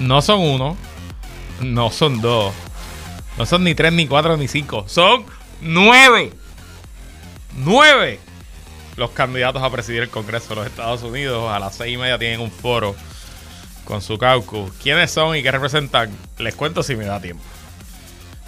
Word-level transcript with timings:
no 0.00 0.20
son 0.20 0.40
uno, 0.40 0.76
no 1.60 1.90
son 1.90 2.20
dos, 2.20 2.52
no 3.38 3.46
son 3.46 3.62
ni 3.62 3.76
tres, 3.76 3.92
ni 3.92 4.08
cuatro, 4.08 4.36
ni 4.36 4.48
cinco, 4.48 4.84
son 4.88 5.24
nueve. 5.60 6.32
Nueve 7.56 8.18
los 8.96 9.10
candidatos 9.10 9.62
a 9.62 9.70
presidir 9.70 10.02
el 10.02 10.10
Congreso 10.10 10.50
de 10.50 10.56
los 10.56 10.66
Estados 10.66 11.02
Unidos. 11.02 11.50
A 11.50 11.58
las 11.58 11.74
seis 11.74 11.94
y 11.94 11.96
media 11.96 12.18
tienen 12.18 12.40
un 12.40 12.50
foro 12.50 12.94
con 13.84 14.02
su 14.02 14.18
caucus. 14.18 14.72
¿Quiénes 14.82 15.10
son 15.10 15.36
y 15.36 15.42
qué 15.42 15.50
representan? 15.50 16.10
Les 16.38 16.54
cuento 16.54 16.82
si 16.82 16.96
me 16.96 17.04
da 17.06 17.20
tiempo. 17.20 17.42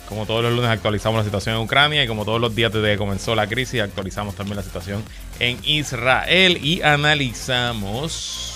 Como 0.08 0.26
todos 0.26 0.42
los 0.42 0.52
lunes 0.52 0.70
actualizamos 0.70 1.18
la 1.18 1.24
situación 1.24 1.56
en 1.56 1.62
Ucrania 1.62 2.04
y 2.04 2.06
como 2.06 2.26
todos 2.26 2.40
los 2.40 2.54
días 2.54 2.70
desde 2.70 2.92
que 2.92 2.98
comenzó 2.98 3.34
la 3.34 3.46
crisis 3.46 3.80
actualizamos 3.80 4.34
también 4.34 4.56
la 4.56 4.62
situación 4.62 5.02
en 5.40 5.58
Israel 5.64 6.58
y 6.62 6.82
analizamos, 6.82 8.51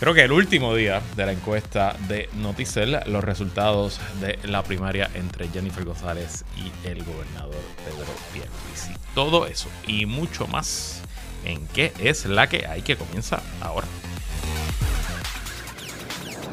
creo 0.00 0.14
que 0.14 0.22
el 0.22 0.32
último 0.32 0.74
día 0.74 1.02
de 1.14 1.26
la 1.26 1.32
encuesta 1.32 1.94
de 2.08 2.30
Noticel, 2.36 3.00
los 3.06 3.22
resultados 3.22 4.00
de 4.20 4.38
la 4.44 4.62
primaria 4.62 5.10
entre 5.14 5.48
Jennifer 5.48 5.84
González 5.84 6.44
y 6.56 6.88
el 6.88 7.04
gobernador 7.04 7.60
Pedro 7.84 8.12
Pierluisi. 8.32 8.94
Todo 9.14 9.46
eso 9.46 9.68
y 9.86 10.06
mucho 10.06 10.46
más 10.46 11.02
en 11.44 11.66
qué 11.68 11.92
es 11.98 12.24
la 12.24 12.48
que 12.48 12.66
hay 12.66 12.80
que 12.80 12.96
comenzar 12.96 13.42
ahora. 13.60 13.86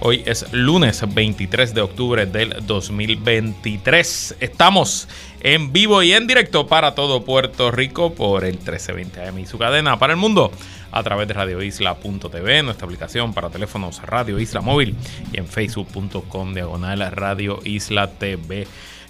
Hoy 0.00 0.22
es 0.26 0.52
lunes 0.52 1.02
23 1.14 1.72
de 1.72 1.80
octubre 1.80 2.26
del 2.26 2.54
2023. 2.66 4.36
Estamos 4.40 5.08
en 5.40 5.72
vivo 5.72 6.02
y 6.02 6.12
en 6.12 6.26
directo 6.26 6.66
para 6.66 6.94
todo 6.94 7.24
Puerto 7.24 7.70
Rico 7.70 8.14
por 8.14 8.44
el 8.44 8.54
1320 8.54 9.28
AM 9.28 9.38
y 9.38 9.46
su 9.46 9.56
cadena 9.56 9.98
para 9.98 10.12
el 10.12 10.18
mundo 10.18 10.50
a 10.90 11.02
través 11.02 11.26
de 11.28 11.34
radioisla.tv, 11.34 12.62
nuestra 12.62 12.86
aplicación 12.86 13.32
para 13.32 13.50
teléfonos 13.50 14.02
Radio 14.02 14.38
Isla 14.38 14.60
Móvil 14.60 14.94
y 15.32 15.38
en 15.38 15.46
facebook.com 15.46 16.54
diagonal 16.54 17.10
Radio 17.12 17.60
Isla 17.64 18.10
TV. 18.10 18.66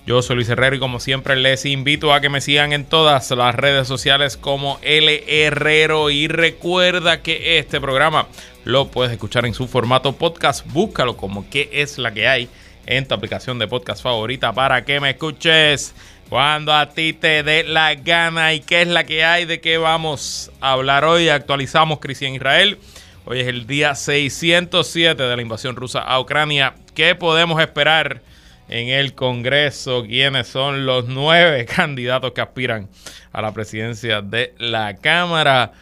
Yo 0.07 0.21
soy 0.21 0.37
Luis 0.37 0.51
Herrero 0.51 0.77
y 0.77 0.79
como 0.79 1.01
siempre 1.01 1.35
les 1.35 1.65
invito 1.65 2.13
a 2.13 2.21
que 2.21 2.29
me 2.29 2.43
sigan 2.43 2.75
en 2.75 2.85
todas 2.85 3.31
las 3.31 3.55
redes 3.55 3.89
sociales 3.89 4.37
como 4.37 4.79
L 4.83 5.25
Herrero 5.27 6.11
y 6.11 6.29
recuerda 6.29 7.23
que 7.23 7.59
este 7.59 7.81
programa 7.81 8.27
lo 8.67 8.89
puedes 8.89 9.13
escuchar 9.13 9.47
en 9.47 9.55
su 9.55 9.67
formato 9.67 10.13
podcast. 10.13 10.67
Búscalo 10.67 11.17
como 11.17 11.49
qué 11.49 11.71
es 11.73 11.97
la 11.97 12.13
que 12.13 12.29
hay 12.29 12.51
en 12.85 13.09
tu 13.09 13.15
aplicación 13.15 13.59
de 13.59 13.67
podcast 13.67 14.03
favorita 14.03 14.53
para 14.53 14.85
que 14.85 15.01
me 15.01 15.09
escuches 15.09 15.95
cuando 16.29 16.75
a 16.75 16.91
ti 16.91 17.15
te 17.15 17.43
dé 17.43 17.65
la 17.65 17.95
gana 17.95 18.53
y 18.53 18.61
qué 18.61 18.83
es 18.83 18.89
la 18.89 19.05
que 19.05 19.25
hay, 19.25 19.47
de 19.47 19.63
qué 19.63 19.79
vamos 19.79 20.51
a 20.61 20.73
hablar 20.73 21.07
hoy. 21.07 21.31
Actualizamos 21.31 22.01
crisis 22.01 22.29
en 22.29 22.35
Israel. 22.35 22.79
Hoy 23.25 23.41
es 23.41 23.49
el 23.49 23.67
día 23.67 23.95
607 23.95 25.23
de 25.23 25.35
la 25.35 25.41
invasión 25.41 25.77
rusa 25.77 26.01
a 26.01 26.21
Ucrania. 26.21 26.75
¿Qué 26.95 27.15
podemos 27.15 27.59
esperar? 27.59 28.21
En 28.69 28.89
el 28.89 29.15
Congreso 29.15 30.05
quiénes 30.05 30.49
son 30.49 30.87
los 30.87 31.09
nueve 31.09 31.65
candidatos 31.77 32.33
que 32.33 32.41
aspiran 32.41 32.89
a 33.33 33.43
la 33.43 33.53
presidencia 33.53 34.23
de 34.23 34.55
la 34.59 34.97
Cámara. 34.97 35.73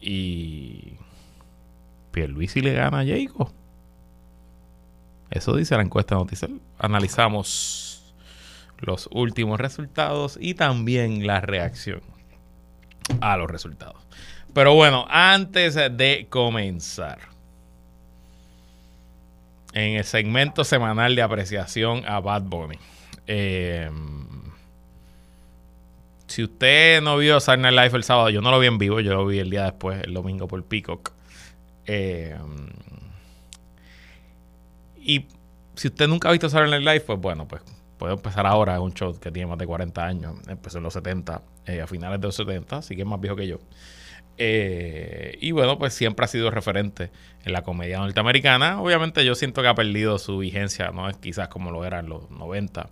Y 0.00 0.94
Pierluisi 2.10 2.60
le 2.60 2.72
gana 2.72 3.00
a 3.00 3.04
Jacob. 3.04 3.52
Eso 5.30 5.54
dice 5.54 5.76
la 5.76 5.82
encuesta 5.82 6.14
noticial. 6.14 6.60
Analizamos 6.78 8.14
los 8.78 9.08
últimos 9.12 9.60
resultados 9.60 10.38
y 10.40 10.54
también 10.54 11.26
la 11.26 11.40
reacción 11.40 12.02
a 13.20 13.36
los 13.36 13.50
resultados. 13.50 13.96
Pero 14.52 14.74
bueno, 14.74 15.06
antes 15.08 15.74
de 15.74 16.26
comenzar, 16.28 17.29
en 19.72 19.96
el 19.96 20.04
segmento 20.04 20.64
semanal 20.64 21.14
de 21.14 21.22
apreciación 21.22 22.04
a 22.06 22.20
Bad 22.20 22.42
Bunny. 22.42 22.78
Eh, 23.26 23.90
si 26.26 26.44
usted 26.44 27.02
no 27.02 27.16
vio 27.16 27.40
Saturday 27.40 27.74
Night 27.74 27.86
Live 27.86 27.96
el 27.98 28.04
sábado, 28.04 28.30
yo 28.30 28.40
no 28.40 28.50
lo 28.50 28.58
vi 28.58 28.68
en 28.68 28.78
vivo, 28.78 29.00
yo 29.00 29.14
lo 29.14 29.26
vi 29.26 29.40
el 29.40 29.50
día 29.50 29.64
después, 29.64 30.02
el 30.04 30.14
domingo 30.14 30.46
por 30.46 30.64
Peacock. 30.64 31.12
Eh, 31.86 32.36
y 34.96 35.26
si 35.74 35.88
usted 35.88 36.06
nunca 36.06 36.28
ha 36.28 36.32
visto 36.32 36.48
Saturday 36.48 36.70
Night 36.70 36.86
Live, 36.86 37.00
pues 37.00 37.18
bueno, 37.18 37.48
pues 37.48 37.62
puede 37.98 38.14
empezar 38.14 38.46
ahora. 38.46 38.74
Es 38.74 38.80
un 38.80 38.94
show 38.94 39.18
que 39.18 39.30
tiene 39.30 39.48
más 39.48 39.58
de 39.58 39.66
40 39.66 40.04
años. 40.04 40.36
Empezó 40.48 40.78
en 40.78 40.84
los 40.84 40.92
70, 40.94 41.42
eh, 41.66 41.80
a 41.80 41.86
finales 41.86 42.20
de 42.20 42.28
los 42.28 42.36
70, 42.36 42.76
así 42.76 42.94
que 42.94 43.02
es 43.02 43.08
más 43.08 43.20
viejo 43.20 43.36
que 43.36 43.46
yo. 43.46 43.58
Eh, 44.38 45.36
y 45.40 45.50
bueno, 45.50 45.78
pues 45.78 45.92
siempre 45.92 46.24
ha 46.24 46.28
sido 46.28 46.50
referente 46.50 47.10
en 47.44 47.52
la 47.52 47.62
comedia 47.62 47.98
norteamericana. 47.98 48.80
Obviamente 48.80 49.24
yo 49.24 49.34
siento 49.34 49.62
que 49.62 49.68
ha 49.68 49.74
perdido 49.74 50.18
su 50.18 50.38
vigencia, 50.38 50.90
no 50.90 51.08
es 51.08 51.16
quizás 51.16 51.48
como 51.48 51.70
lo 51.70 51.84
era 51.84 52.00
en 52.00 52.08
los 52.08 52.30
90, 52.30 52.88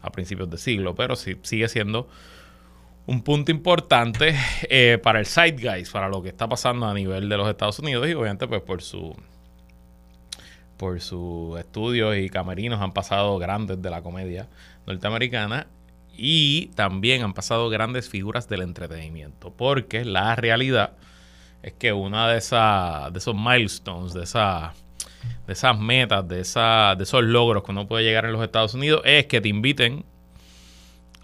a 0.00 0.10
principios 0.10 0.50
de 0.50 0.58
siglo, 0.58 0.94
pero 0.94 1.16
sí, 1.16 1.36
sigue 1.42 1.68
siendo 1.68 2.08
un 3.06 3.22
punto 3.22 3.50
importante 3.50 4.36
eh, 4.68 4.98
para 5.02 5.20
el 5.20 5.26
guys 5.60 5.90
para 5.90 6.08
lo 6.08 6.22
que 6.22 6.28
está 6.28 6.48
pasando 6.48 6.86
a 6.86 6.94
nivel 6.94 7.28
de 7.28 7.36
los 7.36 7.48
Estados 7.48 7.78
Unidos 7.80 8.08
y 8.08 8.14
obviamente 8.14 8.46
pues 8.46 8.62
por 8.62 8.80
su 8.80 9.16
por 10.76 11.00
sus 11.00 11.58
estudios 11.58 12.16
y 12.16 12.28
camerinos 12.28 12.80
han 12.80 12.92
pasado 12.92 13.38
grandes 13.38 13.82
de 13.82 13.90
la 13.90 14.02
comedia 14.02 14.48
norteamericana 14.86 15.66
y 16.16 16.66
también 16.74 17.22
han 17.22 17.34
pasado 17.34 17.68
grandes 17.70 18.08
figuras 18.08 18.48
del 18.48 18.62
entretenimiento, 18.62 19.52
porque 19.52 20.04
la 20.04 20.36
realidad 20.36 20.92
es 21.62 21.72
que 21.74 21.92
una 21.92 22.28
de, 22.28 22.38
esas, 22.38 23.12
de 23.12 23.18
esos 23.18 23.34
milestones, 23.34 24.12
de, 24.12 24.24
esa, 24.24 24.74
de 25.46 25.52
esas 25.52 25.78
metas, 25.78 26.26
de, 26.26 26.40
esa, 26.40 26.94
de 26.96 27.04
esos 27.04 27.22
logros 27.22 27.62
que 27.62 27.70
uno 27.70 27.86
puede 27.86 28.04
llegar 28.04 28.24
en 28.24 28.32
los 28.32 28.42
Estados 28.42 28.74
Unidos 28.74 29.02
es 29.04 29.26
que 29.26 29.40
te 29.40 29.48
inviten 29.48 30.04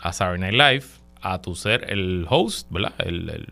a 0.01 0.13
Saturday 0.13 0.53
Night 0.53 0.55
Live 0.55 0.99
a 1.21 1.43
tu 1.43 1.57
ser 1.57 1.91
el 1.91 2.27
host, 2.29 2.71
¿verdad? 2.71 2.95
El, 2.99 3.47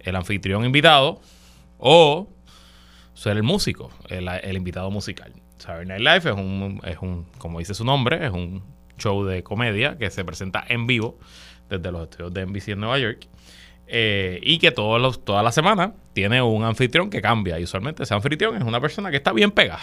el, 0.00 0.16
anfitrión 0.16 0.64
invitado 0.64 1.20
o 1.78 2.28
ser 3.14 3.36
el 3.36 3.44
músico, 3.44 3.90
el, 4.08 4.28
el 4.28 4.56
invitado 4.56 4.90
musical. 4.90 5.32
Saturday 5.58 5.86
Night 5.86 6.00
Live 6.00 6.32
es 6.32 6.36
un, 6.36 6.80
es 6.84 6.98
un, 7.00 7.24
como 7.38 7.60
dice 7.60 7.74
su 7.74 7.84
nombre, 7.84 8.26
es 8.26 8.32
un 8.32 8.64
show 8.98 9.24
de 9.24 9.42
comedia 9.42 9.96
que 9.96 10.10
se 10.10 10.24
presenta 10.24 10.64
en 10.68 10.86
vivo 10.86 11.18
desde 11.68 11.90
los 11.92 12.02
estudios 12.02 12.34
de 12.34 12.46
NBC 12.46 12.68
en 12.70 12.80
Nueva 12.80 12.98
York. 12.98 13.28
Eh, 13.96 14.40
y 14.42 14.58
que 14.58 14.72
todos 14.72 15.00
los, 15.00 15.24
toda 15.24 15.44
la 15.44 15.92
tiene 16.14 16.42
un 16.42 16.64
anfitrión 16.64 17.10
que 17.10 17.22
cambia. 17.22 17.60
Y 17.60 17.62
usualmente 17.62 18.02
ese 18.02 18.12
anfitrión 18.12 18.56
es 18.56 18.64
una 18.64 18.80
persona 18.80 19.08
que 19.12 19.18
está 19.18 19.32
bien 19.32 19.52
pegada. 19.52 19.78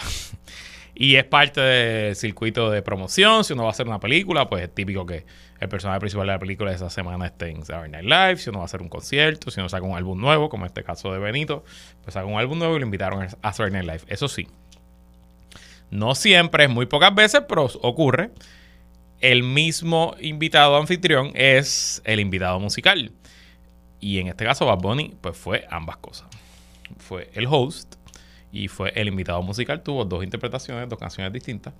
y 0.94 1.16
es 1.16 1.24
parte 1.24 1.62
del 1.62 2.14
circuito 2.14 2.70
de 2.70 2.82
promoción. 2.82 3.42
Si 3.42 3.54
uno 3.54 3.62
va 3.62 3.70
a 3.70 3.72
hacer 3.72 3.86
una 3.88 4.00
película, 4.00 4.50
pues 4.50 4.64
es 4.64 4.74
típico 4.74 5.06
que 5.06 5.24
el 5.60 5.68
personaje 5.70 5.98
principal 6.00 6.26
de 6.26 6.32
la 6.34 6.38
película 6.38 6.68
de 6.68 6.76
esa 6.76 6.90
semana 6.90 7.24
esté 7.24 7.48
en 7.48 7.64
Saturday 7.64 7.90
Night 7.90 8.04
Live. 8.04 8.36
Si 8.36 8.50
uno 8.50 8.58
va 8.58 8.64
a 8.64 8.66
hacer 8.66 8.82
un 8.82 8.90
concierto, 8.90 9.50
si 9.50 9.60
uno 9.60 9.70
saca 9.70 9.86
un 9.86 9.96
álbum 9.96 10.20
nuevo, 10.20 10.50
como 10.50 10.66
en 10.66 10.66
este 10.66 10.84
caso 10.84 11.10
de 11.10 11.18
Benito, 11.18 11.64
pues 12.02 12.12
saca 12.12 12.26
un 12.26 12.38
álbum 12.38 12.58
nuevo 12.58 12.76
y 12.76 12.80
lo 12.80 12.84
invitaron 12.84 13.22
a 13.22 13.52
Saturday 13.52 13.82
Night 13.82 13.86
Live. 13.86 14.14
Eso 14.14 14.28
sí, 14.28 14.46
no 15.90 16.14
siempre, 16.14 16.64
es 16.64 16.70
muy 16.70 16.84
pocas 16.84 17.14
veces, 17.14 17.44
pero 17.48 17.64
ocurre 17.80 18.30
el 19.22 19.44
mismo 19.44 20.16
invitado 20.20 20.76
anfitrión 20.76 21.30
es 21.34 22.02
el 22.04 22.20
invitado 22.20 22.60
musical. 22.60 23.12
Y 24.02 24.18
en 24.18 24.26
este 24.26 24.44
caso, 24.44 24.66
Bad 24.66 24.78
Bunny, 24.78 25.14
pues 25.20 25.36
fue 25.36 25.64
ambas 25.70 25.96
cosas. 25.98 26.26
Fue 26.98 27.30
el 27.34 27.46
host 27.48 27.94
y 28.50 28.66
fue 28.66 28.92
el 28.96 29.06
invitado 29.06 29.40
musical. 29.42 29.80
Tuvo 29.80 30.04
dos 30.04 30.24
interpretaciones, 30.24 30.88
dos 30.88 30.98
canciones 30.98 31.32
distintas 31.32 31.72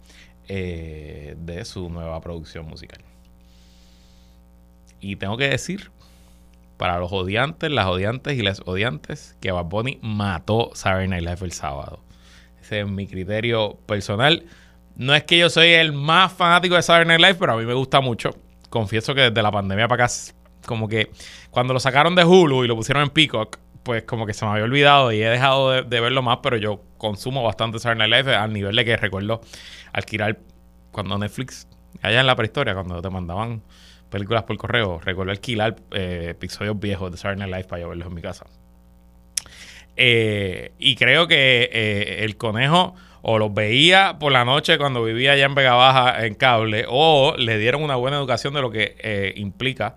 eh, 0.46 1.34
de 1.36 1.64
su 1.64 1.90
nueva 1.90 2.20
producción 2.20 2.64
musical. 2.66 3.00
Y 5.00 5.16
tengo 5.16 5.36
que 5.36 5.48
decir, 5.48 5.90
para 6.76 7.00
los 7.00 7.10
odiantes, 7.10 7.72
las 7.72 7.86
odiantes 7.86 8.38
y 8.38 8.42
las 8.42 8.62
odiantes, 8.66 9.36
que 9.40 9.50
Bad 9.50 9.64
Bunny 9.64 9.98
mató 10.00 10.70
Saturday 10.74 11.08
Night 11.08 11.24
Live 11.24 11.44
el 11.44 11.52
sábado. 11.52 12.04
Ese 12.60 12.82
es 12.82 12.88
mi 12.88 13.08
criterio 13.08 13.78
personal. 13.86 14.46
No 14.94 15.12
es 15.12 15.24
que 15.24 15.38
yo 15.38 15.50
soy 15.50 15.70
el 15.70 15.92
más 15.92 16.32
fanático 16.32 16.76
de 16.76 16.82
Saturday 16.82 17.19
Night 17.19 17.20
Live, 17.20 17.40
pero 17.40 17.54
a 17.54 17.56
mí 17.56 17.66
me 17.66 17.74
gusta 17.74 18.00
mucho. 18.00 18.30
Confieso 18.70 19.12
que 19.12 19.22
desde 19.22 19.42
la 19.42 19.50
pandemia 19.50 19.88
para 19.88 20.04
acá, 20.04 20.14
como 20.66 20.88
que 20.88 21.10
cuando 21.50 21.74
lo 21.74 21.80
sacaron 21.80 22.14
de 22.14 22.24
Hulu 22.24 22.64
y 22.64 22.68
lo 22.68 22.76
pusieron 22.76 23.02
en 23.02 23.10
Peacock, 23.10 23.58
pues 23.82 24.04
como 24.04 24.26
que 24.26 24.34
se 24.34 24.44
me 24.44 24.52
había 24.52 24.64
olvidado 24.64 25.12
y 25.12 25.22
he 25.22 25.28
dejado 25.28 25.82
de, 25.82 26.00
verlo 26.00 26.22
más, 26.22 26.38
pero 26.42 26.56
yo 26.56 26.82
consumo 26.98 27.42
bastante 27.42 27.78
Saturday 27.78 28.08
Night 28.08 28.24
Live 28.24 28.36
al 28.36 28.52
nivel 28.52 28.76
de 28.76 28.84
que 28.84 28.96
recuerdo 28.96 29.40
alquilar 29.92 30.38
cuando 30.92 31.18
Netflix 31.18 31.66
allá 32.00 32.20
en 32.20 32.26
la 32.26 32.36
prehistoria, 32.36 32.74
cuando 32.74 33.00
te 33.02 33.10
mandaban 33.10 33.62
películas 34.10 34.44
por 34.44 34.56
correo, 34.56 35.00
recuerdo 35.00 35.32
alquilar 35.32 35.76
eh, 35.92 36.28
episodios 36.30 36.78
viejos 36.78 37.10
de 37.10 37.16
Saturday 37.16 37.40
Night 37.40 37.54
Live 37.54 37.68
para 37.68 37.82
yo 37.82 37.88
verlos 37.88 38.08
en 38.08 38.14
mi 38.14 38.22
casa. 38.22 38.46
Eh, 39.96 40.72
y 40.78 40.96
creo 40.96 41.26
que 41.26 41.68
eh, 41.72 42.24
el 42.24 42.36
conejo 42.36 42.94
o 43.20 43.38
los 43.38 43.52
veía 43.52 44.16
por 44.18 44.32
la 44.32 44.44
noche 44.44 44.78
cuando 44.78 45.04
vivía 45.04 45.32
allá 45.32 45.44
en 45.44 45.54
Vega 45.54 45.74
Baja 45.74 46.24
en 46.24 46.34
cable, 46.34 46.86
o 46.88 47.34
le 47.36 47.58
dieron 47.58 47.82
una 47.82 47.96
buena 47.96 48.16
educación 48.16 48.54
de 48.54 48.60
lo 48.60 48.70
que 48.70 49.32
implica 49.36 49.96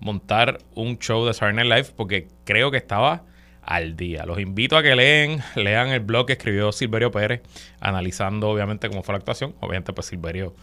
montar 0.00 0.58
un 0.74 0.98
show 0.98 1.26
de 1.26 1.34
Saturday 1.34 1.68
Night 1.68 1.78
Live, 1.78 1.94
porque 1.96 2.28
creo 2.44 2.70
que 2.70 2.76
estaba 2.76 3.24
al 3.62 3.96
día. 3.96 4.24
Los 4.24 4.38
invito 4.38 4.76
a 4.76 4.82
que 4.82 4.94
leen, 4.94 5.40
lean 5.56 5.88
el 5.88 6.00
blog 6.00 6.26
que 6.26 6.34
escribió 6.34 6.72
Silverio 6.72 7.10
Pérez, 7.10 7.42
analizando 7.80 8.48
obviamente 8.48 8.88
cómo 8.88 9.02
fue 9.02 9.14
la 9.14 9.18
actuación. 9.18 9.54
Obviamente, 9.60 9.92
pues 9.92 10.06
Silverio 10.06 10.54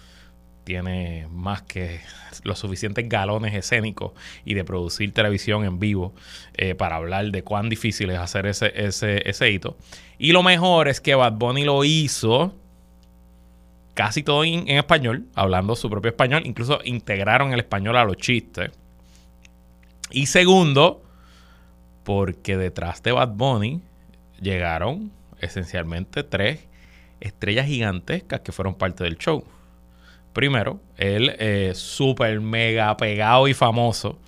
tiene 0.63 1.27
más 1.29 1.61
que 1.63 1.99
los 2.43 2.57
suficientes 2.57 3.07
galones 3.09 3.53
escénicos 3.53 4.13
y 4.45 4.53
de 4.53 4.63
producir 4.63 5.13
televisión 5.13 5.65
en 5.65 5.77
vivo 5.77 6.13
eh, 6.55 6.73
para 6.73 6.95
hablar 6.95 7.31
de 7.31 7.43
cuán 7.43 7.69
difícil 7.69 8.09
es 8.09 8.17
hacer 8.17 8.45
ese, 8.45 8.71
ese, 8.75 9.29
ese 9.29 9.51
hito. 9.51 9.77
Y 10.17 10.31
lo 10.31 10.41
mejor 10.41 10.87
es 10.87 11.01
que 11.01 11.15
Bad 11.15 11.33
Bunny 11.33 11.65
lo 11.65 11.83
hizo 11.83 12.55
casi 13.93 14.23
todo 14.23 14.43
en, 14.43 14.67
en 14.69 14.77
español, 14.77 15.25
hablando 15.35 15.75
su 15.75 15.89
propio 15.89 16.09
español. 16.09 16.43
Incluso 16.45 16.79
integraron 16.83 17.53
el 17.53 17.59
español 17.59 17.97
a 17.97 18.05
los 18.05 18.17
chistes. 18.17 18.71
Y 20.13 20.27
segundo, 20.27 21.01
porque 22.03 22.55
detrás 22.55 23.01
de 23.01 23.11
Bad 23.11 23.29
Bunny 23.29 23.81
llegaron 24.39 25.11
esencialmente 25.39 26.23
tres 26.23 26.67
estrellas 27.19 27.65
gigantescas 27.65 28.41
que 28.41 28.51
fueron 28.51 28.75
parte 28.75 29.03
del 29.03 29.17
show. 29.17 29.43
Primero, 30.31 30.79
el 30.97 31.35
eh, 31.39 31.71
super 31.73 32.39
mega 32.41 32.95
pegado 32.95 33.47
y 33.47 33.55
famoso 33.55 34.19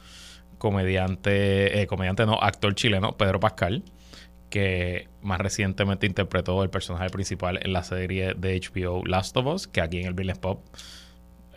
comediante, 0.57 1.81
eh, 1.81 1.85
comediante 1.85 2.25
no, 2.25 2.39
actor 2.41 2.73
chileno, 2.73 3.15
Pedro 3.15 3.39
Pascal, 3.39 3.83
que 4.49 5.07
más 5.21 5.39
recientemente 5.39 6.07
interpretó 6.07 6.63
el 6.63 6.71
personaje 6.71 7.11
principal 7.11 7.59
en 7.61 7.73
la 7.73 7.83
serie 7.83 8.33
de 8.33 8.59
HBO 8.59 9.05
Last 9.05 9.37
of 9.37 9.45
Us, 9.45 9.67
que 9.67 9.81
aquí 9.81 9.99
en 9.99 10.07
el 10.07 10.13
Business 10.13 10.39
Pop 10.39 10.65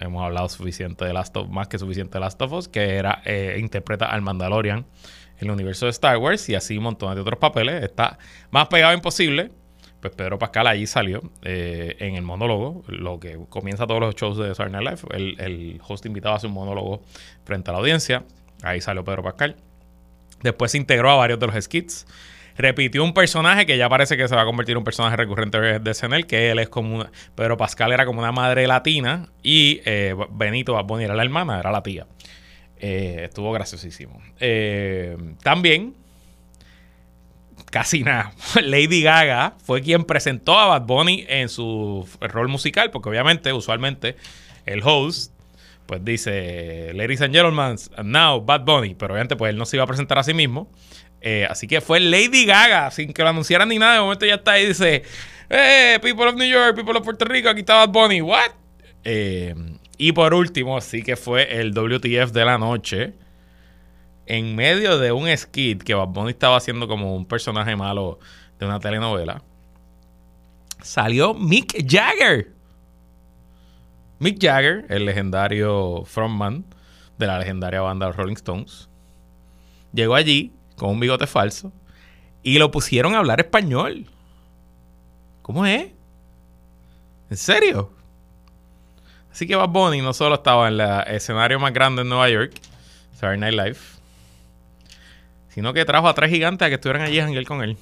hemos 0.00 0.24
hablado 0.24 0.48
suficiente 0.48 1.04
de 1.04 1.12
Last 1.12 1.36
of 1.36 1.48
más 1.48 1.68
que 1.68 1.78
suficiente 1.78 2.14
de 2.14 2.20
Last 2.20 2.40
of 2.42 2.52
Us, 2.52 2.68
que 2.68 2.96
era 2.96 3.22
eh, 3.24 3.56
interpreta 3.58 4.06
al 4.06 4.22
Mandalorian 4.22 4.86
en 5.38 5.46
el 5.46 5.50
universo 5.50 5.86
de 5.86 5.90
Star 5.90 6.16
Wars 6.18 6.48
y 6.48 6.54
así 6.54 6.76
un 6.76 6.84
montón 6.84 7.14
de 7.14 7.20
otros 7.20 7.38
papeles. 7.38 7.82
Está 7.82 8.18
más 8.50 8.68
pegado 8.68 8.94
imposible. 8.94 9.50
Pues 10.00 10.14
Pedro 10.14 10.38
Pascal 10.38 10.68
allí 10.68 10.86
salió 10.86 11.20
eh, 11.42 11.96
en 11.98 12.14
el 12.14 12.22
monólogo, 12.22 12.84
lo 12.86 13.18
que 13.18 13.36
comienza 13.48 13.84
todos 13.84 14.00
los 14.00 14.14
shows 14.14 14.38
de 14.38 14.54
Saturday 14.54 14.84
Night 14.84 15.00
Live. 15.00 15.16
El, 15.16 15.40
el 15.40 15.80
host 15.86 16.06
invitado 16.06 16.36
hace 16.36 16.46
un 16.46 16.52
monólogo 16.52 17.02
frente 17.44 17.70
a 17.70 17.72
la 17.72 17.80
audiencia. 17.80 18.24
Ahí 18.62 18.80
salió 18.80 19.02
Pedro 19.02 19.24
Pascal. 19.24 19.56
Después 20.42 20.70
se 20.70 20.78
integró 20.78 21.10
a 21.10 21.16
varios 21.16 21.40
de 21.40 21.48
los 21.48 21.64
skits. 21.64 22.06
Repitió 22.58 23.05
un 23.05 23.14
personaje 23.14 23.66
que 23.66 23.78
ya 23.78 23.88
parece 23.88 24.16
que 24.16 24.26
se 24.26 24.34
va 24.34 24.43
a 24.43 24.44
convertir 24.44 24.72
en 24.72 24.78
un 24.78 24.84
personaje 24.84 25.14
recurrente 25.16 25.78
de 25.78 25.94
SNL, 25.94 26.26
que 26.26 26.50
él 26.50 26.58
es 26.58 26.69
como 26.69 26.96
una, 26.96 27.12
Pedro 27.37 27.56
Pascal 27.56 27.93
era 27.93 28.05
como 28.05 28.19
una 28.19 28.32
madre 28.32 28.66
latina 28.66 29.28
y 29.44 29.81
eh, 29.84 30.16
Benito 30.31 30.75
Bad 30.75 31.00
era 31.00 31.14
la 31.14 31.22
hermana, 31.22 31.60
era 31.60 31.70
la 31.70 31.84
tía. 31.84 32.08
Eh, 32.81 33.22
estuvo 33.25 33.52
graciosísimo. 33.52 34.20
Eh, 34.40 35.16
también, 35.40 35.94
casi 37.70 38.02
nada, 38.02 38.32
Lady 38.62 39.02
Gaga 39.02 39.54
fue 39.64 39.81
quien 39.81 40.02
presentó 40.02 40.58
a 40.58 40.66
Bad 40.66 40.82
Bunny 40.82 41.26
en 41.28 41.49
su 41.49 42.08
rol 42.20 42.49
musical, 42.49 42.90
porque 42.90 43.08
obviamente, 43.08 43.52
usualmente, 43.52 44.16
el 44.66 44.82
host, 44.82 45.32
pues 45.87 46.04
dice, 46.04 46.93
Ladies 46.93 47.22
and 47.22 47.32
Gentlemen, 47.32 47.76
now 48.02 48.44
Bad 48.44 48.64
Bunny, 48.64 48.96
pero 48.96 49.14
obviamente, 49.14 49.37
pues 49.37 49.50
él 49.50 49.56
no 49.56 49.64
se 49.64 49.76
iba 49.76 49.84
a 49.84 49.87
presentar 49.87 50.19
a 50.19 50.25
sí 50.25 50.34
mismo. 50.34 50.69
Eh, 51.20 51.46
así 51.50 51.66
que 51.66 51.80
fue 51.80 52.00
Lady 52.00 52.44
Gaga, 52.44 52.90
sin 52.90 53.12
que 53.12 53.22
lo 53.22 53.28
anunciaran 53.28 53.68
ni 53.68 53.78
nada. 53.78 53.94
De 53.94 54.00
momento 54.00 54.26
ya 54.26 54.36
está 54.36 54.52
ahí 54.52 54.66
dice, 54.66 55.02
eh, 55.50 55.98
people 56.02 56.26
of 56.26 56.36
New 56.36 56.48
York, 56.48 56.76
people 56.76 56.96
of 56.96 57.04
Puerto 57.04 57.24
Rico, 57.24 57.48
aquí 57.48 57.60
está 57.60 57.86
Bad 57.86 57.90
Bunny, 57.90 58.20
what? 58.20 58.50
Eh, 59.04 59.54
y 59.96 60.12
por 60.12 60.34
último, 60.34 60.80
sí 60.80 61.02
que 61.02 61.16
fue 61.16 61.60
el 61.60 61.72
WTF 61.72 62.32
de 62.32 62.44
la 62.44 62.58
noche. 62.58 63.14
En 64.26 64.54
medio 64.54 64.98
de 64.98 65.10
un 65.10 65.34
skit 65.36 65.82
que 65.82 65.94
Bad 65.94 66.08
Bunny 66.08 66.30
estaba 66.30 66.56
haciendo 66.56 66.86
como 66.86 67.16
un 67.16 67.24
personaje 67.24 67.74
malo 67.76 68.18
de 68.58 68.66
una 68.66 68.78
telenovela, 68.78 69.42
salió 70.82 71.34
Mick 71.34 71.84
Jagger. 71.88 72.52
Mick 74.18 74.38
Jagger, 74.40 74.84
el 74.90 75.06
legendario 75.06 76.04
frontman 76.04 76.64
de 77.18 77.26
la 77.26 77.38
legendaria 77.38 77.80
banda 77.80 78.12
Rolling 78.12 78.34
Stones, 78.34 78.88
llegó 79.92 80.14
allí 80.14 80.52
con 80.78 80.90
un 80.90 81.00
bigote 81.00 81.26
falso 81.26 81.72
y 82.42 82.58
lo 82.58 82.70
pusieron 82.70 83.14
a 83.14 83.19
hablar 83.19 83.40
español. 83.40 84.06
¿Cómo 85.42 85.66
es? 85.66 85.90
¿En 87.30 87.36
serio? 87.36 87.92
Así 89.30 89.46
que 89.46 89.54
Bad 89.54 89.69
Bunny 89.69 90.00
no 90.00 90.12
solo 90.12 90.36
estaba 90.36 90.69
en 90.69 90.80
el 90.80 91.14
escenario 91.14 91.60
más 91.60 91.72
grande 91.72 92.02
en 92.02 92.08
Nueva 92.08 92.28
York, 92.28 92.52
Saturday 93.12 93.38
Night 93.38 93.54
Live, 93.54 93.78
sino 95.48 95.72
que 95.72 95.84
trajo 95.84 96.08
a 96.08 96.14
tres 96.14 96.30
gigantes 96.30 96.66
a 96.66 96.69
que 96.69 96.76
estuvieran 96.76 97.02
allí 97.02 97.20
a 97.20 97.44
con 97.44 97.62
él. 97.62 97.76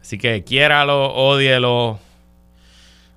Así 0.00 0.18
que 0.18 0.44
quiéralo, 0.44 1.14
odielo, 1.14 1.98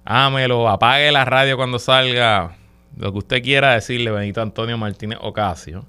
ámelo, 0.04 0.70
apague 0.70 1.12
la 1.12 1.26
radio 1.26 1.58
cuando 1.58 1.80
salga, 1.80 2.56
lo 2.96 3.12
que 3.12 3.18
usted 3.18 3.44
quiera 3.44 3.74
decirle, 3.74 4.12
Benito 4.12 4.42
Antonio 4.42 4.78
Martínez 4.78 5.20
Ocasio. 5.22 5.86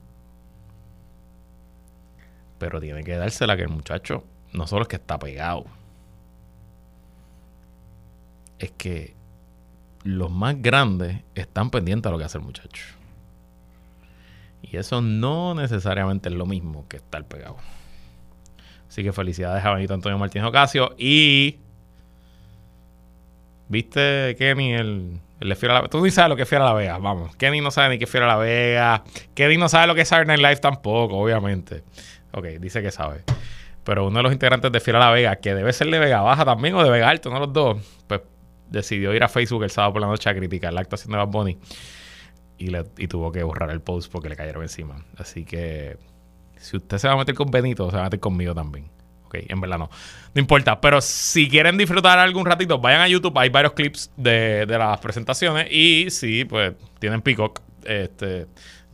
Pero 2.58 2.80
tiene 2.80 3.04
que 3.04 3.16
dársela 3.16 3.56
que 3.56 3.62
el 3.62 3.68
muchacho 3.68 4.24
no 4.52 4.66
solo 4.66 4.82
es 4.82 4.88
que 4.88 4.96
está 4.96 5.18
pegado, 5.18 5.66
es 8.58 8.70
que 8.72 9.14
los 10.02 10.30
más 10.30 10.60
grandes 10.62 11.22
están 11.34 11.70
pendientes 11.70 12.08
a 12.08 12.12
lo 12.12 12.18
que 12.18 12.24
hace 12.24 12.38
el 12.38 12.44
muchacho. 12.44 12.84
Y 14.62 14.76
eso 14.76 15.00
no 15.00 15.54
necesariamente 15.54 16.28
es 16.28 16.34
lo 16.34 16.46
mismo 16.46 16.86
que 16.88 16.96
estar 16.96 17.24
pegado. 17.24 17.56
Así 18.88 19.02
que 19.02 19.12
felicidades 19.12 19.64
a 19.64 19.74
Benito 19.74 19.94
Antonio 19.94 20.18
Martínez 20.18 20.48
Ocasio. 20.48 20.94
Y. 20.96 21.58
¿Viste, 23.68 24.36
Kenny, 24.38 24.74
el, 24.74 25.20
el 25.40 25.48
de 25.48 25.56
Fiera 25.56 25.82
la? 25.82 25.88
Tú 25.88 26.02
ni 26.02 26.10
sabes 26.10 26.30
lo 26.30 26.36
que 26.36 26.42
es 26.42 26.48
Fiera 26.48 26.64
la 26.64 26.72
Vega, 26.72 26.98
vamos. 26.98 27.34
Kenny 27.36 27.60
no 27.60 27.70
sabe 27.70 27.90
ni 27.90 27.98
qué 27.98 28.04
es 28.04 28.10
Fiera 28.10 28.26
la 28.26 28.36
Vega. 28.36 29.04
Kenny 29.34 29.56
no 29.56 29.68
sabe 29.68 29.88
lo 29.88 29.94
que 29.94 30.02
es 30.02 30.08
Saturday 30.08 30.36
Night 30.36 30.48
Live 30.48 30.60
tampoco, 30.60 31.18
obviamente. 31.18 31.82
Ok, 32.36 32.44
dice 32.60 32.82
que 32.82 32.90
sabe. 32.90 33.24
Pero 33.82 34.06
uno 34.06 34.18
de 34.18 34.22
los 34.24 34.32
integrantes 34.32 34.70
de 34.70 34.78
Fiera 34.78 34.98
la 34.98 35.10
Vega, 35.10 35.36
que 35.36 35.54
debe 35.54 35.72
ser 35.72 35.88
de 35.88 35.98
Vega 35.98 36.20
Baja 36.20 36.44
también 36.44 36.74
o 36.74 36.84
de 36.84 36.90
Vega 36.90 37.08
Alto, 37.08 37.30
no 37.30 37.38
los 37.38 37.50
dos, 37.50 37.78
pues 38.06 38.20
decidió 38.68 39.14
ir 39.14 39.24
a 39.24 39.28
Facebook 39.28 39.62
el 39.62 39.70
sábado 39.70 39.94
por 39.94 40.02
la 40.02 40.08
noche 40.08 40.28
a 40.28 40.34
criticar 40.34 40.72
la 40.72 40.82
actuación 40.82 41.12
de 41.12 41.18
Bad 41.18 41.28
Bunny 41.28 41.58
y, 42.58 42.66
le, 42.66 42.84
y 42.98 43.08
tuvo 43.08 43.32
que 43.32 43.42
borrar 43.42 43.70
el 43.70 43.80
post 43.80 44.12
porque 44.12 44.28
le 44.28 44.36
cayeron 44.36 44.62
encima. 44.62 45.02
Así 45.16 45.44
que 45.44 45.96
si 46.58 46.76
usted 46.76 46.98
se 46.98 47.08
va 47.08 47.14
a 47.14 47.16
meter 47.16 47.34
con 47.34 47.50
Benito, 47.50 47.88
se 47.90 47.96
va 47.96 48.02
a 48.02 48.04
meter 48.04 48.20
conmigo 48.20 48.54
también. 48.54 48.90
Ok, 49.24 49.36
en 49.48 49.60
verdad 49.60 49.78
no. 49.78 49.88
No 50.34 50.40
importa. 50.40 50.78
Pero 50.80 51.00
si 51.00 51.48
quieren 51.48 51.78
disfrutar 51.78 52.18
algún 52.18 52.44
ratito, 52.44 52.78
vayan 52.78 53.00
a 53.00 53.08
YouTube. 53.08 53.36
Hay 53.38 53.48
varios 53.48 53.72
clips 53.72 54.12
de, 54.16 54.66
de 54.66 54.78
las 54.78 55.00
presentaciones. 55.00 55.66
Y 55.70 56.10
si, 56.10 56.44
pues, 56.44 56.74
tienen 56.98 57.22
Peacock. 57.22 57.60
Este, 57.84 58.46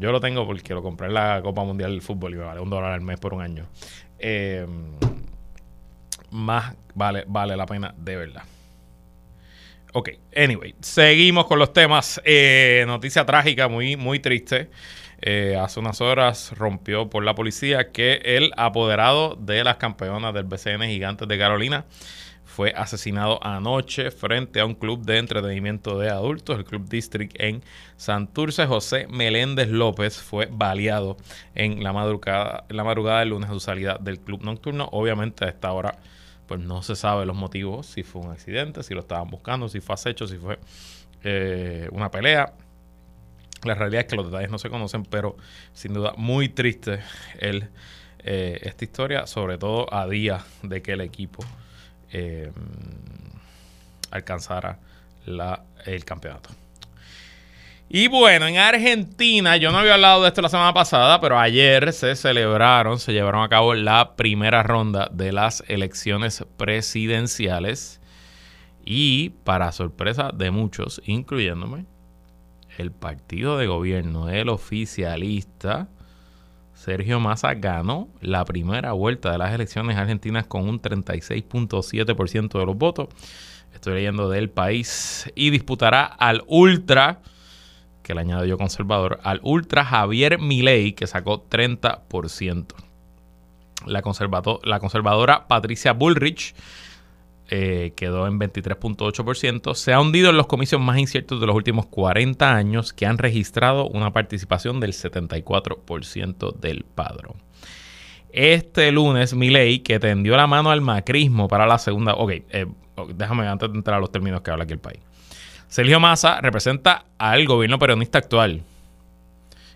yo 0.02 0.11
lo 0.11 0.21
tengo 0.21 0.44
porque 0.44 0.75
lo 0.75 0.82
compré 0.82 1.06
en 1.06 1.14
la 1.14 1.40
Copa 1.42 1.62
Mundial 1.62 1.92
del 1.92 2.02
Fútbol 2.02 2.35
y 2.35 2.37
me 2.37 2.42
vale 2.42 2.61
un 2.61 2.68
dólar 2.68 2.90
al 2.90 3.02
mes 3.02 3.21
por 3.21 3.35
un 3.35 3.40
año. 3.40 3.66
Eh, 4.18 4.66
más 6.32 6.75
vale, 6.94 7.25
vale 7.28 7.56
la 7.56 7.66
pena 7.66 7.94
de 7.97 8.16
verdad. 8.16 8.42
Ok, 9.92 10.11
anyway, 10.35 10.75
seguimos 10.80 11.47
con 11.47 11.61
los 11.61 11.73
temas. 11.73 12.21
Eh, 12.25 12.82
noticia 12.87 13.25
trágica, 13.25 13.68
muy, 13.68 13.97
muy 13.97 14.18
triste. 14.18 14.71
Eh, 15.21 15.56
hace 15.56 15.78
unas 15.78 16.00
horas 16.00 16.52
rompió 16.59 17.09
por 17.09 17.23
la 17.23 17.37
policía 17.37 17.92
que 17.92 18.21
el 18.25 18.50
apoderado 18.56 19.37
de 19.37 19.62
las 19.62 19.76
campeonas 19.76 20.35
del 20.35 20.44
BCN 20.44 20.82
Gigantes 20.88 21.28
de 21.28 21.38
Carolina 21.38 21.85
fue 22.52 22.75
asesinado 22.76 23.42
anoche 23.42 24.11
frente 24.11 24.61
a 24.61 24.66
un 24.66 24.75
club 24.75 25.06
de 25.06 25.16
entretenimiento 25.16 25.99
de 25.99 26.11
adultos, 26.11 26.59
el 26.59 26.64
Club 26.64 26.87
District 26.87 27.35
en 27.40 27.62
Santurce. 27.97 28.66
José 28.66 29.06
Meléndez 29.09 29.68
López 29.68 30.18
fue 30.21 30.50
baleado 30.52 31.16
en 31.54 31.82
la 31.82 31.94
madrugada, 31.94 32.66
en 32.68 32.76
la 32.76 32.85
madrugada 32.85 33.21
del 33.21 33.30
lunes 33.30 33.49
a 33.49 33.54
su 33.54 33.61
salida 33.61 33.97
del 33.99 34.21
club 34.21 34.42
nocturno. 34.42 34.87
Obviamente 34.92 35.47
a 35.47 35.49
esta 35.49 35.73
hora 35.73 35.99
pues 36.47 36.61
no 36.61 36.82
se 36.82 36.94
sabe 36.94 37.25
los 37.25 37.35
motivos, 37.35 37.87
si 37.87 38.02
fue 38.02 38.21
un 38.21 38.30
accidente, 38.30 38.82
si 38.82 38.92
lo 38.92 39.00
estaban 39.00 39.30
buscando, 39.30 39.71
si 39.71 39.80
fue 39.80 39.94
acecho, 39.94 40.26
si 40.26 40.37
fue 40.37 40.59
eh, 41.25 41.88
una 41.90 42.11
pelea. 42.11 42.52
La 43.64 43.75
realidad 43.75 44.02
es 44.02 44.09
que 44.09 44.16
los 44.16 44.26
detalles 44.26 44.50
no 44.50 44.59
se 44.59 44.68
conocen, 44.68 45.04
pero 45.04 45.37
sin 45.73 45.94
duda 45.94 46.12
muy 46.18 46.50
triste 46.50 47.00
eh, 47.40 48.59
esta 48.61 48.85
historia, 48.85 49.26
sobre 49.26 49.56
todo 49.56 49.92
a 49.94 50.06
día 50.06 50.44
de 50.62 50.82
que 50.82 50.92
el 50.92 51.00
equipo 51.00 51.42
eh, 52.12 52.52
alcanzara 54.11 54.78
la, 55.26 55.64
el 55.87 56.04
campeonato. 56.04 56.50
Y 57.95 58.09
bueno, 58.09 58.47
en 58.47 58.57
Argentina, 58.57 59.59
yo 59.59 59.71
no 59.71 59.78
había 59.78 59.95
hablado 59.95 60.23
de 60.23 60.28
esto 60.28 60.40
la 60.40 60.49
semana 60.49 60.73
pasada, 60.73 61.21
pero 61.21 61.38
ayer 61.38 61.92
se 61.92 62.16
celebraron, 62.16 62.99
se 62.99 63.12
llevaron 63.12 63.42
a 63.42 63.50
cabo 63.50 63.75
la 63.75 64.16
primera 64.16 64.62
ronda 64.62 65.11
de 65.12 65.31
las 65.31 65.62
elecciones 65.69 66.42
presidenciales. 66.57 68.00
Y 68.83 69.31
para 69.45 69.73
sorpresa 69.73 70.31
de 70.33 70.50
muchos, 70.50 71.02
incluyéndome, 71.04 71.85
el 72.78 72.92
partido 72.92 73.59
de 73.59 73.66
gobierno 73.66 74.25
del 74.25 74.49
oficialista 74.49 75.88
Sergio 76.83 77.21
Massa 77.21 77.55
ganó 77.55 78.09
la 78.21 78.45
primera 78.45 78.91
vuelta 78.91 79.31
de 79.31 79.39
las 79.39 79.55
elecciones 79.55 79.97
argentinas 79.97 80.49
con 80.49 80.69
un 80.69 80.83
36.7% 80.83 82.59
de 82.59 82.67
los 82.67 82.77
votos. 82.77 83.07
Estoy 83.73 83.95
leyendo 83.95 84.29
del 84.29 84.51
país 84.51 85.31
y 85.37 85.51
disputará 85.51 86.03
al 86.05 86.43
ultra 86.49 87.21
que 88.03 88.15
le 88.15 88.23
añado 88.23 88.45
yo 88.47 88.59
conservador, 88.59 89.21
al 89.23 89.39
ultra 89.45 89.85
Javier 89.85 90.41
Milei, 90.41 90.95
que 90.95 91.07
sacó 91.07 91.49
30%. 91.49 92.75
La, 93.87 94.03
la 94.65 94.81
conservadora 94.81 95.47
Patricia 95.47 95.93
Bullrich 95.93 96.53
eh, 97.54 97.92
quedó 97.94 98.26
en 98.26 98.40
23.8%. 98.40 99.75
Se 99.75 99.92
ha 99.92 100.00
hundido 100.00 100.30
en 100.30 100.38
los 100.38 100.47
comicios 100.47 100.80
más 100.80 100.97
inciertos 100.97 101.38
de 101.38 101.47
los 101.47 101.54
últimos 101.54 101.85
40 101.85 102.50
años, 102.50 102.94
que 102.94 103.04
han 103.04 103.18
registrado 103.18 103.87
una 103.88 104.11
participación 104.11 104.80
del 104.80 104.94
74% 104.94 106.54
del 106.56 106.85
padrón. 106.85 107.35
Este 108.30 108.90
lunes, 108.90 109.35
Milei, 109.35 109.80
que 109.80 110.00
tendió 110.00 110.35
la 110.35 110.47
mano 110.47 110.71
al 110.71 110.80
macrismo 110.80 111.47
para 111.47 111.66
la 111.66 111.76
segunda. 111.76 112.14
Ok, 112.14 112.30
eh, 112.30 112.66
déjame 113.14 113.47
antes 113.47 113.71
de 113.71 113.76
entrar 113.76 113.99
a 113.99 114.00
los 114.00 114.11
términos 114.11 114.40
que 114.40 114.50
habla 114.50 114.64
aquí 114.64 114.73
el 114.73 114.78
país. 114.78 115.00
Sergio 115.68 116.00
Massa 116.00 116.40
representa 116.40 117.04
al 117.18 117.44
gobierno 117.44 117.78
peronista 117.78 118.16
actual, 118.16 118.62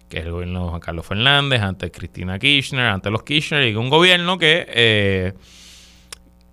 que 0.09 0.21
es 0.21 0.25
el 0.25 0.33
gobierno 0.33 0.64
de 0.64 0.71
Juan 0.71 0.80
Carlos 0.80 1.04
Fernández, 1.04 1.61
antes 1.61 1.90
Cristina 1.90 2.38
Kirchner, 2.38 2.87
antes 2.87 3.12
los 3.12 3.23
Kirchner, 3.23 3.68
y 3.68 3.75
un 3.75 3.90
gobierno 3.90 4.38
que 4.38 4.64
eh, 4.66 5.35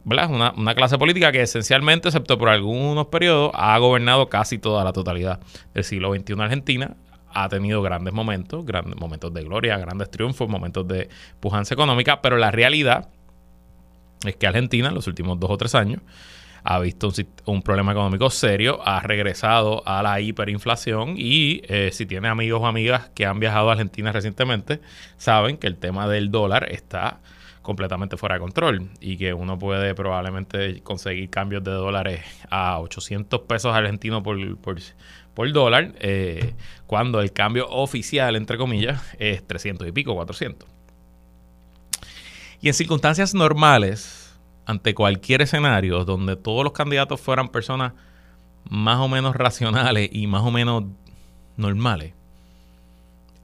¿verdad? 0.05 0.29
Una, 0.29 0.53
una, 0.55 0.75
clase 0.75 0.97
política 0.97 1.31
que 1.31 1.41
esencialmente, 1.41 2.09
excepto 2.09 2.37
por 2.37 2.49
algunos 2.49 3.07
periodos, 3.07 3.51
ha 3.53 3.77
gobernado 3.77 4.29
casi 4.29 4.57
toda 4.57 4.83
la 4.83 4.93
totalidad 4.93 5.39
del 5.73 5.83
siglo 5.83 6.13
XXI 6.13 6.33
en 6.33 6.41
Argentina. 6.41 6.97
Ha 7.35 7.49
tenido 7.49 7.81
grandes 7.81 8.13
momentos, 8.13 8.65
grandes 8.65 8.99
momentos 8.99 9.33
de 9.33 9.43
gloria, 9.43 9.77
grandes 9.77 10.11
triunfos, 10.11 10.47
momentos 10.47 10.87
de 10.87 11.09
pujanza 11.39 11.73
económica, 11.73 12.21
pero 12.21 12.37
la 12.37 12.51
realidad 12.51 13.09
es 14.25 14.35
que 14.35 14.47
Argentina 14.47 14.89
en 14.89 14.95
los 14.95 15.07
últimos 15.07 15.39
dos 15.39 15.49
o 15.49 15.57
tres 15.57 15.75
años 15.75 16.01
ha 16.63 16.79
visto 16.79 17.11
un, 17.45 17.61
problema 17.61 17.91
económico 17.91 18.29
serio, 18.29 18.79
ha 18.85 19.01
regresado 19.01 19.83
a 19.85 20.01
la 20.01 20.21
hiperinflación 20.21 21.15
y 21.17 21.61
eh, 21.67 21.89
si 21.91 22.05
tiene 22.05 22.29
amigos 22.29 22.61
o 22.61 22.67
amigas 22.67 23.09
que 23.13 23.25
han 23.25 23.39
viajado 23.39 23.69
a 23.69 23.73
Argentina 23.73 24.11
recientemente, 24.13 24.79
saben 25.17 25.57
que 25.57 25.67
el 25.67 25.75
tema 25.75 26.07
del 26.07 26.31
dólar 26.31 26.71
está 26.71 27.19
completamente 27.63 28.17
fuera 28.17 28.35
de 28.35 28.41
control 28.41 28.89
y 28.99 29.17
que 29.17 29.33
uno 29.33 29.57
puede 29.57 29.95
probablemente 29.95 30.81
conseguir 30.81 31.29
cambios 31.31 31.63
de 31.63 31.71
dólares 31.71 32.21
a 32.51 32.79
800 32.79 33.41
pesos 33.41 33.73
argentinos 33.73 34.21
por, 34.21 34.37
por, 34.57 35.51
dólar, 35.51 35.95
eh, 35.99 36.53
cuando 36.85 37.21
el 37.21 37.33
cambio 37.33 37.67
oficial, 37.69 38.35
entre 38.35 38.57
comillas, 38.57 39.01
es 39.17 39.47
300 39.47 39.87
y 39.87 39.91
pico, 39.91 40.13
400. 40.13 40.69
Y 42.61 42.67
en 42.67 42.73
circunstancias 42.73 43.33
normales, 43.33 44.37
ante 44.65 44.93
cualquier 44.93 45.41
escenario 45.41 46.05
donde 46.05 46.35
todos 46.35 46.63
los 46.63 46.73
candidatos 46.73 47.19
fueran 47.19 47.49
personas 47.49 47.93
más 48.69 48.99
o 48.99 49.07
menos 49.07 49.35
racionales 49.35 50.09
y 50.11 50.27
más 50.27 50.43
o 50.43 50.51
menos 50.51 50.83
normales, 51.57 52.13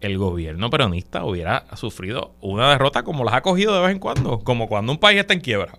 el 0.01 0.17
gobierno 0.17 0.69
peronista 0.69 1.25
hubiera 1.25 1.65
sufrido 1.75 2.33
una 2.41 2.69
derrota 2.69 3.03
como 3.03 3.23
las 3.23 3.33
ha 3.33 3.41
cogido 3.41 3.75
de 3.75 3.81
vez 3.81 3.91
en 3.91 3.99
cuando, 3.99 4.39
como 4.39 4.67
cuando 4.67 4.91
un 4.91 4.97
país 4.97 5.19
está 5.19 5.33
en 5.33 5.41
quiebra. 5.41 5.77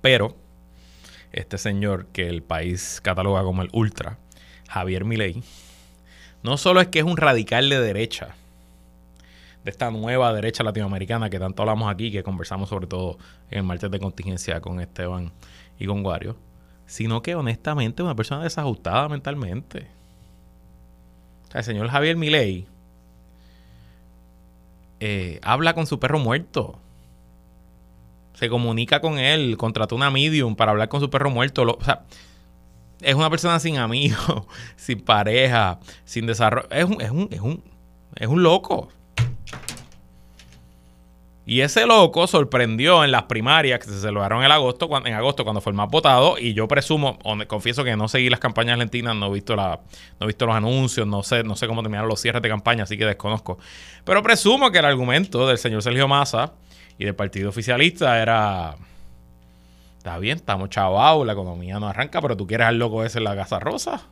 Pero 0.00 0.34
este 1.32 1.58
señor 1.58 2.06
que 2.06 2.28
el 2.28 2.42
país 2.42 3.00
cataloga 3.02 3.42
como 3.42 3.62
el 3.62 3.68
ultra, 3.72 4.18
Javier 4.68 5.04
Milei, 5.04 5.42
no 6.42 6.56
solo 6.56 6.80
es 6.80 6.88
que 6.88 7.00
es 7.00 7.04
un 7.04 7.16
radical 7.16 7.68
de 7.68 7.80
derecha, 7.80 8.34
de 9.64 9.70
esta 9.70 9.90
nueva 9.90 10.32
derecha 10.32 10.62
latinoamericana 10.62 11.28
que 11.28 11.38
tanto 11.38 11.62
hablamos 11.62 11.90
aquí, 11.90 12.10
que 12.10 12.22
conversamos 12.22 12.68
sobre 12.68 12.86
todo 12.86 13.18
en 13.50 13.58
el 13.58 13.64
martes 13.64 13.90
de 13.90 13.98
contingencia 13.98 14.60
con 14.60 14.80
Esteban 14.80 15.32
y 15.78 15.86
con 15.86 16.04
Wario, 16.06 16.36
sino 16.86 17.22
que 17.22 17.34
honestamente 17.34 18.02
una 18.02 18.14
persona 18.14 18.44
desajustada 18.44 19.08
mentalmente. 19.08 19.97
El 21.54 21.64
señor 21.64 21.88
Javier 21.88 22.16
Milei 22.16 22.66
eh, 25.00 25.40
habla 25.42 25.74
con 25.74 25.86
su 25.86 25.98
perro 25.98 26.18
muerto. 26.18 26.78
Se 28.34 28.48
comunica 28.48 29.00
con 29.00 29.18
él, 29.18 29.56
contrató 29.56 29.96
una 29.96 30.10
medium 30.10 30.54
para 30.54 30.72
hablar 30.72 30.88
con 30.88 31.00
su 31.00 31.10
perro 31.10 31.30
muerto. 31.30 31.62
o 31.62 31.84
sea, 31.84 32.04
es 33.00 33.14
una 33.14 33.30
persona 33.30 33.58
sin 33.60 33.78
amigos, 33.78 34.44
sin 34.76 35.00
pareja, 35.00 35.80
sin 36.04 36.26
desarrollo. 36.26 36.68
Es 36.70 36.84
un, 36.84 37.00
es 37.00 37.10
un, 37.10 37.28
es 37.30 37.40
un, 37.40 37.62
es 38.16 38.28
un 38.28 38.42
loco. 38.42 38.88
Y 41.50 41.62
ese 41.62 41.86
loco 41.86 42.26
sorprendió 42.26 43.04
en 43.04 43.10
las 43.10 43.22
primarias 43.22 43.80
que 43.80 43.86
se 43.86 43.98
celebraron 43.98 44.44
en 44.44 44.50
agosto, 44.50 44.86
cuando, 44.86 45.08
en 45.08 45.14
agosto 45.14 45.44
cuando 45.44 45.62
fue 45.62 45.70
el 45.70 45.78
más 45.78 45.88
votado. 45.88 46.38
Y 46.38 46.52
yo 46.52 46.68
presumo, 46.68 47.18
confieso 47.46 47.84
que 47.84 47.96
no 47.96 48.06
seguí 48.06 48.28
las 48.28 48.38
campañas 48.38 48.74
argentinas, 48.74 49.16
no 49.16 49.28
he 49.28 49.32
visto 49.32 49.56
la, 49.56 49.80
no 50.20 50.24
he 50.24 50.26
visto 50.26 50.44
los 50.44 50.54
anuncios, 50.54 51.06
no 51.06 51.22
sé, 51.22 51.44
no 51.44 51.56
sé 51.56 51.66
cómo 51.66 51.80
terminaron 51.80 52.06
los 52.06 52.20
cierres 52.20 52.42
de 52.42 52.50
campaña, 52.50 52.82
así 52.82 52.98
que 52.98 53.06
desconozco. 53.06 53.56
Pero 54.04 54.22
presumo 54.22 54.70
que 54.70 54.80
el 54.80 54.84
argumento 54.84 55.48
del 55.48 55.56
señor 55.56 55.82
Sergio 55.82 56.06
Massa 56.06 56.52
y 56.98 57.06
del 57.06 57.14
partido 57.14 57.48
oficialista 57.48 58.20
era. 58.20 58.76
Está 59.96 60.18
bien, 60.18 60.36
estamos 60.36 60.68
chavados, 60.68 61.26
la 61.26 61.32
economía 61.32 61.80
no 61.80 61.88
arranca, 61.88 62.20
pero 62.20 62.36
tú 62.36 62.46
quieres 62.46 62.66
al 62.66 62.78
loco 62.78 63.04
ese 63.04 63.20
en 63.20 63.24
la 63.24 63.34
Casa 63.34 63.58
Rosa. 63.58 64.02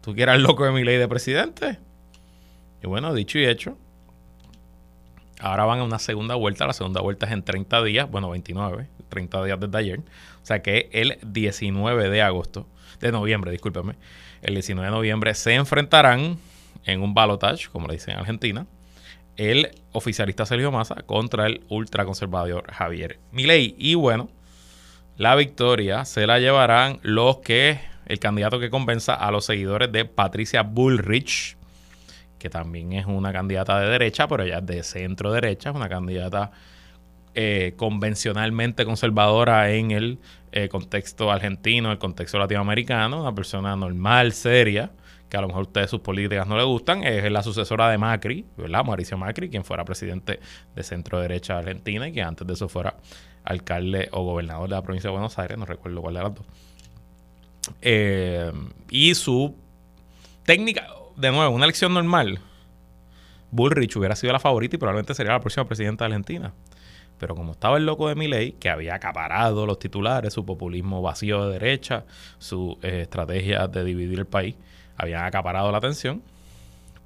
Tú 0.00 0.12
quieres 0.12 0.34
al 0.34 0.42
loco 0.42 0.64
de 0.64 0.72
mi 0.72 0.82
ley 0.82 0.96
de 0.96 1.06
presidente. 1.06 1.78
Y 2.82 2.88
bueno, 2.88 3.14
dicho 3.14 3.38
y 3.38 3.46
hecho, 3.46 3.78
Ahora 5.40 5.64
van 5.64 5.80
a 5.80 5.84
una 5.84 5.98
segunda 5.98 6.34
vuelta. 6.34 6.66
La 6.66 6.72
segunda 6.72 7.00
vuelta 7.00 7.26
es 7.26 7.32
en 7.32 7.42
30 7.42 7.82
días, 7.82 8.10
bueno, 8.10 8.30
29, 8.30 8.88
30 9.08 9.44
días 9.44 9.60
desde 9.60 9.78
ayer. 9.78 10.00
O 10.00 10.46
sea 10.46 10.62
que 10.62 10.88
el 10.92 11.18
19 11.22 12.10
de 12.10 12.22
agosto, 12.22 12.66
de 13.00 13.10
noviembre, 13.10 13.50
discúlpeme, 13.50 13.94
el 14.42 14.54
19 14.54 14.86
de 14.86 14.94
noviembre 14.94 15.34
se 15.34 15.54
enfrentarán 15.54 16.38
en 16.84 17.02
un 17.02 17.14
balotage, 17.14 17.68
como 17.70 17.88
le 17.88 17.94
dicen 17.94 18.14
en 18.14 18.20
Argentina, 18.20 18.66
el 19.36 19.70
oficialista 19.92 20.44
Sergio 20.44 20.70
Massa 20.70 20.96
contra 21.06 21.46
el 21.46 21.64
ultraconservador 21.68 22.70
Javier 22.72 23.18
Milei. 23.32 23.74
Y 23.78 23.94
bueno, 23.94 24.28
la 25.16 25.34
victoria 25.34 26.04
se 26.04 26.26
la 26.26 26.38
llevarán 26.38 26.98
los 27.02 27.38
que, 27.38 27.80
el 28.06 28.18
candidato 28.18 28.60
que 28.60 28.70
convenza 28.70 29.14
a 29.14 29.30
los 29.30 29.46
seguidores 29.46 29.90
de 29.92 30.04
Patricia 30.04 30.62
Bullrich, 30.62 31.56
que 32.40 32.50
también 32.50 32.94
es 32.94 33.06
una 33.06 33.32
candidata 33.32 33.78
de 33.78 33.88
derecha, 33.88 34.26
pero 34.26 34.42
ella 34.42 34.58
es 34.58 34.66
de 34.66 34.82
centro 34.82 35.30
derecha, 35.30 35.70
es 35.70 35.76
una 35.76 35.88
candidata 35.88 36.50
eh, 37.34 37.74
convencionalmente 37.76 38.84
conservadora 38.84 39.70
en 39.70 39.92
el 39.92 40.18
eh, 40.50 40.68
contexto 40.68 41.30
argentino, 41.30 41.92
el 41.92 41.98
contexto 41.98 42.38
latinoamericano, 42.38 43.20
una 43.20 43.34
persona 43.34 43.76
normal, 43.76 44.32
seria, 44.32 44.90
que 45.28 45.36
a 45.36 45.42
lo 45.42 45.48
mejor 45.48 45.60
a 45.60 45.68
ustedes 45.68 45.90
sus 45.90 46.00
políticas 46.00 46.46
no 46.48 46.56
le 46.56 46.64
gustan, 46.64 47.04
es 47.04 47.30
la 47.30 47.42
sucesora 47.42 47.90
de 47.90 47.98
Macri, 47.98 48.46
¿verdad? 48.56 48.84
Mauricio 48.84 49.16
Macri, 49.18 49.50
quien 49.50 49.62
fuera 49.62 49.84
presidente 49.84 50.40
de 50.74 50.82
centro 50.82 51.20
derecha 51.20 51.52
de 51.54 51.58
Argentina 51.60 52.08
y 52.08 52.12
que 52.12 52.22
antes 52.22 52.46
de 52.46 52.54
eso 52.54 52.68
fuera 52.68 52.96
alcalde 53.44 54.08
o 54.12 54.24
gobernador 54.24 54.68
de 54.68 54.74
la 54.74 54.82
provincia 54.82 55.08
de 55.08 55.12
Buenos 55.12 55.38
Aires, 55.38 55.58
no 55.58 55.66
recuerdo 55.66 56.00
cuál 56.00 56.14
de 56.14 56.22
las 56.22 56.34
dos. 56.34 56.46
Eh, 57.82 58.50
y 58.90 59.14
su 59.14 59.54
técnica, 60.44 60.88
de 61.20 61.30
nuevo, 61.30 61.54
una 61.54 61.64
elección 61.64 61.92
normal, 61.92 62.40
Bullrich 63.50 63.96
hubiera 63.96 64.16
sido 64.16 64.32
la 64.32 64.38
favorita 64.40 64.76
y 64.76 64.78
probablemente 64.78 65.14
sería 65.14 65.32
la 65.32 65.40
próxima 65.40 65.66
presidenta 65.66 66.04
de 66.04 66.12
Argentina. 66.12 66.52
Pero 67.18 67.34
como 67.34 67.52
estaba 67.52 67.76
el 67.76 67.84
loco 67.84 68.08
de 68.08 68.14
Milei, 68.14 68.52
que 68.52 68.70
había 68.70 68.94
acaparado 68.94 69.66
los 69.66 69.78
titulares, 69.78 70.32
su 70.32 70.46
populismo 70.46 71.02
vacío 71.02 71.44
de 71.44 71.52
derecha, 71.52 72.04
su 72.38 72.78
eh, 72.82 73.02
estrategia 73.02 73.66
de 73.68 73.84
dividir 73.84 74.18
el 74.18 74.26
país, 74.26 74.56
habían 74.96 75.24
acaparado 75.24 75.70
la 75.70 75.78
atención, 75.78 76.22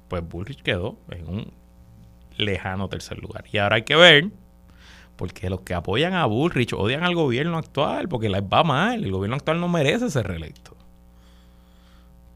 pues 0.07 0.23
Bullrich 0.27 0.61
quedó 0.61 0.97
en 1.09 1.27
un 1.27 1.53
lejano 2.37 2.87
tercer 2.87 3.17
lugar. 3.17 3.45
Y 3.51 3.57
ahora 3.57 3.75
hay 3.75 3.83
que 3.83 3.95
ver, 3.97 4.29
porque 5.17 5.49
los 5.49 5.61
que 5.61 5.73
apoyan 5.73 6.13
a 6.13 6.25
Bullrich 6.25 6.73
odian 6.73 7.03
al 7.03 7.15
gobierno 7.15 7.57
actual, 7.57 8.07
porque 8.07 8.29
les 8.29 8.41
va 8.41 8.63
mal. 8.63 9.03
El 9.03 9.11
gobierno 9.11 9.35
actual 9.35 9.59
no 9.59 9.67
merece 9.67 10.09
ser 10.09 10.27
reelecto. 10.27 10.74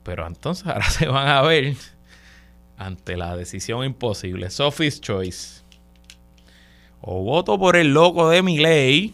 Pero 0.03 0.25
entonces 0.27 0.68
ahora 0.68 0.89
se 0.89 1.08
van 1.08 1.27
a 1.27 1.41
ver 1.41 1.75
ante 2.79 3.18
la 3.18 3.36
decisión 3.36 3.84
imposible. 3.84 4.50
Sophie's 4.50 5.01
Choice. 5.01 5.62
O 7.01 7.24
voto 7.24 7.60
por 7.60 7.75
el 7.75 7.94
loco 7.94 8.29
de 8.29 8.41
mi 8.41 8.58
ley. 8.58 9.13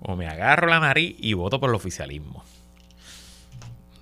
O 0.00 0.16
me 0.16 0.26
agarro 0.28 0.66
la 0.66 0.80
nariz 0.80 1.16
y 1.18 1.32
voto 1.32 1.58
por 1.58 1.70
el 1.70 1.76
oficialismo. 1.76 2.44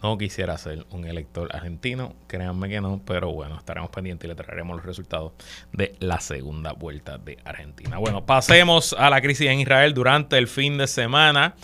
no 0.03 0.19
quisiera 0.19 0.57
ser 0.57 0.87
un 0.91 1.05
elector 1.07 1.55
argentino, 1.55 2.15
créanme 2.29 2.69
que 2.69 2.81
no, 2.81 3.01
pero 3.05 3.33
bueno, 3.33 3.57
estaremos 3.57 3.91
pendientes 3.91 4.27
y 4.27 4.29
le 4.29 4.35
traeremos 4.35 4.77
los 4.77 4.85
resultados 4.85 5.33
de 5.73 5.97
la 6.01 6.21
segunda 6.21 6.73
vuelta 6.73 7.19
de 7.19 7.39
Argentina. 7.45 7.99
Bueno, 7.99 8.25
pasemos 8.25 8.93
a 8.93 9.11
la 9.11 9.21
crisis 9.21 9.49
en 9.49 9.61
Israel 9.61 9.95
durante 9.95 10.39
el 10.39 10.49
fin 10.49 10.79
de 10.79 10.87
semana. 10.87 11.57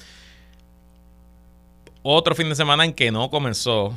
Otro 2.05 2.35
fin 2.35 2.49
de 2.49 2.57
semana 2.57 2.85
en 2.85 2.95
que 2.95 3.13
no 3.13 3.31
comenzó 3.31 3.97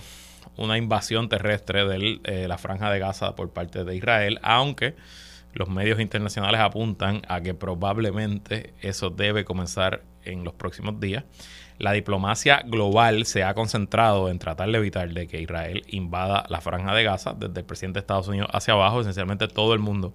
una 0.58 0.78
invasión 0.78 1.28
terrestre 1.28 1.86
de 1.86 2.20
eh, 2.24 2.48
la 2.48 2.60
franja 2.60 2.92
de 2.92 3.00
Gaza 3.00 3.36
por 3.36 3.50
parte 3.50 3.84
de 3.84 3.96
Israel, 3.96 4.40
aunque 4.44 4.96
los 5.54 5.70
medios 5.70 6.00
internacionales 6.00 6.62
apuntan 6.62 7.24
a 7.28 7.42
que 7.42 7.56
probablemente 7.56 8.76
eso 8.82 9.10
debe 9.10 9.44
comenzar 9.44 10.04
en 10.24 10.44
los 10.44 10.54
próximos 10.54 11.00
días. 11.00 11.24
La 11.80 11.94
diplomacia 11.94 12.62
global 12.68 13.26
se 13.26 13.44
ha 13.44 13.56
concentrado 13.56 14.30
en 14.30 14.38
tratar 14.38 14.70
de 14.70 14.78
evitar 14.78 15.10
de 15.12 15.28
que 15.28 15.42
Israel 15.42 15.84
invada 15.88 16.46
la 16.50 16.62
franja 16.62 16.94
de 16.94 17.04
Gaza, 17.04 17.34
desde 17.34 17.62
el 17.62 17.66
presidente 17.66 17.98
de 17.98 18.02
Estados 18.02 18.28
Unidos 18.28 18.50
hacia 18.54 18.76
abajo, 18.76 19.02
esencialmente 19.02 19.48
todo 19.48 19.74
el 19.74 19.80
mundo 19.80 20.14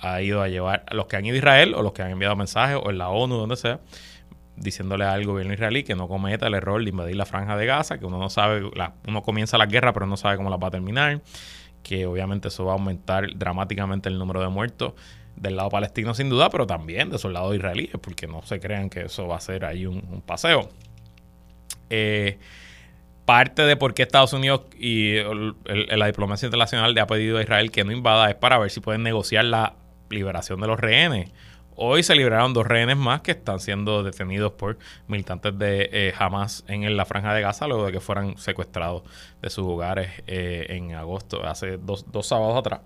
ha 0.00 0.22
ido 0.22 0.40
a 0.40 0.48
llevar, 0.48 0.84
a 0.86 0.94
los 0.94 1.06
que 1.06 1.16
han 1.16 1.26
ido 1.26 1.34
a 1.34 1.38
Israel 1.38 1.74
o 1.74 1.82
los 1.82 1.92
que 1.92 2.02
han 2.02 2.12
enviado 2.12 2.34
mensajes 2.34 2.78
o 2.82 2.88
en 2.88 2.96
la 2.96 3.10
ONU, 3.10 3.36
donde 3.36 3.56
sea, 3.56 3.80
diciéndole 4.56 5.04
al 5.04 5.24
gobierno 5.24 5.54
israelí 5.54 5.84
que 5.84 5.94
no 5.94 6.08
cometa 6.08 6.46
el 6.46 6.54
error 6.54 6.82
de 6.82 6.90
invadir 6.90 7.16
la 7.16 7.26
franja 7.26 7.56
de 7.56 7.66
Gaza, 7.66 7.98
que 7.98 8.06
uno 8.06 8.18
no 8.18 8.30
sabe, 8.30 8.70
uno 9.06 9.22
comienza 9.22 9.56
la 9.58 9.66
guerra 9.66 9.92
pero 9.92 10.06
no 10.06 10.16
sabe 10.16 10.36
cómo 10.36 10.50
la 10.50 10.56
va 10.56 10.68
a 10.68 10.70
terminar, 10.70 11.20
que 11.82 12.06
obviamente 12.06 12.48
eso 12.48 12.64
va 12.64 12.72
a 12.72 12.74
aumentar 12.74 13.28
dramáticamente 13.36 14.08
el 14.08 14.18
número 14.18 14.40
de 14.40 14.48
muertos 14.48 14.94
del 15.36 15.56
lado 15.56 15.70
palestino 15.70 16.14
sin 16.14 16.28
duda, 16.28 16.50
pero 16.50 16.66
también 16.66 17.10
de 17.10 17.18
soldados 17.18 17.54
israelíes, 17.54 17.92
porque 18.00 18.26
no 18.26 18.42
se 18.42 18.60
crean 18.60 18.90
que 18.90 19.02
eso 19.02 19.26
va 19.26 19.36
a 19.36 19.40
ser 19.40 19.64
ahí 19.64 19.86
un, 19.86 20.22
paseo. 20.26 20.68
Eh, 21.88 22.38
parte 23.24 23.62
de 23.62 23.76
por 23.76 23.94
qué 23.94 24.02
Estados 24.02 24.32
Unidos 24.32 24.62
y 24.76 25.14
la 25.64 26.06
diplomacia 26.06 26.46
internacional 26.46 26.92
le 26.92 27.00
ha 27.00 27.06
pedido 27.06 27.38
a 27.38 27.42
Israel 27.42 27.70
que 27.70 27.84
no 27.84 27.92
invada 27.92 28.28
es 28.28 28.34
para 28.34 28.58
ver 28.58 28.70
si 28.70 28.80
pueden 28.80 29.02
negociar 29.02 29.44
la 29.44 29.74
liberación 30.10 30.60
de 30.60 30.66
los 30.66 30.78
rehenes 30.78 31.30
Hoy 31.76 32.02
se 32.02 32.14
liberaron 32.14 32.52
dos 32.52 32.66
rehenes 32.66 32.96
más 32.96 33.22
que 33.22 33.30
están 33.30 33.60
siendo 33.60 34.02
detenidos 34.02 34.52
por 34.52 34.78
militantes 35.06 35.56
de 35.58 35.88
eh, 35.92 36.14
Hamas 36.18 36.64
en 36.68 36.96
la 36.96 37.06
franja 37.06 37.32
de 37.32 37.40
Gaza 37.40 37.66
luego 37.66 37.86
de 37.86 37.92
que 37.92 38.00
fueran 38.00 38.36
secuestrados 38.36 39.02
de 39.40 39.50
sus 39.50 39.64
hogares 39.64 40.10
eh, 40.26 40.66
en 40.70 40.94
agosto, 40.94 41.46
hace 41.46 41.78
dos, 41.78 42.04
sábados 42.22 42.58
atrás. 42.58 42.80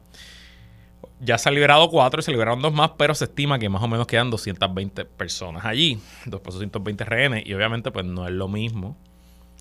Ya 1.21 1.39
se 1.39 1.49
han 1.49 1.55
liberado 1.55 1.89
cuatro 1.91 2.21
y 2.21 2.23
se 2.23 2.31
liberaron 2.31 2.61
dos 2.61 2.73
más, 2.73 2.93
pero 2.99 3.15
se 3.15 3.25
estima 3.25 3.59
que 3.59 3.69
más 3.69 3.83
o 3.83 3.89
menos 3.89 4.07
quedan 4.07 4.31
220 4.31 5.05
personas 5.07 5.65
allí, 5.65 5.99
220 6.27 7.05
rehenes, 7.05 7.47
y 7.47 7.55
obviamente 7.55 7.91
pues 7.91 8.05
no 8.05 8.27
es 8.27 8.33
lo 8.33 8.49
mismo 8.49 8.97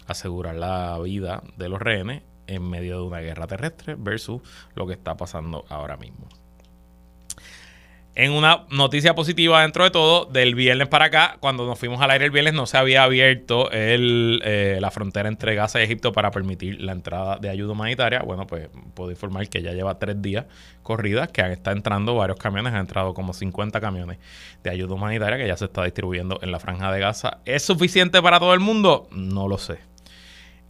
asegurar 0.06 0.56
la 0.56 1.00
vida 1.00 1.42
de 1.58 1.70
los 1.70 1.80
rehenes 1.80 2.24
en 2.48 2.70
medio 2.70 2.98
de 2.98 3.04
una 3.04 3.20
guerra 3.20 3.48
terrestre 3.48 3.96
versus 3.98 4.42
lo 4.76 4.86
que 4.86 4.94
está 4.94 5.16
pasando 5.16 5.66
ahora 5.70 5.98
mismo. 5.98 6.28
En 8.16 8.32
una 8.32 8.66
noticia 8.70 9.16
positiva 9.16 9.64
dentro 9.64 9.84
de 9.84 9.90
todo, 9.90 10.26
del 10.26 10.54
viernes 10.54 10.88
para 10.88 11.06
acá, 11.06 11.38
cuando 11.40 11.66
nos 11.66 11.80
fuimos 11.80 12.00
al 12.00 12.12
aire 12.12 12.26
el 12.26 12.32
viernes, 12.32 12.54
no 12.54 12.68
se 12.68 12.78
había 12.78 13.04
abierto 13.04 13.70
eh, 13.72 14.78
la 14.80 14.92
frontera 14.92 15.28
entre 15.28 15.56
Gaza 15.56 15.80
y 15.80 15.86
Egipto 15.86 16.12
para 16.12 16.30
permitir 16.30 16.80
la 16.80 16.92
entrada 16.92 17.38
de 17.38 17.50
ayuda 17.50 17.72
humanitaria. 17.72 18.22
Bueno, 18.22 18.46
pues 18.46 18.70
puedo 18.94 19.10
informar 19.10 19.50
que 19.50 19.64
ya 19.64 19.72
lleva 19.72 19.98
tres 19.98 20.22
días 20.22 20.46
corridas, 20.84 21.30
que 21.30 21.42
han 21.42 21.52
estado 21.52 21.76
entrando 21.76 22.14
varios 22.14 22.38
camiones, 22.38 22.74
han 22.74 22.82
entrado 22.82 23.16
como 23.16 23.34
50 23.34 23.82
camiones 23.82 24.20
de 24.64 24.70
ayuda 24.70 24.94
humanitaria 24.94 25.38
que 25.40 25.48
ya 25.48 25.58
se 25.58 25.66
está 25.66 25.84
distribuyendo 25.84 26.38
en 26.44 26.52
la 26.52 26.60
franja 26.60 26.92
de 26.92 27.00
Gaza. 27.00 27.40
¿Es 27.46 27.64
suficiente 27.64 28.22
para 28.22 28.40
todo 28.40 28.54
el 28.54 28.60
mundo? 28.60 29.08
No 29.12 29.48
lo 29.48 29.58
sé. 29.58 29.93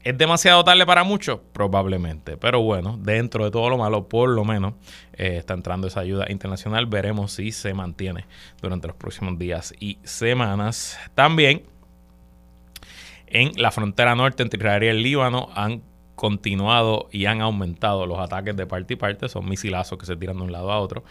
¿Es 0.04 0.18
demasiado 0.18 0.66
tarde 0.66 0.86
para 0.86 1.06
muchos? 1.06 1.40
Probablemente. 1.54 2.36
Pero 2.36 2.62
bueno, 2.62 2.98
dentro 3.02 3.46
de 3.46 3.52
todo 3.52 3.70
lo 3.70 3.78
malo, 3.78 4.10
por 4.10 4.30
lo 4.30 4.44
menos 4.44 4.74
eh, 5.14 5.38
está 5.38 5.54
entrando 5.54 5.88
esa 5.88 6.02
ayuda 6.02 6.26
internacional. 6.30 6.88
Veremos 6.88 7.32
si 7.32 7.54
se 7.54 7.74
mantiene 7.74 8.26
durante 8.62 8.88
los 8.88 8.98
próximos 8.98 9.40
días 9.40 9.74
y 9.80 10.00
semanas. 10.04 11.00
También 11.16 11.64
en 13.28 13.54
la 13.56 13.72
frontera 13.72 14.14
norte 14.14 14.44
entre 14.44 14.58
Israel 14.58 14.84
y 14.84 14.88
el 14.88 15.04
Líbano 15.04 15.48
han 15.56 15.82
continuado 16.16 17.08
y 17.10 17.26
han 17.26 17.42
aumentado 17.42 18.06
los 18.06 18.20
ataques 18.20 18.58
de 18.58 18.68
parte 18.68 18.96
y 18.96 18.98
parte. 18.98 19.30
Son 19.30 19.48
misilazos 19.48 19.98
que 19.98 20.06
se 20.06 20.18
tiran 20.18 20.36
de 20.36 20.44
un 20.44 20.52
lado 20.52 20.70
a 20.70 20.80
otro. 20.80 21.06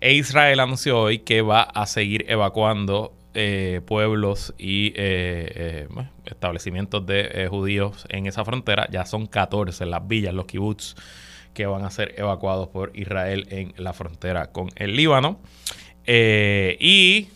E 0.00 0.12
Israel 0.12 0.58
anunció 0.58 1.00
hoy 1.00 1.20
que 1.20 1.40
va 1.40 1.62
a 1.62 1.86
seguir 1.86 2.24
evacuando 2.28 3.14
eh, 3.34 3.80
pueblos 3.84 4.54
y 4.58 4.88
eh, 4.88 4.94
eh, 4.96 5.88
establecimientos 6.24 7.04
de 7.04 7.48
judíos 7.50 8.06
en 8.08 8.26
esa 8.26 8.44
frontera. 8.44 8.88
Ya 8.90 9.04
son 9.06 9.26
14 9.26 9.86
las 9.86 10.06
villas, 10.06 10.32
los 10.32 10.46
kibbutz, 10.46 10.94
que 11.52 11.66
van 11.66 11.84
a 11.84 11.90
ser 11.90 12.14
evacuados 12.16 12.68
por 12.68 12.92
Israel 12.94 13.46
en 13.50 13.74
la 13.76 13.92
frontera 13.92 14.52
con 14.52 14.68
el 14.76 14.96
Líbano. 14.96 15.38
y 16.06 17.28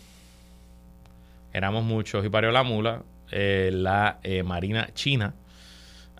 éramos 1.53 1.83
muchos 1.83 2.25
y 2.25 2.29
parió 2.29 2.51
la 2.51 2.63
mula. 2.63 3.03
la 3.31 4.19
Marina 4.45 4.89
China 4.93 5.33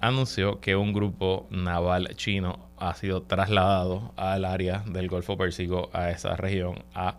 anunció 0.02 0.60
que 0.60 0.76
un 0.76 0.94
grupo 0.94 1.48
naval 1.52 2.16
chino 2.16 2.70
ha 2.78 2.94
sido 2.96 3.24
trasladado 3.24 4.14
al 4.16 4.46
área 4.46 4.84
del 4.88 5.08
Golfo 5.08 5.38
Pérsico, 5.38 5.90
a 5.94 6.10
esa 6.12 6.36
región, 6.36 6.84
a 6.94 7.18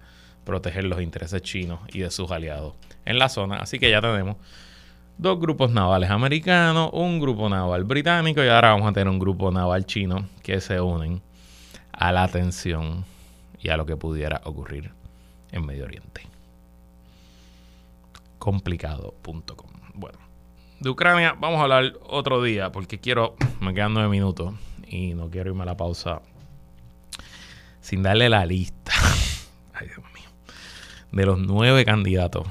proteger 0.51 0.83
los 0.83 1.01
intereses 1.01 1.43
chinos 1.43 1.79
y 1.93 2.01
de 2.01 2.11
sus 2.11 2.29
aliados 2.33 2.75
en 3.05 3.21
la 3.21 3.29
zona. 3.29 3.59
Así 3.59 3.79
que 3.79 3.89
ya 3.89 4.01
tenemos 4.01 4.37
dos 5.17 5.39
grupos 5.39 5.71
navales 5.71 6.11
americanos, 6.11 6.91
un 6.93 7.21
grupo 7.21 7.49
naval 7.49 7.85
británico 7.85 8.43
y 8.43 8.49
ahora 8.49 8.71
vamos 8.71 8.91
a 8.91 8.93
tener 8.93 9.09
un 9.09 9.21
grupo 9.21 9.53
naval 9.53 9.87
chino 9.87 10.27
que 10.43 10.61
se 10.61 10.81
unen 10.81 11.23
a 11.93 12.11
la 12.11 12.27
tensión 12.27 13.05
y 13.61 13.69
a 13.69 13.77
lo 13.77 13.87
que 13.87 13.97
pudiera 13.97 14.41
ocurrir 14.45 14.91
en 15.53 15.65
Medio 15.65 15.85
Oriente. 15.85 16.23
Complicado.com. 18.41 19.71
Bueno, 19.95 20.19
de 20.81 20.91
Ucrania 20.91 21.37
vamos 21.39 21.61
a 21.61 21.63
hablar 21.63 21.93
otro 22.09 22.43
día 22.43 22.73
porque 22.73 22.99
quiero, 22.99 23.37
me 23.61 23.73
quedan 23.73 23.95
nueve 23.95 24.09
minutos 24.09 24.55
y 24.89 25.15
no 25.15 25.31
quiero 25.31 25.51
irme 25.51 25.63
a 25.63 25.67
la 25.67 25.77
pausa 25.77 26.23
sin 27.81 28.03
darle 28.03 28.29
la 28.29 28.45
lista. 28.47 28.93
Ay, 29.75 29.87
Dios 29.87 30.10
de 31.13 31.27
los 31.27 31.39
nueve 31.39 31.85
candidatos 31.85 32.47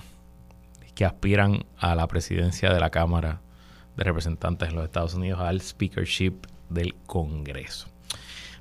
que 0.96 1.06
aspiran 1.06 1.66
a 1.78 1.96
la 1.96 2.08
presidencia 2.08 2.74
de 2.74 2.80
la 2.80 2.90
Cámara 2.90 3.42
de 3.96 4.04
Representantes 4.04 4.70
de 4.70 4.76
los 4.76 4.84
Estados 4.84 5.14
Unidos 5.14 5.40
al 5.40 5.62
speakership 5.62 6.34
del 6.70 6.96
Congreso. 7.06 7.88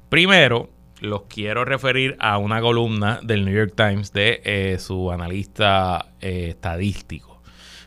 Primero, 0.09 0.71
los 1.01 1.23
quiero 1.23 1.65
referir 1.65 2.17
a 2.19 2.39
una 2.39 2.61
columna 2.61 3.21
del 3.23 3.45
New 3.45 3.55
York 3.55 3.75
Times 3.77 4.13
de 4.13 4.41
eh, 4.45 4.79
su 4.79 5.11
analista 5.11 6.13
eh, 6.21 6.51
estadístico, 6.51 7.41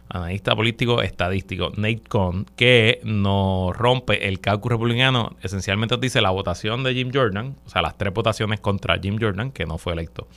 analista 0.09 0.55
político 0.55 1.01
estadístico, 1.01 1.71
Nate 1.75 2.03
Cohn, 2.07 2.45
que 2.55 3.01
nos 3.03 3.75
rompe 3.75 4.27
el 4.27 4.39
cálculo 4.39 4.75
republicano. 4.75 5.35
Esencialmente 5.41 5.97
dice 5.97 6.21
la 6.21 6.29
votación 6.29 6.83
de 6.83 6.93
Jim 6.93 7.11
Jordan, 7.13 7.55
o 7.65 7.69
sea, 7.69 7.81
las 7.81 7.97
tres 7.97 8.13
votaciones 8.13 8.59
contra 8.59 8.99
Jim 8.99 9.17
Jordan, 9.19 9.51
que 9.51 9.65
no 9.65 9.77
fue 9.77 9.93
electo 9.93 10.27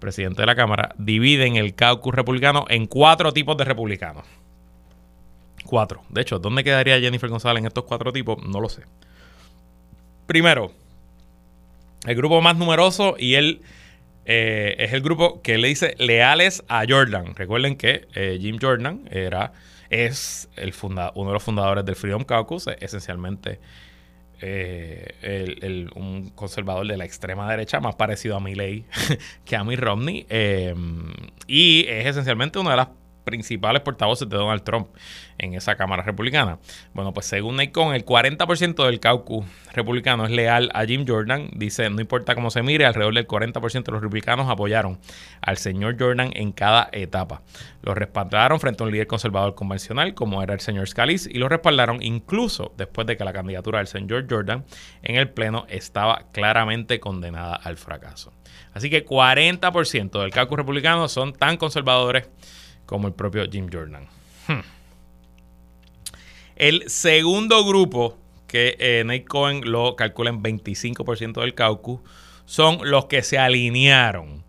presidente 0.00 0.42
de 0.42 0.46
la 0.46 0.56
Cámara, 0.56 0.94
dividen 0.98 1.56
el 1.56 1.74
caucus 1.74 2.14
republicano 2.14 2.64
en 2.68 2.86
cuatro 2.86 3.32
tipos 3.32 3.56
de 3.56 3.64
republicanos. 3.64 4.24
Cuatro. 5.64 6.02
De 6.08 6.22
hecho, 6.22 6.38
¿dónde 6.38 6.64
quedaría 6.64 6.98
Jennifer 6.98 7.30
González 7.30 7.60
en 7.60 7.66
estos 7.68 7.84
cuatro 7.84 8.12
tipos? 8.12 8.44
No 8.44 8.60
lo 8.60 8.68
sé. 8.68 8.82
Primero, 10.26 10.72
el 12.06 12.16
grupo 12.16 12.40
más 12.40 12.56
numeroso 12.56 13.14
y 13.18 13.34
él 13.34 13.60
eh, 14.24 14.76
es 14.78 14.92
el 14.92 15.02
grupo 15.02 15.42
que 15.42 15.58
le 15.58 15.68
dice 15.68 15.94
leales 15.98 16.64
a 16.68 16.84
Jordan. 16.88 17.34
Recuerden 17.34 17.76
que 17.76 18.06
eh, 18.14 18.38
Jim 18.40 18.58
Jordan 18.60 19.08
era, 19.10 19.52
es 19.90 20.48
el 20.56 20.72
funda, 20.72 21.12
uno 21.14 21.30
de 21.30 21.34
los 21.34 21.42
fundadores 21.42 21.84
del 21.84 21.96
Freedom 21.96 22.24
Caucus, 22.24 22.68
esencialmente 22.80 23.60
eh, 24.42 25.86
un 25.94 26.30
conservador 26.34 26.86
de 26.86 26.96
la 26.96 27.04
extrema 27.04 27.50
derecha, 27.50 27.80
más 27.80 27.94
parecido 27.94 28.36
a 28.36 28.40
Milley 28.40 28.84
que 29.44 29.56
a 29.56 29.64
Mitt 29.64 29.80
Romney. 29.80 30.26
Eh, 30.28 30.74
y 31.46 31.86
es 31.88 32.06
esencialmente 32.06 32.58
una 32.58 32.70
de 32.70 32.76
las 32.76 32.88
principales 33.24 33.82
portavoces 33.82 34.28
de 34.28 34.36
Donald 34.36 34.62
Trump 34.62 34.88
en 35.38 35.54
esa 35.54 35.76
Cámara 35.76 36.02
Republicana. 36.02 36.58
Bueno, 36.92 37.12
pues 37.12 37.26
según 37.26 37.56
Nacon, 37.56 37.94
el 37.94 38.04
40% 38.04 38.84
del 38.84 39.00
caucus 39.00 39.46
republicano 39.72 40.24
es 40.24 40.30
leal 40.30 40.70
a 40.74 40.84
Jim 40.84 41.04
Jordan. 41.06 41.50
Dice, 41.54 41.88
no 41.90 42.00
importa 42.00 42.34
cómo 42.34 42.50
se 42.50 42.62
mire, 42.62 42.84
alrededor 42.84 43.14
del 43.14 43.26
40% 43.26 43.84
de 43.84 43.92
los 43.92 44.02
republicanos 44.02 44.50
apoyaron 44.50 44.98
al 45.40 45.56
señor 45.56 45.96
Jordan 45.98 46.30
en 46.34 46.52
cada 46.52 46.88
etapa. 46.92 47.42
Lo 47.82 47.94
respaldaron 47.94 48.60
frente 48.60 48.82
a 48.82 48.86
un 48.86 48.92
líder 48.92 49.06
conservador 49.06 49.54
convencional 49.54 50.14
como 50.14 50.42
era 50.42 50.54
el 50.54 50.60
señor 50.60 50.88
Scalise 50.88 51.30
y 51.32 51.38
lo 51.38 51.48
respaldaron 51.48 52.02
incluso 52.02 52.72
después 52.76 53.06
de 53.06 53.16
que 53.16 53.24
la 53.24 53.32
candidatura 53.32 53.78
del 53.78 53.86
señor 53.86 54.26
Jordan 54.28 54.64
en 55.02 55.16
el 55.16 55.30
Pleno 55.30 55.66
estaba 55.68 56.24
claramente 56.32 57.00
condenada 57.00 57.54
al 57.54 57.76
fracaso. 57.76 58.32
Así 58.72 58.90
que 58.90 59.04
40% 59.04 60.20
del 60.20 60.30
caucus 60.30 60.58
republicano 60.58 61.08
son 61.08 61.32
tan 61.32 61.56
conservadores 61.56 62.28
como 62.90 63.06
el 63.06 63.14
propio 63.14 63.48
Jim 63.48 63.68
Jordan. 63.72 64.08
Hmm. 64.48 64.62
El 66.56 66.90
segundo 66.90 67.64
grupo, 67.64 68.18
que 68.48 68.76
eh, 68.80 69.04
Nate 69.06 69.24
Cohen 69.24 69.62
lo 69.64 69.94
calcula 69.94 70.30
en 70.30 70.42
25% 70.42 71.40
del 71.40 71.54
caucus, 71.54 72.00
son 72.46 72.80
los 72.82 73.06
que 73.06 73.22
se 73.22 73.38
alinearon. 73.38 74.42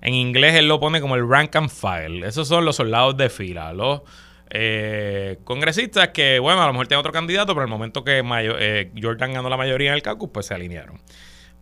En 0.00 0.14
inglés 0.14 0.54
él 0.54 0.66
lo 0.66 0.80
pone 0.80 1.02
como 1.02 1.14
el 1.14 1.28
rank 1.28 1.54
and 1.56 1.68
file. 1.68 2.26
Esos 2.26 2.48
son 2.48 2.64
los 2.64 2.76
soldados 2.76 3.18
de 3.18 3.28
fila, 3.28 3.74
los 3.74 4.00
eh, 4.48 5.38
congresistas 5.44 6.08
que, 6.08 6.38
bueno, 6.38 6.62
a 6.62 6.66
lo 6.66 6.72
mejor 6.72 6.86
tienen 6.86 7.00
otro 7.00 7.12
candidato, 7.12 7.52
pero 7.54 7.66
en 7.66 7.68
el 7.68 7.78
momento 7.78 8.02
que 8.02 8.22
eh, 8.24 8.92
Jordan 9.00 9.34
ganó 9.34 9.50
la 9.50 9.58
mayoría 9.58 9.90
en 9.90 9.94
el 9.96 10.02
caucus, 10.02 10.30
pues 10.32 10.46
se 10.46 10.54
alinearon. 10.54 10.98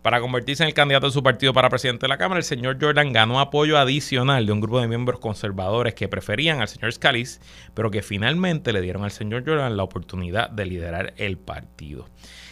Para 0.03 0.19
convertirse 0.19 0.63
en 0.63 0.67
el 0.67 0.73
candidato 0.73 1.05
de 1.05 1.13
su 1.13 1.23
partido 1.23 1.53
para 1.53 1.69
presidente 1.69 2.03
de 2.03 2.09
la 2.09 2.17
Cámara, 2.17 2.39
el 2.39 2.43
señor 2.43 2.77
Jordan 2.79 3.13
ganó 3.13 3.39
apoyo 3.39 3.77
adicional 3.77 4.45
de 4.45 4.51
un 4.51 4.59
grupo 4.59 4.81
de 4.81 4.87
miembros 4.89 5.21
conservadores 5.21 5.93
que 5.93 6.09
preferían 6.09 6.59
al 6.59 6.67
señor 6.67 6.91
Scalise, 6.91 7.39
pero 7.73 7.89
que 7.89 8.01
finalmente 8.01 8.73
le 8.73 8.81
dieron 8.81 9.05
al 9.05 9.11
señor 9.11 9.45
Jordan 9.47 9.77
la 9.77 9.83
oportunidad 9.83 10.49
de 10.49 10.65
liderar 10.65 11.13
el 11.15 11.37
partido. 11.37 12.09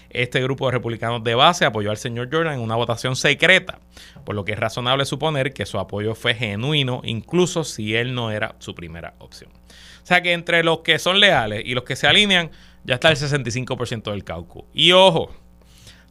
Este 0.09 0.41
grupo 0.41 0.67
de 0.67 0.71
republicanos 0.71 1.25
de 1.25 1.35
base 1.35 1.65
apoyó 1.65 1.91
al 1.91 1.97
señor 1.97 2.29
Jordan 2.31 2.53
en 2.53 2.61
una 2.61 2.77
votación 2.77 3.17
secreta, 3.17 3.79
por 4.23 4.33
lo 4.33 4.45
que 4.45 4.53
es 4.53 4.59
razonable 4.59 5.03
suponer 5.03 5.53
que 5.53 5.65
su 5.65 5.77
apoyo 5.77 6.15
fue 6.15 6.33
genuino, 6.35 7.01
incluso 7.03 7.65
si 7.65 7.95
él 7.95 8.15
no 8.15 8.31
era 8.31 8.55
su 8.59 8.75
primera 8.75 9.15
opción. 9.19 9.51
O 9.51 10.05
sea 10.05 10.21
que 10.21 10.31
entre 10.31 10.63
los 10.63 10.79
que 10.79 10.99
son 10.99 11.19
leales 11.19 11.63
y 11.65 11.73
los 11.73 11.83
que 11.83 11.97
se 11.97 12.07
alinean, 12.07 12.49
ya 12.85 12.95
está 12.95 13.09
el 13.09 13.17
65% 13.17 14.09
del 14.09 14.23
caucus. 14.23 14.63
Y 14.73 14.93
ojo, 14.93 15.31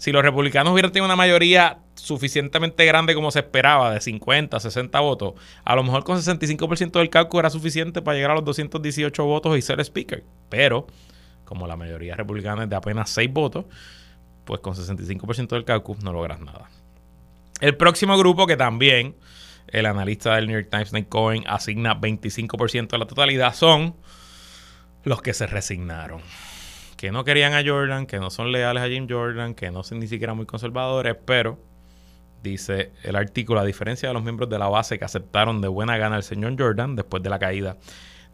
si 0.01 0.13
los 0.13 0.23
republicanos 0.23 0.73
hubieran 0.73 0.93
tenido 0.93 1.05
una 1.05 1.15
mayoría 1.15 1.81
suficientemente 1.95 2.87
grande 2.87 3.15
como 3.15 3.31
se 3.31 3.41
esperaba, 3.41 3.93
de 3.93 4.01
50, 4.01 4.59
60 4.59 4.99
votos, 4.99 5.35
a 5.63 5.77
lo 5.77 5.83
mejor 5.83 6.05
con 6.05 6.17
65% 6.17 6.93
del 6.93 7.11
cálculo 7.11 7.41
era 7.41 7.51
suficiente 7.51 8.01
para 8.01 8.17
llegar 8.17 8.31
a 8.31 8.35
los 8.37 8.45
218 8.47 9.23
votos 9.27 9.59
y 9.59 9.61
ser 9.61 9.79
speaker. 9.79 10.25
Pero, 10.49 10.87
como 11.45 11.67
la 11.67 11.77
mayoría 11.77 12.17
republicana 12.17 12.63
es 12.63 12.71
de 12.71 12.77
apenas 12.77 13.11
6 13.11 13.31
votos, 13.31 13.67
pues 14.47 14.61
con 14.61 14.75
65% 14.75 15.49
del 15.49 15.67
cálculo 15.67 16.01
no 16.03 16.15
logras 16.15 16.41
nada. 16.41 16.71
El 17.61 17.77
próximo 17.77 18.17
grupo 18.17 18.47
que 18.47 18.57
también 18.57 19.17
el 19.67 19.85
analista 19.85 20.35
del 20.35 20.47
New 20.47 20.59
York 20.59 20.71
Times, 20.71 20.95
Nick 20.95 21.11
Cohen, 21.11 21.45
asigna 21.47 21.95
25% 22.01 22.89
de 22.89 22.99
la 22.99 23.07
totalidad 23.07 23.53
son 23.53 23.97
los 25.05 25.21
que 25.21 25.35
se 25.35 25.47
resignaron 25.47 26.23
que 27.01 27.11
no 27.11 27.25
querían 27.25 27.55
a 27.55 27.63
Jordan, 27.65 28.05
que 28.05 28.19
no 28.19 28.29
son 28.29 28.53
leales 28.53 28.83
a 28.83 28.87
Jim 28.87 29.07
Jordan, 29.09 29.55
que 29.55 29.71
no 29.71 29.83
son 29.83 30.01
ni 30.01 30.07
siquiera 30.07 30.35
muy 30.35 30.45
conservadores, 30.45 31.17
pero 31.25 31.59
dice 32.43 32.93
el 33.03 33.17
artículo, 33.17 33.59
a 33.59 33.65
diferencia 33.65 34.11
de 34.11 34.13
los 34.13 34.23
miembros 34.23 34.51
de 34.51 34.59
la 34.59 34.69
base 34.69 34.99
que 34.99 35.07
aceptaron 35.07 35.63
de 35.63 35.69
buena 35.69 35.97
gana 35.97 36.17
al 36.17 36.23
señor 36.23 36.57
Jordan 36.59 36.97
después 36.97 37.23
de 37.23 37.31
la 37.31 37.39
caída 37.39 37.79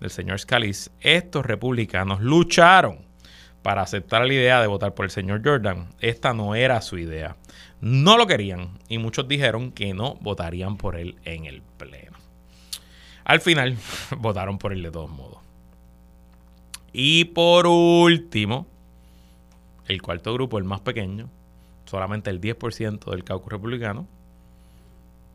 del 0.01 0.11
señor 0.11 0.41
Scalise, 0.41 0.91
estos 1.01 1.47
republicanos 1.47 2.21
lucharon 2.21 3.07
para 3.63 3.83
aceptar 3.83 4.27
la 4.27 4.35
idea 4.35 4.61
de 4.61 4.67
votar 4.67 4.95
por 4.95 5.05
el 5.05 5.13
señor 5.13 5.43
Jordan. 5.45 5.91
Esta 6.01 6.35
no 6.35 6.57
era 6.57 6.81
su 6.81 6.99
idea. 6.99 7.37
No 7.81 8.19
lo 8.19 8.27
querían 8.27 8.81
y 8.89 8.99
muchos 8.99 9.29
dijeron 9.29 9.71
que 9.71 9.95
no 9.95 10.17
votarían 10.17 10.77
por 10.77 10.97
él 10.97 11.15
en 11.25 11.45
el 11.47 11.63
pleno. 11.63 12.19
Al 13.25 13.41
final 13.41 13.77
votaron 14.19 14.59
por 14.59 14.73
él 14.73 14.83
de 14.83 14.91
todos 14.91 15.11
modos. 15.11 15.36
Y 16.99 17.27
por 17.27 17.67
último, 17.67 18.67
el 19.87 20.01
cuarto 20.01 20.33
grupo, 20.33 20.57
el 20.57 20.65
más 20.65 20.81
pequeño, 20.81 21.29
solamente 21.85 22.31
el 22.31 22.41
10% 22.41 23.11
del 23.11 23.23
caucus 23.23 23.53
republicano, 23.53 24.07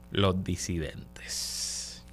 los 0.09 0.43
disidentes. 0.43 2.03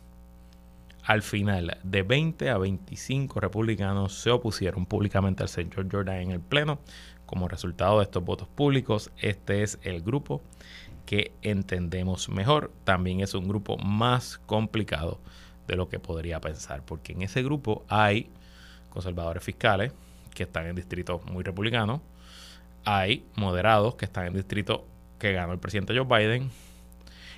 Al 1.02 1.22
final, 1.22 1.78
de 1.82 2.02
20 2.02 2.50
a 2.50 2.58
25 2.58 3.40
republicanos 3.40 4.20
se 4.20 4.30
opusieron 4.30 4.84
públicamente 4.84 5.44
al 5.44 5.48
señor 5.48 5.88
Jordan 5.90 6.16
en 6.16 6.32
el 6.32 6.40
Pleno. 6.40 6.78
Como 7.24 7.48
resultado 7.48 8.00
de 8.00 8.04
estos 8.04 8.22
votos 8.22 8.48
públicos, 8.48 9.10
este 9.16 9.62
es 9.62 9.78
el 9.80 10.02
grupo 10.02 10.42
que 11.06 11.32
entendemos 11.40 12.28
mejor. 12.28 12.70
También 12.84 13.20
es 13.20 13.32
un 13.32 13.48
grupo 13.48 13.78
más 13.78 14.36
complicado 14.44 15.18
de 15.66 15.76
lo 15.76 15.88
que 15.88 15.98
podría 15.98 16.38
pensar, 16.38 16.82
porque 16.84 17.14
en 17.14 17.22
ese 17.22 17.42
grupo 17.42 17.86
hay 17.88 18.28
conservadores 18.90 19.42
fiscales 19.42 19.92
que 20.34 20.44
están 20.44 20.66
en 20.66 20.76
distritos 20.76 21.24
muy 21.26 21.44
republicanos. 21.44 22.00
Hay 22.84 23.24
moderados 23.34 23.96
que 23.96 24.04
están 24.04 24.26
en 24.26 24.34
distritos 24.34 24.80
que 25.18 25.32
ganó 25.32 25.52
el 25.52 25.58
presidente 25.58 25.96
Joe 25.96 26.06
Biden. 26.06 26.50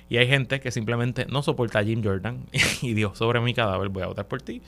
Y 0.09 0.17
hay 0.17 0.27
gente 0.27 0.59
que 0.59 0.71
simplemente 0.71 1.25
no 1.25 1.41
soporta 1.41 1.79
a 1.79 1.83
Jim 1.83 2.03
Jordan 2.03 2.45
y 2.81 2.93
dijo, 2.93 3.15
sobre 3.15 3.39
mi 3.39 3.53
cadáver 3.53 3.89
voy 3.89 4.03
a 4.03 4.07
votar 4.07 4.27
por 4.27 4.41
ti. 4.41 4.61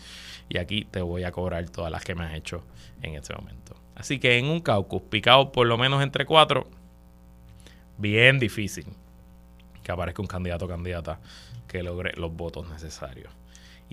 Y 0.50 0.58
aquí 0.58 0.86
te 0.90 1.02
voy 1.02 1.24
a 1.24 1.32
cobrar 1.32 1.70
todas 1.70 1.92
las 1.92 2.04
que 2.04 2.16
me 2.16 2.26
has 2.26 2.34
hecho 2.34 2.64
en 3.02 3.16
este 3.16 3.34
momento. 3.34 3.76
Así 3.96 4.20
que 4.20 4.38
en 4.38 4.46
un 4.46 4.62
caucus 4.62 5.02
picado 5.04 5.52
por 5.52 5.68
lo 5.68 5.78
menos 5.78 6.02
entre 6.02 6.26
cuatro, 6.26 6.68
bien 7.98 8.40
difícil 8.40 8.86
que 9.84 9.92
aparezca 9.92 10.22
un 10.22 10.28
candidato 10.28 10.66
o 10.66 10.68
candidata 10.68 11.20
que 11.68 11.84
logre 11.84 12.14
los 12.16 12.34
votos 12.34 12.68
necesarios. 12.70 13.32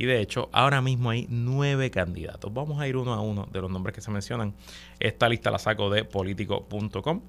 Y 0.01 0.07
de 0.07 0.19
hecho, 0.19 0.49
ahora 0.53 0.81
mismo 0.81 1.11
hay 1.11 1.27
nueve 1.29 1.91
candidatos. 1.91 2.51
Vamos 2.55 2.81
a 2.81 2.89
ir 2.89 2.97
uno 2.97 3.13
a 3.13 3.21
uno 3.21 3.47
de 3.53 3.61
los 3.61 3.71
nombres 3.71 3.95
que 3.95 4.01
se 4.01 4.11
mencionan. 4.11 4.55
Esta 4.99 5.29
lista 5.29 5.51
la 5.51 5.59
saco 5.59 5.91
de 5.91 6.07
político.com. 6.07 7.21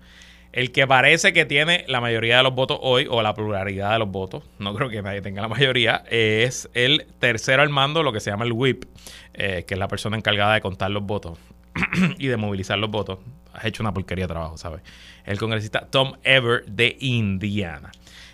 El 0.53 0.71
que 0.71 0.87
parece 0.87 1.33
que 1.33 1.43
tiene 1.43 1.83
la 1.89 1.99
mayoría 1.99 2.37
de 2.37 2.43
los 2.43 2.55
votos 2.55 2.79
hoy, 2.81 3.07
o 3.09 3.21
la 3.21 3.33
pluralidad 3.33 3.91
de 3.91 3.99
los 3.99 4.07
votos, 4.09 4.45
no 4.57 4.73
creo 4.73 4.89
que 4.89 5.01
nadie 5.01 5.21
tenga 5.21 5.41
la 5.41 5.49
mayoría, 5.49 6.05
es 6.09 6.69
el 6.73 7.07
tercero 7.19 7.61
al 7.61 7.67
mando, 7.67 8.03
lo 8.03 8.13
que 8.13 8.21
se 8.21 8.31
llama 8.31 8.45
el 8.45 8.53
whip, 8.53 8.85
eh, 9.33 9.65
que 9.67 9.73
es 9.73 9.77
la 9.77 9.89
persona 9.89 10.15
encargada 10.15 10.53
de 10.53 10.61
contar 10.61 10.91
los 10.91 11.03
votos 11.03 11.37
y 12.19 12.27
de 12.27 12.37
movilizar 12.37 12.79
los 12.79 12.89
votos. 12.89 13.19
Has 13.51 13.65
hecho 13.65 13.83
una 13.83 13.93
porquería 13.93 14.27
de 14.27 14.29
trabajo, 14.29 14.57
¿sabes? 14.57 14.81
El 15.25 15.37
congresista 15.37 15.87
Tom 15.91 16.13
Ever 16.23 16.63
de 16.67 16.95
Indiana. 17.01 17.91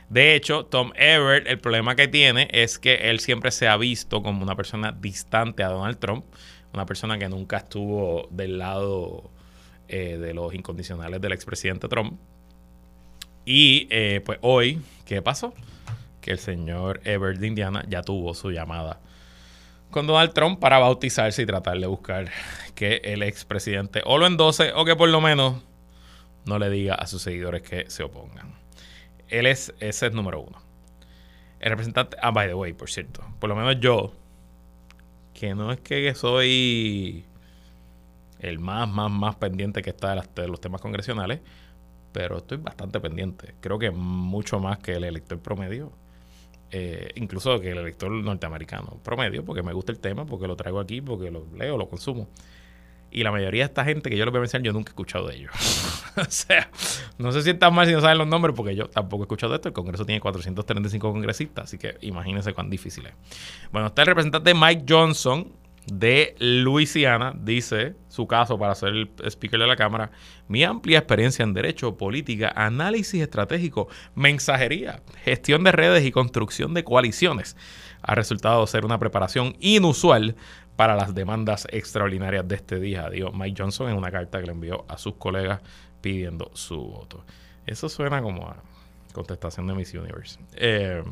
De 0.10 0.36
hecho, 0.36 0.66
Tom 0.66 0.92
Everett, 0.96 1.48
el 1.48 1.60
problema 1.60 1.96
que 1.96 2.08
tiene 2.08 2.48
es 2.52 2.80
que 2.80 3.10
él 3.10 3.20
siempre 3.20 3.52
se 3.52 3.68
ha 3.68 3.76
visto 3.76 4.24
como 4.24 4.42
una 4.42 4.56
persona 4.56 4.94
distante 4.94 5.64
a 5.64 5.70
Donald 5.70 6.00
Trump, 6.00 6.26
una 6.74 6.86
persona 6.86 7.18
que 7.18 7.28
nunca 7.28 7.58
estuvo 7.58 8.28
del 8.32 8.58
lado 8.58 9.30
eh, 9.90 10.18
de 10.18 10.34
los 10.34 10.54
incondicionales 10.54 11.20
del 11.20 11.34
expresidente 11.34 11.90
Trump. 11.90 12.18
Y 13.44 13.88
eh, 13.90 14.22
pues 14.26 14.40
hoy, 14.42 14.82
¿qué 15.06 15.22
pasó? 15.22 15.54
Que 16.22 16.32
el 16.32 16.40
señor 16.40 17.02
Everett 17.04 17.40
de 17.40 17.48
Indiana 17.48 17.84
ya 17.90 18.02
tuvo 18.02 18.34
su 18.34 18.52
llamada 18.52 19.02
con 19.92 20.08
Donald 20.08 20.34
Trump 20.34 20.60
para 20.60 20.80
bautizarse 20.80 21.42
y 21.42 21.46
tratar 21.46 21.80
de 21.80 21.88
buscar 21.88 22.30
que 22.76 23.02
el 23.04 23.24
expresidente 23.24 24.02
o 24.06 24.18
lo 24.18 24.26
endose 24.28 24.72
o 24.74 24.86
que 24.86 24.96
por 24.96 25.10
lo 25.10 25.22
menos 25.22 25.64
no 26.46 26.60
le 26.60 26.70
diga 26.70 26.96
a 26.96 27.08
sus 27.08 27.22
seguidores 27.22 27.62
que 27.62 27.90
se 27.90 28.04
opongan 28.04 28.67
él 29.30 29.46
es, 29.46 29.74
ese 29.80 30.08
es 30.08 30.14
número 30.14 30.42
uno. 30.42 30.58
El 31.60 31.72
representante, 31.72 32.18
ah, 32.22 32.32
by 32.32 32.48
the 32.48 32.54
way, 32.54 32.74
por 32.74 32.90
cierto, 32.90 33.24
por 33.40 33.50
lo 33.50 33.56
menos 33.56 33.80
yo, 33.80 34.14
que 35.34 35.56
no 35.56 35.72
es 35.72 35.80
que 35.80 36.14
soy 36.16 37.26
el 38.40 38.60
más, 38.60 38.88
más, 38.90 39.12
más 39.12 39.36
pendiente 39.36 39.82
que 39.82 39.90
está 39.90 40.16
de, 40.16 40.48
los 40.48 40.62
temas 40.62 40.82
congresionales, 40.82 41.40
pero 42.12 42.38
estoy 42.38 42.58
bastante 42.58 43.00
pendiente. 43.00 43.56
Creo 43.60 43.80
que 43.80 43.92
mucho 43.92 44.60
más 44.60 44.80
que 44.80 44.94
el 44.94 45.04
elector 45.04 45.40
promedio. 45.40 45.92
Eh, 46.70 47.12
incluso 47.16 47.62
que 47.62 47.72
el 47.72 47.78
elector 47.78 48.12
norteamericano 48.12 49.00
promedio, 49.04 49.46
porque 49.46 49.64
me 49.64 49.74
gusta 49.74 49.92
el 49.92 50.00
tema, 50.00 50.26
porque 50.26 50.48
lo 50.48 50.56
traigo 50.56 50.80
aquí, 50.80 51.02
porque 51.02 51.32
lo 51.32 51.46
leo, 51.56 51.78
lo 51.78 51.88
consumo. 51.88 52.28
Y 53.12 53.24
la 53.24 53.32
mayoría 53.32 53.64
de 53.64 53.68
esta 53.68 53.86
gente 53.86 54.10
que 54.10 54.18
yo 54.18 54.26
les 54.26 54.32
voy 54.32 54.40
a 54.40 54.42
mencionar, 54.42 54.66
yo 54.66 54.74
nunca 54.74 54.90
he 54.90 54.92
escuchado 54.92 55.28
de 55.28 55.36
ellos. 55.36 55.52
o 56.18 56.26
sea, 56.30 56.70
no 57.18 57.32
se 57.32 57.42
sientan 57.42 57.74
mal 57.74 57.88
si 57.88 57.94
no 57.94 58.02
saben 58.02 58.18
los 58.18 58.28
nombres, 58.28 58.56
porque 58.56 58.76
yo 58.76 58.90
tampoco 58.90 59.24
he 59.24 59.26
escuchado 59.26 59.54
de 59.54 59.58
esto. 59.58 59.70
El 59.70 59.74
Congreso 59.74 60.06
tiene 60.06 60.20
435 60.20 61.12
congresistas, 61.12 61.66
así 61.66 61.78
que 61.78 61.98
imagínense 62.02 62.54
cuán 62.54 62.70
difícil 62.70 63.06
es. 63.08 63.14
Bueno, 63.72 63.88
está 63.88 64.02
el 64.02 64.08
representante 64.08 64.54
Mike 64.54 64.86
Johnson 64.88 65.48
de 65.92 66.36
Luisiana, 66.40 67.34
dice 67.38 67.96
su 68.10 68.28
caso 68.28 68.60
para 68.60 68.76
ser 68.76 68.90
el 68.90 69.10
speaker 69.26 69.60
de 69.60 69.68
la 69.68 69.78
Cámara. 69.78 70.12
Mi 70.50 70.64
amplia 70.64 71.00
experiencia 71.00 71.44
en 71.44 71.54
derecho, 71.54 71.98
política, 71.98 72.52
análisis 72.56 73.22
estratégico, 73.22 73.88
mensajería, 74.14 75.02
gestión 75.24 75.64
de 75.64 75.72
redes 75.72 76.06
y 76.06 76.12
construcción 76.12 76.74
de 76.74 76.84
coaliciones 76.84 77.56
ha 78.02 78.16
resultado 78.16 78.66
ser 78.68 78.86
una 78.86 79.00
preparación 79.00 79.56
inusual 79.60 80.36
para 80.78 80.96
las 80.96 81.14
demandas 81.14 81.68
extraordinarias 81.72 82.48
de 82.48 82.56
este 82.56 82.80
día, 82.80 83.10
dijo 83.10 83.34
Mike 83.34 83.62
Johnson 83.62 83.90
en 83.90 83.98
una 83.98 84.12
carta 84.12 84.40
que 84.40 84.46
le 84.46 84.54
envió 84.54 84.86
a 84.88 84.98
sus 84.98 85.16
colegas 85.16 85.60
pidiendo 86.00 86.52
su 86.54 86.78
voto. 86.78 87.26
Eso 87.66 87.90
suena 87.90 88.22
como 88.22 88.48
a 88.48 88.64
contestación 89.12 89.68
de 89.68 89.74
Miss 89.74 89.94
Universe. 89.94 90.40
Eh, 90.54 91.04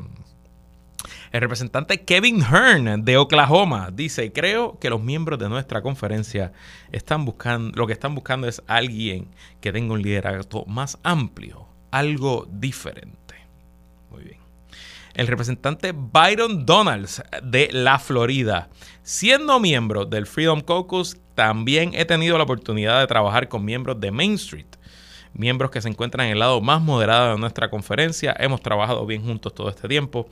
el 1.32 1.40
representante 1.40 2.04
Kevin 2.04 2.40
Hearn 2.40 3.04
de 3.04 3.16
Oklahoma 3.16 3.90
dice, 3.92 4.32
creo 4.32 4.78
que 4.78 4.90
los 4.90 5.02
miembros 5.02 5.38
de 5.38 5.48
nuestra 5.48 5.82
conferencia 5.82 6.52
están 6.92 7.24
buscando, 7.24 7.76
lo 7.76 7.86
que 7.86 7.92
están 7.92 8.14
buscando 8.14 8.48
es 8.48 8.62
alguien 8.66 9.28
que 9.60 9.72
tenga 9.72 9.94
un 9.94 10.02
liderazgo 10.02 10.64
más 10.66 10.98
amplio, 11.02 11.66
algo 11.90 12.46
diferente. 12.50 13.34
Muy 14.10 14.24
bien. 14.24 14.38
el 15.14 15.26
representante 15.26 15.92
Byron 15.92 16.64
Donalds 16.64 17.22
de 17.42 17.68
la 17.72 17.98
Florida. 17.98 18.68
Siendo 19.06 19.60
miembro 19.60 20.04
del 20.04 20.26
Freedom 20.26 20.62
Caucus, 20.62 21.16
también 21.36 21.92
he 21.94 22.04
tenido 22.06 22.38
la 22.38 22.42
oportunidad 22.42 22.98
de 22.98 23.06
trabajar 23.06 23.48
con 23.48 23.64
miembros 23.64 24.00
de 24.00 24.10
Main 24.10 24.32
Street, 24.32 24.66
miembros 25.32 25.70
que 25.70 25.80
se 25.80 25.88
encuentran 25.88 26.26
en 26.26 26.32
el 26.32 26.40
lado 26.40 26.60
más 26.60 26.82
moderado 26.82 27.34
de 27.34 27.38
nuestra 27.38 27.70
conferencia. 27.70 28.34
Hemos 28.36 28.62
trabajado 28.62 29.06
bien 29.06 29.22
juntos 29.22 29.54
todo 29.54 29.68
este 29.68 29.86
tiempo. 29.86 30.28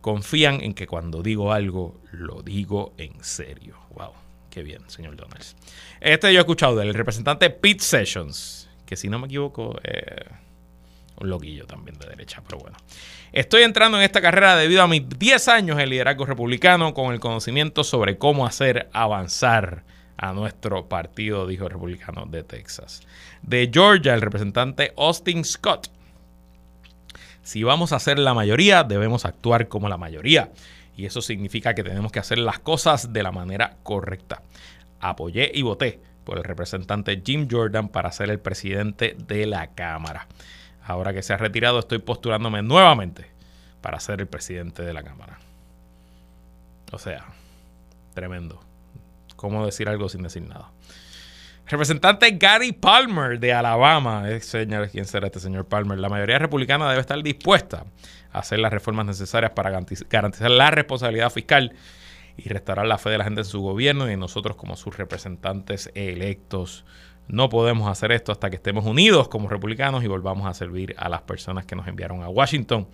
Confían 0.00 0.60
en 0.60 0.74
que 0.74 0.88
cuando 0.88 1.22
digo 1.22 1.52
algo, 1.52 2.00
lo 2.10 2.42
digo 2.42 2.94
en 2.98 3.22
serio. 3.22 3.76
Wow, 3.90 4.10
qué 4.50 4.64
bien, 4.64 4.82
señor 4.90 5.14
Donalds. 5.14 5.54
Este 6.00 6.32
yo 6.32 6.40
he 6.40 6.42
escuchado 6.42 6.74
del 6.74 6.92
representante 6.94 7.48
Pete 7.48 7.84
Sessions, 7.84 8.68
que 8.86 8.96
si 8.96 9.08
no 9.08 9.20
me 9.20 9.26
equivoco, 9.26 9.78
eh, 9.84 10.24
un 11.20 11.30
loquillo 11.30 11.64
también 11.64 11.96
de 11.96 12.08
derecha, 12.08 12.42
pero 12.44 12.58
bueno. 12.58 12.76
Estoy 13.32 13.62
entrando 13.62 13.96
en 13.96 14.02
esta 14.02 14.20
carrera 14.20 14.56
debido 14.56 14.82
a 14.82 14.88
mis 14.88 15.08
10 15.08 15.46
años 15.48 15.78
en 15.78 15.88
liderazgo 15.88 16.26
republicano 16.26 16.94
con 16.94 17.12
el 17.12 17.20
conocimiento 17.20 17.84
sobre 17.84 18.18
cómo 18.18 18.44
hacer 18.44 18.88
avanzar 18.92 19.84
a 20.16 20.32
nuestro 20.32 20.88
partido, 20.88 21.46
dijo 21.46 21.64
el 21.64 21.70
republicano 21.70 22.26
de 22.26 22.42
Texas. 22.42 23.02
De 23.42 23.70
Georgia, 23.72 24.14
el 24.14 24.20
representante 24.20 24.92
Austin 24.96 25.44
Scott. 25.44 25.92
Si 27.42 27.62
vamos 27.62 27.92
a 27.92 28.00
ser 28.00 28.18
la 28.18 28.34
mayoría, 28.34 28.82
debemos 28.82 29.24
actuar 29.24 29.68
como 29.68 29.88
la 29.88 29.96
mayoría. 29.96 30.50
Y 30.96 31.06
eso 31.06 31.22
significa 31.22 31.74
que 31.74 31.84
tenemos 31.84 32.10
que 32.10 32.18
hacer 32.18 32.38
las 32.38 32.58
cosas 32.58 33.12
de 33.12 33.22
la 33.22 33.30
manera 33.30 33.76
correcta. 33.84 34.42
Apoyé 34.98 35.52
y 35.54 35.62
voté 35.62 36.00
por 36.24 36.36
el 36.36 36.44
representante 36.44 37.22
Jim 37.24 37.46
Jordan 37.48 37.88
para 37.88 38.10
ser 38.10 38.28
el 38.28 38.40
presidente 38.40 39.16
de 39.26 39.46
la 39.46 39.68
Cámara. 39.68 40.26
Ahora 40.90 41.12
que 41.12 41.22
se 41.22 41.32
ha 41.32 41.36
retirado, 41.36 41.78
estoy 41.78 41.98
postulándome 41.98 42.62
nuevamente 42.62 43.30
para 43.80 44.00
ser 44.00 44.20
el 44.20 44.26
presidente 44.26 44.82
de 44.82 44.92
la 44.92 45.04
Cámara. 45.04 45.38
O 46.90 46.98
sea, 46.98 47.26
tremendo. 48.12 48.60
¿Cómo 49.36 49.64
decir 49.64 49.88
algo 49.88 50.08
sin 50.08 50.24
decir 50.24 50.42
nada? 50.42 50.72
Representante 51.68 52.32
Gary 52.32 52.72
Palmer 52.72 53.38
de 53.38 53.52
Alabama. 53.52 54.28
Eh, 54.28 54.40
señor, 54.40 54.90
¿Quién 54.90 55.04
será 55.04 55.28
este 55.28 55.38
señor 55.38 55.66
Palmer? 55.66 55.96
La 56.00 56.08
mayoría 56.08 56.40
republicana 56.40 56.88
debe 56.88 57.02
estar 57.02 57.22
dispuesta 57.22 57.84
a 58.32 58.40
hacer 58.40 58.58
las 58.58 58.72
reformas 58.72 59.06
necesarias 59.06 59.52
para 59.52 59.70
garantizar 59.70 60.50
la 60.50 60.72
responsabilidad 60.72 61.30
fiscal 61.30 61.72
y 62.36 62.48
restaurar 62.48 62.86
la 62.86 62.98
fe 62.98 63.10
de 63.10 63.18
la 63.18 63.24
gente 63.24 63.42
en 63.42 63.46
su 63.46 63.60
gobierno 63.60 64.10
y 64.10 64.16
nosotros 64.16 64.56
como 64.56 64.74
sus 64.74 64.96
representantes 64.96 65.92
electos. 65.94 66.84
No 67.30 67.48
podemos 67.48 67.88
hacer 67.88 68.10
esto 68.10 68.32
hasta 68.32 68.50
que 68.50 68.56
estemos 68.56 68.84
unidos 68.84 69.28
como 69.28 69.48
republicanos 69.48 70.02
y 70.02 70.08
volvamos 70.08 70.48
a 70.48 70.54
servir 70.54 70.96
a 70.98 71.08
las 71.08 71.22
personas 71.22 71.64
que 71.64 71.76
nos 71.76 71.86
enviaron 71.86 72.24
a 72.24 72.28
Washington 72.28 72.88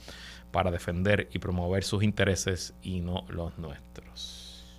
para 0.51 0.71
defender 0.71 1.31
y 1.33 1.39
promover 1.39 1.85
sus 1.85 2.03
intereses 2.03 2.75
y 2.83 3.01
no 3.01 3.25
los 3.31 3.57
nuestros. 3.57 4.77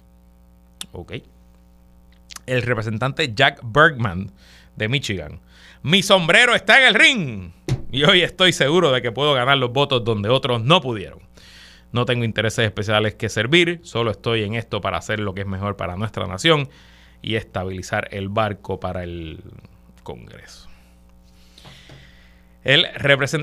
Ok. 0.91 1.13
El 2.45 2.61
representante 2.61 3.33
Jack 3.33 3.61
Bergman 3.63 4.31
de 4.75 4.89
Michigan. 4.89 5.39
Mi 5.81 6.03
sombrero 6.03 6.53
está 6.53 6.79
en 6.79 6.89
el 6.89 6.93
ring 6.93 7.51
y 7.91 8.03
hoy 8.03 8.21
estoy 8.21 8.53
seguro 8.53 8.91
de 8.91 9.01
que 9.01 9.11
puedo 9.11 9.33
ganar 9.33 9.57
los 9.57 9.73
votos 9.73 10.03
donde 10.03 10.29
otros 10.29 10.61
no 10.61 10.81
pudieron. 10.81 11.19
No 11.91 12.05
tengo 12.05 12.25
intereses 12.25 12.63
especiales 12.63 13.15
que 13.15 13.27
servir, 13.27 13.79
solo 13.81 14.11
estoy 14.11 14.43
en 14.43 14.53
esto 14.53 14.81
para 14.81 14.99
hacer 14.99 15.19
lo 15.19 15.33
que 15.33 15.41
es 15.41 15.47
mejor 15.47 15.77
para 15.77 15.95
nuestra 15.95 16.27
nación 16.27 16.69
y 17.21 17.36
estabilizar 17.36 18.08
el 18.12 18.30
barco 18.30 18.80
para 18.80 19.03
el 19.03 19.43
Congreso. 20.03 20.67
El, 22.63 22.86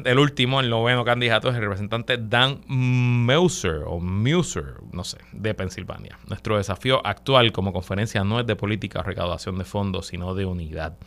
el 0.05 0.19
último, 0.19 0.61
el 0.61 0.69
noveno 0.69 1.03
candidato 1.03 1.49
es 1.49 1.55
el 1.55 1.63
representante 1.63 2.19
Dan 2.19 2.61
Meuser 2.69 3.83
o 3.87 3.99
Muser, 3.99 4.75
no 4.93 5.03
sé, 5.03 5.17
de 5.33 5.55
Pensilvania. 5.55 6.19
Nuestro 6.27 6.59
desafío 6.59 7.01
actual 7.07 7.51
como 7.51 7.73
conferencia 7.73 8.23
no 8.23 8.39
es 8.39 8.47
de 8.47 8.55
política 8.55 9.01
o 9.01 9.03
recaudación 9.03 9.57
de 9.57 9.65
fondos, 9.65 10.09
sino 10.09 10.35
de 10.35 10.45
unidad. 10.45 10.99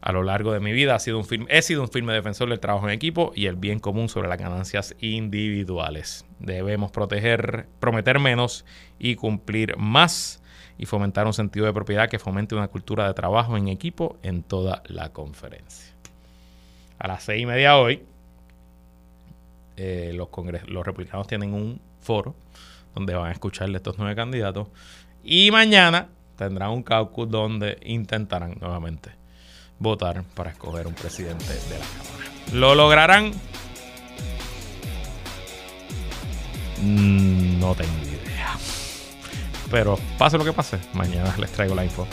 A 0.00 0.12
lo 0.12 0.22
largo 0.22 0.52
de 0.52 0.60
mi 0.60 0.72
vida 0.72 0.94
ha 0.94 0.98
sido 0.98 1.18
un 1.18 1.24
firme, 1.24 1.46
he 1.48 1.62
sido 1.62 1.82
un 1.82 1.88
firme 1.88 2.12
defensor 2.12 2.48
del 2.48 2.60
trabajo 2.60 2.86
en 2.88 2.92
equipo 2.92 3.32
y 3.34 3.46
el 3.46 3.56
bien 3.56 3.78
común 3.78 4.08
sobre 4.08 4.28
las 4.28 4.38
ganancias 4.38 4.94
individuales. 5.00 6.24
Debemos 6.38 6.90
proteger, 6.90 7.66
prometer 7.80 8.18
menos 8.18 8.64
y 8.98 9.14
cumplir 9.14 9.76
más 9.76 10.41
y 10.78 10.86
fomentar 10.86 11.26
un 11.26 11.32
sentido 11.32 11.66
de 11.66 11.72
propiedad 11.72 12.08
que 12.08 12.18
fomente 12.18 12.54
una 12.54 12.68
cultura 12.68 13.06
de 13.06 13.14
trabajo 13.14 13.56
en 13.56 13.68
equipo 13.68 14.16
en 14.22 14.42
toda 14.42 14.82
la 14.86 15.10
conferencia. 15.10 15.92
A 16.98 17.08
las 17.08 17.24
seis 17.24 17.42
y 17.42 17.46
media 17.46 17.76
hoy, 17.76 18.02
eh, 19.76 20.12
los, 20.14 20.28
los 20.68 20.86
republicanos 20.86 21.26
tienen 21.26 21.54
un 21.54 21.80
foro 22.00 22.34
donde 22.94 23.14
van 23.14 23.28
a 23.28 23.32
escucharle 23.32 23.76
a 23.76 23.78
estos 23.78 23.98
nueve 23.98 24.14
candidatos 24.14 24.68
y 25.24 25.50
mañana 25.50 26.08
tendrán 26.36 26.70
un 26.70 26.82
caucus 26.82 27.30
donde 27.30 27.78
intentarán 27.84 28.56
nuevamente 28.60 29.10
votar 29.78 30.22
para 30.34 30.50
escoger 30.50 30.86
un 30.86 30.94
presidente 30.94 31.44
de 31.44 31.78
la 31.78 31.86
Cámara. 31.86 32.30
¿Lo 32.52 32.74
lograrán? 32.74 33.32
Mm, 36.80 37.60
no 37.60 37.74
tengo. 37.74 38.11
Pero 39.72 39.98
pase 40.18 40.36
lo 40.36 40.44
que 40.44 40.52
pase, 40.52 40.78
mañana 40.92 41.34
les 41.38 41.50
traigo 41.50 41.74
la 41.74 41.82
info 41.82 42.06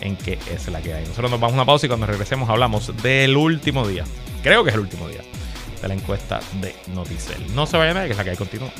en 0.00 0.14
qué 0.16 0.38
es 0.52 0.68
la 0.68 0.80
que 0.82 0.92
hay. 0.92 1.04
Nosotros 1.06 1.30
nos 1.30 1.40
vamos 1.40 1.54
a 1.54 1.56
una 1.56 1.64
pausa 1.64 1.86
y 1.86 1.88
cuando 1.88 2.06
regresemos 2.06 2.48
hablamos 2.48 2.94
del 3.02 3.36
último 3.36 3.88
día. 3.88 4.04
Creo 4.42 4.62
que 4.62 4.70
es 4.70 4.74
el 4.74 4.82
último 4.82 5.08
día 5.08 5.22
de 5.80 5.88
la 5.88 5.94
encuesta 5.94 6.40
de 6.60 6.74
Noticel. 6.94 7.54
No 7.54 7.66
se 7.66 7.78
vayan 7.78 7.96
a 7.96 8.04
que 8.04 8.10
es 8.10 8.16
la 8.16 8.22
que 8.22 8.30
hay 8.30 8.36
continúa. 8.36 8.70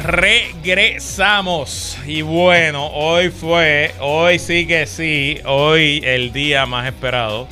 Regresamos. 0.00 1.98
Y 2.06 2.22
bueno, 2.22 2.86
hoy 2.86 3.28
fue, 3.28 3.94
hoy 4.00 4.38
sí 4.38 4.66
que 4.66 4.86
sí, 4.86 5.38
hoy 5.44 6.00
el 6.04 6.32
día 6.32 6.64
más 6.64 6.86
esperado 6.86 7.48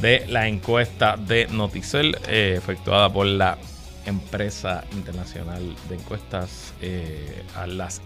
de 0.00 0.24
la 0.26 0.48
encuesta 0.48 1.16
de 1.16 1.46
Noticel, 1.48 2.18
eh, 2.26 2.54
efectuada 2.56 3.12
por 3.12 3.26
la 3.26 3.58
empresa 4.06 4.84
internacional 4.92 5.74
de 5.88 5.94
encuestas 5.94 6.74
eh, 6.80 7.42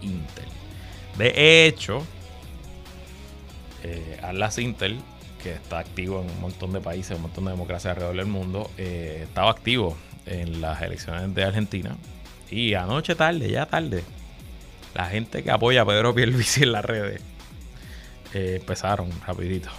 Intel. 0.03 0.49
De 1.19 1.67
hecho, 1.67 2.05
eh, 3.83 4.19
Intel, 4.59 4.99
que 5.43 5.53
está 5.53 5.79
activo 5.79 6.23
en 6.23 6.31
un 6.31 6.41
montón 6.41 6.73
de 6.73 6.81
países, 6.81 7.17
un 7.17 7.23
montón 7.23 7.45
de 7.45 7.53
democracias 7.53 7.93
alrededor 7.93 8.17
del 8.17 8.27
mundo, 8.27 8.71
eh, 8.79 9.21
estaba 9.25 9.51
activo 9.51 9.97
en 10.27 10.61
las 10.61 10.81
elecciones 10.83 11.35
de 11.35 11.45
Argentina. 11.45 11.97
Y 12.51 12.75
anoche 12.75 13.15
tarde, 13.15 13.51
ya 13.51 13.67
tarde, 13.67 14.03
la 14.95 15.07
gente 15.07 15.43
que 15.43 15.51
apoya 15.51 15.83
a 15.83 15.87
Pedro 15.87 16.15
Pierluisi 16.15 16.63
en 16.63 16.73
las 16.73 16.85
redes 16.85 17.21
eh, 18.33 18.59
empezaron 18.61 19.11
rapidito 19.27 19.71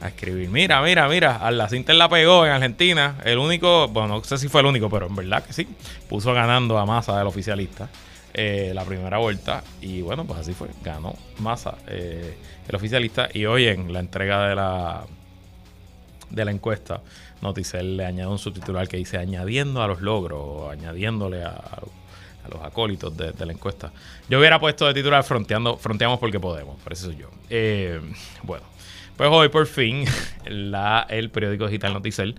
a 0.00 0.08
escribir. 0.08 0.48
Mira, 0.48 0.82
mira, 0.82 1.08
mira, 1.08 1.36
a 1.36 1.50
la 1.50 2.08
pegó 2.08 2.46
en 2.46 2.52
Argentina. 2.52 3.16
El 3.24 3.38
único, 3.38 3.88
bueno, 3.88 4.08
no 4.08 4.24
sé 4.24 4.38
si 4.38 4.48
fue 4.48 4.60
el 4.60 4.66
único, 4.66 4.90
pero 4.90 5.06
en 5.06 5.16
verdad 5.16 5.44
que 5.44 5.52
sí. 5.52 5.68
Puso 6.08 6.32
ganando 6.32 6.78
a 6.78 6.86
Massa 6.86 7.16
del 7.16 7.26
oficialista 7.26 7.88
eh, 8.32 8.72
la 8.74 8.84
primera 8.84 9.18
vuelta. 9.18 9.62
Y 9.80 10.02
bueno, 10.02 10.24
pues 10.24 10.40
así 10.40 10.52
fue. 10.52 10.68
Ganó 10.82 11.14
Massa, 11.38 11.76
eh, 11.86 12.36
el 12.68 12.74
oficialista. 12.74 13.28
Y 13.32 13.46
hoy 13.46 13.66
en 13.66 13.92
la 13.92 14.00
entrega 14.00 14.48
de 14.48 14.54
la, 14.56 15.04
de 16.30 16.44
la 16.44 16.50
encuesta, 16.50 17.00
Noticel 17.40 17.96
le 17.96 18.04
añade 18.04 18.28
un 18.28 18.38
subtitular 18.38 18.88
que 18.88 18.96
dice 18.96 19.18
añadiendo 19.18 19.82
a 19.82 19.86
los 19.86 20.00
logros, 20.00 20.70
añadiéndole 20.72 21.44
a, 21.44 21.80
los 22.50 22.62
acólitos 22.62 23.16
de, 23.16 23.32
la 23.46 23.52
encuesta. 23.52 23.90
Yo 24.28 24.38
hubiera 24.38 24.60
puesto 24.60 24.86
de 24.86 24.92
titular 24.92 25.24
fronteando, 25.24 25.78
fronteamos 25.78 26.18
porque 26.18 26.38
podemos, 26.38 26.78
por 26.80 26.92
eso 26.92 27.06
soy 27.06 27.16
yo. 27.16 27.30
Eh, 27.48 28.00
bueno, 28.42 28.66
pues 29.16 29.30
hoy 29.32 29.48
por 29.48 29.66
fin 29.66 30.04
la, 30.46 31.06
el 31.08 31.30
periódico 31.30 31.66
digital 31.66 31.92
Noticel 31.92 32.38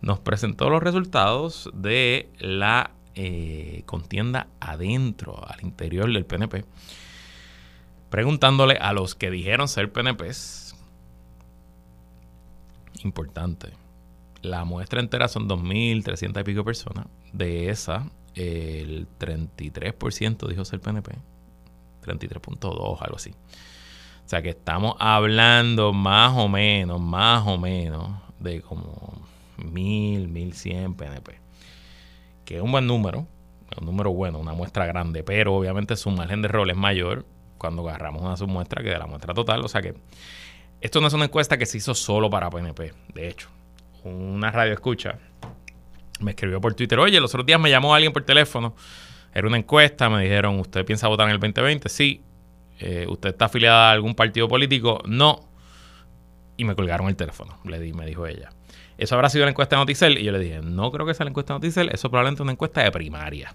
nos 0.00 0.18
presentó 0.18 0.70
los 0.70 0.82
resultados 0.82 1.70
de 1.74 2.30
la 2.38 2.92
eh, 3.14 3.82
contienda 3.86 4.48
adentro, 4.60 5.42
al 5.46 5.62
interior 5.62 6.12
del 6.12 6.24
PNP, 6.24 6.64
preguntándole 8.08 8.76
a 8.76 8.92
los 8.92 9.14
que 9.14 9.30
dijeron 9.30 9.68
ser 9.68 9.92
PNPs, 9.92 10.74
importante, 13.04 13.72
la 14.42 14.64
muestra 14.64 15.00
entera 15.00 15.28
son 15.28 15.48
2.300 15.48 16.40
y 16.40 16.44
pico 16.44 16.64
personas, 16.64 17.06
de 17.32 17.68
esa 17.68 18.10
el 18.34 19.06
33% 19.18 20.48
dijo 20.48 20.64
ser 20.64 20.80
PNP, 20.80 21.12
33.2, 22.02 22.98
algo 23.00 23.16
así. 23.16 23.34
O 24.30 24.36
sea 24.38 24.42
que 24.42 24.50
estamos 24.50 24.94
hablando 25.00 25.92
más 25.92 26.32
o 26.36 26.48
menos, 26.48 27.00
más 27.00 27.44
o 27.48 27.58
menos 27.58 28.12
de 28.38 28.60
como 28.60 29.26
mil, 29.56 30.28
mil 30.28 30.52
cien 30.52 30.94
PNP. 30.94 31.40
Que 32.44 32.58
es 32.58 32.62
un 32.62 32.70
buen 32.70 32.86
número, 32.86 33.26
un 33.80 33.86
número 33.86 34.12
bueno, 34.12 34.38
una 34.38 34.52
muestra 34.52 34.86
grande, 34.86 35.24
pero 35.24 35.56
obviamente 35.56 35.96
su 35.96 36.12
margen 36.12 36.42
de 36.42 36.46
error 36.46 36.70
es 36.70 36.76
mayor 36.76 37.26
cuando 37.58 37.82
agarramos 37.88 38.22
una 38.22 38.36
submuestra 38.36 38.84
que 38.84 38.90
de 38.90 38.98
la 39.00 39.08
muestra 39.08 39.34
total. 39.34 39.64
O 39.64 39.68
sea 39.68 39.82
que 39.82 39.96
esto 40.80 41.00
no 41.00 41.08
es 41.08 41.12
una 41.12 41.24
encuesta 41.24 41.58
que 41.58 41.66
se 41.66 41.78
hizo 41.78 41.92
solo 41.96 42.30
para 42.30 42.50
PNP. 42.50 42.92
De 43.12 43.28
hecho, 43.28 43.48
una 44.04 44.52
radio 44.52 44.74
escucha 44.74 45.18
me 46.20 46.30
escribió 46.30 46.60
por 46.60 46.74
Twitter, 46.74 47.00
oye, 47.00 47.18
los 47.18 47.34
otros 47.34 47.46
días 47.46 47.58
me 47.58 47.68
llamó 47.68 47.96
alguien 47.96 48.12
por 48.12 48.22
teléfono, 48.22 48.76
era 49.34 49.48
una 49.48 49.56
encuesta, 49.56 50.08
me 50.08 50.22
dijeron, 50.22 50.60
¿usted 50.60 50.84
piensa 50.84 51.08
votar 51.08 51.26
en 51.26 51.32
el 51.32 51.40
2020? 51.40 51.88
Sí. 51.88 52.22
Eh, 52.80 53.06
¿Usted 53.08 53.30
está 53.30 53.44
afiliada 53.44 53.90
a 53.90 53.92
algún 53.92 54.14
partido 54.14 54.48
político? 54.48 55.02
No. 55.06 55.48
Y 56.56 56.64
me 56.64 56.74
colgaron 56.74 57.08
el 57.08 57.16
teléfono, 57.16 57.58
le 57.64 57.78
di, 57.78 57.92
me 57.92 58.06
dijo 58.06 58.26
ella. 58.26 58.50
Eso 58.98 59.14
habrá 59.14 59.30
sido 59.30 59.44
la 59.44 59.50
encuesta 59.50 59.76
de 59.76 59.80
Noticel. 59.80 60.18
Y 60.18 60.24
yo 60.24 60.32
le 60.32 60.38
dije, 60.38 60.60
no 60.62 60.90
creo 60.90 61.06
que 61.06 61.14
sea 61.14 61.24
la 61.24 61.30
encuesta 61.30 61.54
de 61.54 61.60
Noticel, 61.60 61.88
eso 61.90 62.10
probablemente 62.10 62.42
es 62.42 62.44
una 62.44 62.52
encuesta 62.52 62.82
de 62.82 62.90
primaria. 62.90 63.54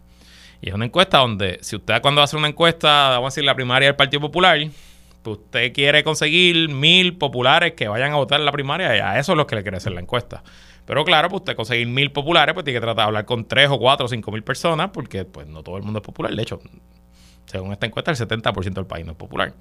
Y 0.61 0.69
es 0.69 0.75
una 0.75 0.85
encuesta 0.85 1.19
donde, 1.19 1.59
si 1.61 1.75
usted 1.75 2.01
cuando 2.01 2.21
hace 2.21 2.37
una 2.37 2.47
encuesta, 2.47 3.09
vamos 3.09 3.25
a 3.25 3.29
decir, 3.31 3.43
la 3.43 3.55
primaria 3.55 3.89
del 3.89 3.95
Partido 3.95 4.21
Popular, 4.21 4.57
pues 5.21 5.37
usted 5.37 5.73
quiere 5.73 6.03
conseguir 6.03 6.69
mil 6.69 7.17
populares 7.17 7.73
que 7.73 7.87
vayan 7.87 8.13
a 8.13 8.15
votar 8.15 8.39
en 8.39 8.45
la 8.45 8.51
primaria, 8.51 8.95
y 8.95 8.99
a 8.99 9.19
eso 9.19 9.33
es 9.33 9.37
lo 9.37 9.45
que 9.45 9.55
le 9.55 9.63
quiere 9.63 9.77
hacer 9.77 9.91
la 9.91 10.01
encuesta. 10.01 10.43
Pero 10.85 11.03
claro, 11.03 11.29
pues 11.29 11.41
usted 11.41 11.55
conseguir 11.55 11.87
mil 11.87 12.11
populares, 12.11 12.53
pues 12.53 12.63
tiene 12.63 12.79
que 12.79 12.81
tratar 12.81 13.03
de 13.03 13.07
hablar 13.07 13.25
con 13.25 13.45
tres 13.45 13.69
o 13.69 13.77
cuatro 13.77 14.05
o 14.05 14.09
cinco 14.09 14.31
mil 14.31 14.43
personas, 14.43 14.91
porque 14.91 15.25
pues 15.25 15.47
no 15.47 15.61
todo 15.61 15.77
el 15.77 15.83
mundo 15.83 15.99
es 15.99 16.05
popular. 16.05 16.33
De 16.33 16.41
hecho, 16.41 16.59
según 17.45 17.71
esta 17.71 17.85
encuesta, 17.85 18.11
el 18.11 18.17
70% 18.17 18.73
del 18.73 18.85
país 18.85 19.05
no 19.05 19.13
es 19.13 19.17
popular. 19.17 19.53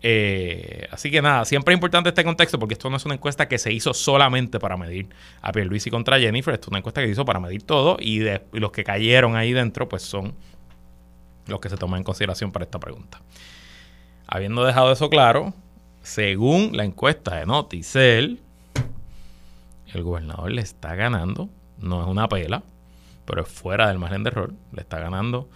Eh, 0.00 0.86
así 0.92 1.10
que 1.10 1.20
nada, 1.20 1.44
siempre 1.44 1.74
es 1.74 1.76
importante 1.76 2.10
este 2.10 2.22
contexto 2.22 2.58
porque 2.58 2.74
esto 2.74 2.88
no 2.88 2.96
es 2.96 3.04
una 3.04 3.14
encuesta 3.14 3.48
que 3.48 3.58
se 3.58 3.72
hizo 3.72 3.92
solamente 3.92 4.60
para 4.60 4.76
medir 4.76 5.08
a 5.42 5.50
Pierluisi 5.50 5.90
contra 5.90 6.20
Jennifer, 6.20 6.54
esto 6.54 6.66
es 6.66 6.68
una 6.68 6.78
encuesta 6.78 7.00
que 7.00 7.08
se 7.08 7.12
hizo 7.12 7.24
para 7.24 7.40
medir 7.40 7.64
todo 7.64 7.96
y, 7.98 8.24
los 8.52 8.70
que 8.70 8.84
cayeron 8.84 9.34
ahí 9.34 9.52
dentro 9.52 9.88
pues 9.88 10.02
son 10.02 10.34
los 11.46 11.58
que 11.60 11.68
se 11.68 11.76
toman 11.76 11.98
en 11.98 12.04
consideración 12.04 12.52
para 12.52 12.64
esta 12.64 12.78
pregunta. 12.78 13.20
Habiendo 14.26 14.64
dejado 14.64 14.92
eso 14.92 15.10
claro, 15.10 15.52
según 16.02 16.76
la 16.76 16.84
encuesta 16.84 17.36
de 17.36 17.46
Noticel, 17.46 18.40
el 19.92 20.02
gobernador 20.02 20.52
le 20.52 20.62
está 20.62 20.94
ganando, 20.94 21.48
no 21.78 22.02
es 22.02 22.06
una 22.06 22.28
pela, 22.28 22.62
pero 23.24 23.42
es 23.42 23.48
fuera 23.48 23.88
del 23.88 23.98
margen 23.98 24.22
de 24.22 24.30
error, 24.30 24.52
le 24.72 24.82
está 24.82 24.98
ganando, 25.00 25.48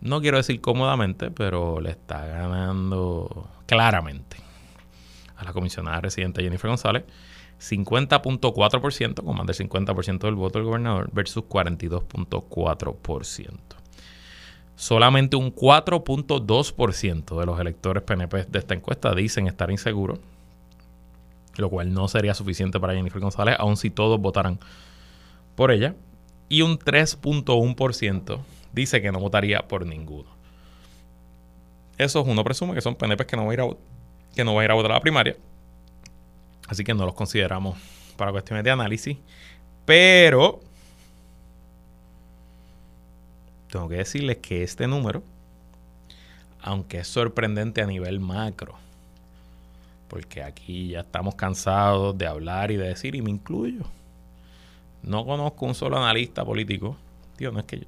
no 0.00 0.20
quiero 0.20 0.36
decir 0.36 0.60
cómodamente, 0.60 1.30
pero 1.30 1.80
le 1.80 1.90
está 1.90 2.26
ganando 2.26 3.48
claramente 3.66 4.36
a 5.36 5.44
la 5.44 5.52
comisionada 5.52 6.00
residente 6.00 6.42
Jennifer 6.42 6.68
González. 6.68 7.04
50.4%, 7.60 9.24
con 9.24 9.36
más 9.36 9.46
del 9.46 9.68
50% 9.68 10.18
del 10.20 10.36
voto 10.36 10.58
del 10.58 10.66
gobernador, 10.66 11.10
versus 11.12 11.44
42.4%. 11.44 13.50
Solamente 14.76 15.36
un 15.36 15.52
4.2% 15.52 17.40
de 17.40 17.46
los 17.46 17.58
electores 17.58 18.04
PNP 18.04 18.44
de 18.44 18.58
esta 18.60 18.74
encuesta 18.74 19.12
dicen 19.12 19.48
estar 19.48 19.72
inseguros, 19.72 20.20
lo 21.56 21.68
cual 21.68 21.92
no 21.92 22.06
sería 22.06 22.34
suficiente 22.34 22.78
para 22.78 22.94
Jennifer 22.94 23.20
González, 23.20 23.56
aun 23.58 23.76
si 23.76 23.90
todos 23.90 24.20
votaran 24.20 24.60
por 25.56 25.72
ella. 25.72 25.96
Y 26.48 26.62
un 26.62 26.78
3.1% 26.78 28.38
dice 28.72 29.02
que 29.02 29.12
no 29.12 29.20
votaría 29.20 29.66
por 29.66 29.86
ninguno. 29.86 30.28
Eso 31.96 32.22
uno 32.22 32.44
presume 32.44 32.74
que 32.74 32.80
son 32.80 32.94
PNP 32.94 33.26
que 33.26 33.36
no 33.36 33.44
va 33.46 33.50
a 33.50 33.54
ir 33.54 33.60
a, 33.60 33.68
que 34.34 34.44
no 34.44 34.54
va 34.54 34.62
a, 34.62 34.64
ir 34.64 34.70
a 34.70 34.74
votar 34.74 34.92
a 34.92 34.94
la 34.94 35.00
primaria. 35.00 35.36
Así 36.68 36.84
que 36.84 36.94
no 36.94 37.04
los 37.04 37.14
consideramos 37.14 37.76
para 38.16 38.30
cuestiones 38.30 38.64
de 38.64 38.70
análisis. 38.70 39.16
Pero 39.84 40.60
tengo 43.70 43.88
que 43.88 43.96
decirles 43.96 44.38
que 44.38 44.62
este 44.62 44.86
número, 44.86 45.22
aunque 46.60 46.98
es 46.98 47.08
sorprendente 47.08 47.82
a 47.82 47.86
nivel 47.86 48.20
macro, 48.20 48.74
porque 50.08 50.42
aquí 50.42 50.90
ya 50.90 51.00
estamos 51.00 51.34
cansados 51.34 52.16
de 52.16 52.26
hablar 52.26 52.70
y 52.70 52.76
de 52.76 52.88
decir, 52.88 53.14
y 53.14 53.22
me 53.22 53.30
incluyo. 53.30 53.82
No 55.02 55.24
conozco 55.24 55.66
un 55.66 55.74
solo 55.74 55.98
analista 55.98 56.44
político. 56.44 56.96
Tío, 57.36 57.52
no 57.52 57.60
es 57.60 57.66
que 57.66 57.80
yo, 57.80 57.86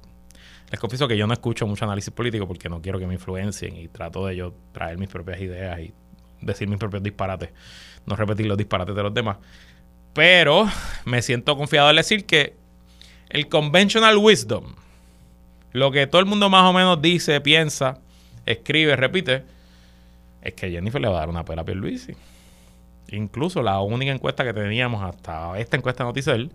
les 0.71 0.79
confieso 0.79 1.05
que 1.07 1.17
yo 1.17 1.27
no 1.27 1.33
escucho 1.33 1.67
mucho 1.67 1.83
análisis 1.83 2.13
político 2.13 2.47
porque 2.47 2.69
no 2.69 2.81
quiero 2.81 2.97
que 2.97 3.05
me 3.05 3.15
influencien 3.15 3.75
y 3.75 3.89
trato 3.89 4.25
de 4.25 4.37
yo 4.37 4.53
traer 4.71 4.97
mis 4.97 5.09
propias 5.09 5.41
ideas 5.41 5.79
y 5.81 5.93
decir 6.39 6.69
mis 6.69 6.79
propios 6.79 7.03
disparates, 7.03 7.49
no 8.05 8.15
repetir 8.15 8.45
los 8.45 8.57
disparates 8.57 8.95
de 8.95 9.03
los 9.03 9.13
demás. 9.13 9.37
Pero 10.13 10.67
me 11.03 11.21
siento 11.21 11.57
confiado 11.57 11.89
en 11.89 11.97
decir 11.97 12.25
que 12.25 12.55
el 13.27 13.49
conventional 13.49 14.17
wisdom, 14.17 14.75
lo 15.73 15.91
que 15.91 16.07
todo 16.07 16.21
el 16.21 16.25
mundo 16.25 16.49
más 16.49 16.63
o 16.63 16.73
menos 16.73 17.01
dice, 17.01 17.41
piensa, 17.41 17.99
escribe, 18.45 18.95
repite, 18.95 19.43
es 20.41 20.53
que 20.53 20.71
Jennifer 20.71 21.01
le 21.01 21.09
va 21.09 21.17
a 21.17 21.19
dar 21.19 21.29
una 21.29 21.43
pela 21.43 21.63
a 21.63 21.65
Pierluisi. 21.65 22.13
Incluso 23.09 23.61
la 23.61 23.81
única 23.81 24.13
encuesta 24.13 24.45
que 24.45 24.53
teníamos 24.53 25.03
hasta 25.03 25.59
esta 25.59 25.75
encuesta 25.75 26.05
Noticel, 26.05 26.49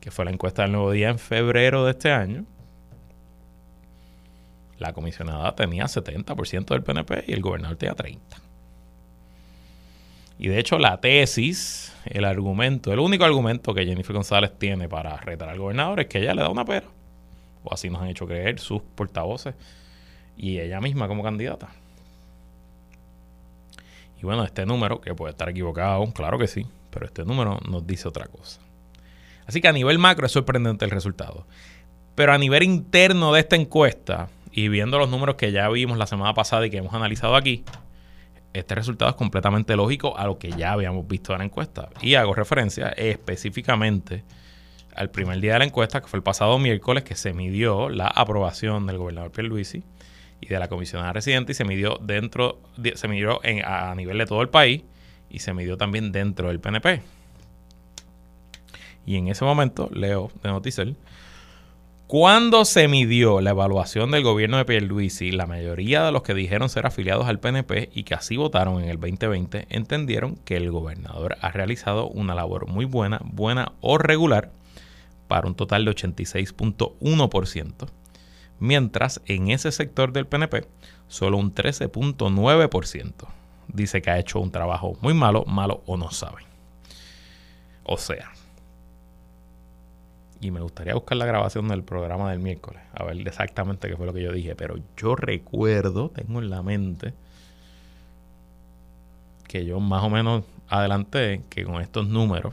que 0.00 0.10
fue 0.10 0.24
la 0.24 0.32
encuesta 0.32 0.62
del 0.62 0.72
Nuevo 0.72 0.90
Día 0.90 1.08
en 1.08 1.20
febrero 1.20 1.84
de 1.84 1.92
este 1.92 2.10
año, 2.10 2.44
la 4.78 4.92
comisionada 4.92 5.54
tenía 5.54 5.84
70% 5.84 6.66
del 6.66 6.82
PNP 6.82 7.24
y 7.28 7.32
el 7.32 7.40
gobernador 7.40 7.76
tenía 7.76 7.94
30%. 7.94 8.18
Y 10.38 10.48
de 10.48 10.58
hecho 10.58 10.78
la 10.78 11.00
tesis, 11.00 11.92
el 12.06 12.24
argumento, 12.24 12.92
el 12.92 12.98
único 12.98 13.24
argumento 13.24 13.72
que 13.72 13.86
Jennifer 13.86 14.14
González 14.14 14.52
tiene 14.58 14.88
para 14.88 15.16
retar 15.18 15.48
al 15.48 15.58
gobernador 15.58 16.00
es 16.00 16.06
que 16.06 16.18
ella 16.18 16.34
le 16.34 16.42
da 16.42 16.48
una 16.48 16.64
pera. 16.64 16.86
O 17.62 17.72
así 17.72 17.88
nos 17.88 18.02
han 18.02 18.08
hecho 18.08 18.26
creer 18.26 18.58
sus 18.58 18.82
portavoces 18.82 19.54
y 20.36 20.58
ella 20.58 20.80
misma 20.80 21.08
como 21.08 21.22
candidata. 21.22 21.68
Y 24.20 24.24
bueno, 24.24 24.44
este 24.44 24.66
número, 24.66 25.00
que 25.00 25.14
puede 25.14 25.30
estar 25.30 25.48
equivocado, 25.48 26.04
claro 26.12 26.38
que 26.38 26.48
sí, 26.48 26.66
pero 26.90 27.06
este 27.06 27.24
número 27.24 27.60
nos 27.68 27.86
dice 27.86 28.08
otra 28.08 28.26
cosa. 28.26 28.60
Así 29.46 29.60
que 29.60 29.68
a 29.68 29.72
nivel 29.72 29.98
macro 29.98 30.26
es 30.26 30.32
sorprendente 30.32 30.84
el 30.84 30.90
resultado. 30.90 31.46
Pero 32.14 32.32
a 32.32 32.38
nivel 32.38 32.62
interno 32.62 33.32
de 33.32 33.40
esta 33.40 33.56
encuesta, 33.56 34.28
y 34.56 34.68
viendo 34.68 34.98
los 34.98 35.10
números 35.10 35.34
que 35.34 35.50
ya 35.50 35.68
vimos 35.68 35.98
la 35.98 36.06
semana 36.06 36.32
pasada 36.32 36.64
y 36.64 36.70
que 36.70 36.76
hemos 36.76 36.94
analizado 36.94 37.34
aquí, 37.34 37.64
este 38.52 38.76
resultado 38.76 39.10
es 39.10 39.16
completamente 39.16 39.74
lógico 39.74 40.16
a 40.16 40.26
lo 40.26 40.38
que 40.38 40.52
ya 40.52 40.70
habíamos 40.70 41.08
visto 41.08 41.32
en 41.32 41.38
la 41.38 41.44
encuesta. 41.44 41.88
Y 42.00 42.14
hago 42.14 42.34
referencia 42.34 42.90
específicamente 42.90 44.22
al 44.94 45.10
primer 45.10 45.40
día 45.40 45.54
de 45.54 45.58
la 45.58 45.64
encuesta, 45.64 46.00
que 46.00 46.06
fue 46.06 46.18
el 46.18 46.22
pasado 46.22 46.56
miércoles, 46.60 47.02
que 47.02 47.16
se 47.16 47.32
midió 47.32 47.88
la 47.88 48.06
aprobación 48.06 48.86
del 48.86 48.96
gobernador 48.98 49.32
Pierluisi 49.32 49.82
y 50.40 50.46
de 50.46 50.58
la 50.60 50.68
comisionada 50.68 51.12
residente 51.12 51.50
y 51.50 51.56
se 51.56 51.64
midió 51.64 51.98
dentro, 52.00 52.60
se 52.94 53.08
midió 53.08 53.40
a 53.64 53.92
nivel 53.96 54.18
de 54.18 54.26
todo 54.26 54.40
el 54.40 54.50
país 54.50 54.84
y 55.30 55.40
se 55.40 55.52
midió 55.52 55.76
también 55.76 56.12
dentro 56.12 56.46
del 56.46 56.60
PNP. 56.60 57.02
Y 59.04 59.16
en 59.16 59.26
ese 59.26 59.44
momento, 59.44 59.90
leo 59.92 60.30
de 60.44 60.48
Noticel, 60.50 60.96
cuando 62.16 62.64
se 62.64 62.86
midió 62.86 63.40
la 63.40 63.50
evaluación 63.50 64.12
del 64.12 64.22
gobierno 64.22 64.56
de 64.56 64.64
Pierluisi, 64.64 65.32
la 65.32 65.46
mayoría 65.46 66.04
de 66.04 66.12
los 66.12 66.22
que 66.22 66.32
dijeron 66.32 66.68
ser 66.68 66.86
afiliados 66.86 67.26
al 67.26 67.40
PNP 67.40 67.90
y 67.92 68.04
que 68.04 68.14
así 68.14 68.36
votaron 68.36 68.80
en 68.80 68.88
el 68.88 69.00
2020 69.00 69.66
entendieron 69.68 70.36
que 70.36 70.56
el 70.56 70.70
gobernador 70.70 71.36
ha 71.40 71.50
realizado 71.50 72.06
una 72.06 72.36
labor 72.36 72.68
muy 72.68 72.84
buena, 72.84 73.20
buena 73.24 73.72
o 73.80 73.98
regular, 73.98 74.52
para 75.26 75.48
un 75.48 75.56
total 75.56 75.86
de 75.86 75.90
86.1%, 75.90 77.88
mientras 78.60 79.20
en 79.26 79.50
ese 79.50 79.72
sector 79.72 80.12
del 80.12 80.28
PNP 80.28 80.68
solo 81.08 81.36
un 81.36 81.52
13.9% 81.52 83.12
dice 83.66 84.02
que 84.02 84.10
ha 84.10 84.20
hecho 84.20 84.38
un 84.38 84.52
trabajo 84.52 84.96
muy 85.00 85.14
malo, 85.14 85.44
malo 85.46 85.82
o 85.84 85.96
no 85.96 86.12
saben. 86.12 86.44
O 87.82 87.98
sea, 87.98 88.33
y 90.44 90.50
me 90.50 90.60
gustaría 90.60 90.92
buscar 90.92 91.16
la 91.16 91.24
grabación 91.24 91.68
del 91.68 91.82
programa 91.84 92.30
del 92.30 92.38
miércoles, 92.38 92.82
a 92.92 93.02
ver 93.02 93.16
exactamente 93.26 93.88
qué 93.88 93.96
fue 93.96 94.04
lo 94.04 94.12
que 94.12 94.22
yo 94.22 94.30
dije, 94.30 94.54
pero 94.54 94.76
yo 94.94 95.16
recuerdo, 95.16 96.10
tengo 96.10 96.38
en 96.38 96.50
la 96.50 96.62
mente, 96.62 97.14
que 99.48 99.64
yo 99.64 99.80
más 99.80 100.02
o 100.02 100.10
menos 100.10 100.44
adelanté 100.68 101.40
que 101.48 101.64
con 101.64 101.80
estos 101.80 102.06
números 102.08 102.52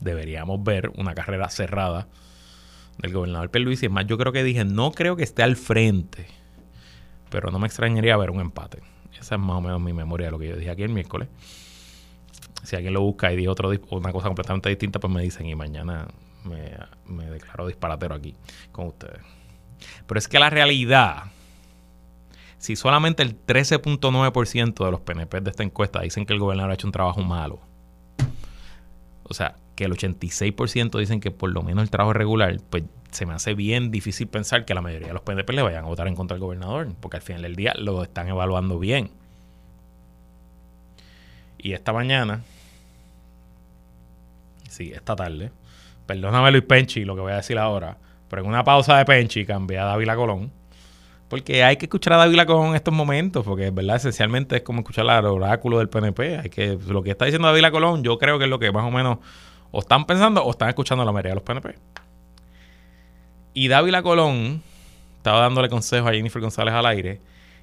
deberíamos 0.00 0.60
ver 0.64 0.90
una 0.96 1.14
carrera 1.14 1.48
cerrada 1.50 2.08
del 2.98 3.12
gobernador 3.12 3.50
Luis. 3.60 3.80
Y 3.84 3.86
es 3.86 3.92
más, 3.92 4.04
yo 4.06 4.18
creo 4.18 4.32
que 4.32 4.42
dije, 4.42 4.64
no 4.64 4.90
creo 4.90 5.14
que 5.14 5.22
esté 5.22 5.44
al 5.44 5.54
frente, 5.54 6.26
pero 7.30 7.52
no 7.52 7.60
me 7.60 7.68
extrañaría 7.68 8.16
ver 8.16 8.30
un 8.30 8.40
empate. 8.40 8.80
Esa 9.20 9.36
es 9.36 9.40
más 9.40 9.56
o 9.56 9.60
menos 9.60 9.80
mi 9.80 9.92
memoria 9.92 10.26
de 10.26 10.30
lo 10.32 10.38
que 10.40 10.48
yo 10.48 10.56
dije 10.56 10.70
aquí 10.70 10.82
el 10.82 10.88
miércoles 10.88 11.28
si 12.62 12.76
alguien 12.76 12.94
lo 12.94 13.00
busca 13.00 13.32
y 13.32 13.36
dice 13.36 13.48
otro, 13.48 13.70
una 13.90 14.12
cosa 14.12 14.28
completamente 14.28 14.68
distinta, 14.68 14.98
pues 14.98 15.12
me 15.12 15.22
dicen 15.22 15.46
y 15.46 15.54
mañana 15.54 16.08
me, 16.44 17.30
declaro 17.30 17.66
disparatero 17.66 18.14
aquí 18.14 18.34
con 18.72 18.88
ustedes. 18.88 19.20
Pero 20.06 20.18
es 20.18 20.28
que 20.28 20.38
la 20.38 20.50
realidad, 20.50 21.24
si 22.58 22.76
solamente 22.76 23.22
el 23.22 23.40
13.9% 23.44 24.84
de 24.84 24.90
los 24.90 25.00
PNP 25.00 25.40
de 25.40 25.50
esta 25.50 25.62
encuesta 25.62 26.00
dicen 26.00 26.26
que 26.26 26.32
el 26.32 26.40
gobernador 26.40 26.72
ha 26.72 26.74
hecho 26.74 26.88
un 26.88 26.92
trabajo 26.92 27.22
malo, 27.22 27.60
o 29.24 29.34
sea, 29.34 29.56
que 29.76 29.84
el 29.84 29.92
86% 29.92 30.98
dicen 30.98 31.20
que 31.20 31.30
por 31.30 31.50
lo 31.50 31.62
menos 31.62 31.84
el 31.84 31.90
trabajo 31.90 32.10
es 32.10 32.16
regular, 32.16 32.56
pues 32.68 32.82
se 33.10 33.26
me 33.26 33.34
hace 33.34 33.54
bien 33.54 33.90
difícil 33.90 34.26
pensar 34.26 34.64
que 34.64 34.74
la 34.74 34.82
mayoría 34.82 35.08
de 35.08 35.14
los 35.14 35.22
PNP 35.22 35.52
le 35.52 35.62
vayan 35.62 35.84
a 35.84 35.88
votar 35.88 36.08
en 36.08 36.16
contra 36.16 36.34
del 36.34 36.42
gobernador, 36.42 36.88
porque 37.00 37.18
al 37.18 37.22
final 37.22 37.42
del 37.42 37.54
día 37.56 37.74
lo 37.76 38.02
están 38.02 38.28
evaluando 38.28 38.78
bien. 38.78 39.10
Y 41.58 41.72
esta 41.72 41.92
mañana, 41.92 42.42
sí, 44.68 44.92
esta 44.94 45.16
tarde, 45.16 45.50
perdóname 46.06 46.52
Luis 46.52 46.64
Penchi 46.64 47.04
lo 47.04 47.16
que 47.16 47.20
voy 47.20 47.32
a 47.32 47.36
decir 47.36 47.58
ahora, 47.58 47.98
pero 48.30 48.42
en 48.42 48.48
una 48.48 48.62
pausa 48.64 48.96
de 48.96 49.04
Penchi 49.04 49.44
cambié 49.44 49.78
a 49.78 49.84
Dávila 49.84 50.16
Colón. 50.16 50.52
Porque 51.28 51.62
hay 51.62 51.76
que 51.76 51.86
escuchar 51.86 52.14
a 52.14 52.16
Dávila 52.16 52.46
Colón 52.46 52.68
en 52.68 52.76
estos 52.76 52.94
momentos, 52.94 53.44
porque 53.44 53.70
verdad 53.70 53.96
esencialmente 53.96 54.56
es 54.56 54.62
como 54.62 54.80
escuchar 54.80 55.10
al 55.10 55.26
oráculo 55.26 55.78
del 55.78 55.90
PNP. 55.90 56.38
Hay 56.38 56.48
que, 56.48 56.78
lo 56.88 57.02
que 57.02 57.10
está 57.10 57.26
diciendo 57.26 57.48
Dávila 57.48 57.70
Colón, 57.70 58.02
yo 58.02 58.16
creo 58.18 58.38
que 58.38 58.44
es 58.44 58.50
lo 58.50 58.58
que 58.58 58.72
más 58.72 58.84
o 58.84 58.90
menos 58.90 59.18
o 59.70 59.80
están 59.80 60.06
pensando 60.06 60.42
o 60.42 60.50
están 60.50 60.70
escuchando 60.70 61.04
la 61.04 61.12
mayoría 61.12 61.32
de 61.32 61.34
los 61.34 61.44
PNP. 61.44 61.74
Y 63.52 63.68
Dávila 63.68 64.02
Colón 64.02 64.62
estaba 65.18 65.40
dándole 65.40 65.68
consejos 65.68 66.08
a 66.08 66.14
Jennifer 66.14 66.40
González 66.40 66.72
al 66.72 66.86
aire 66.86 67.20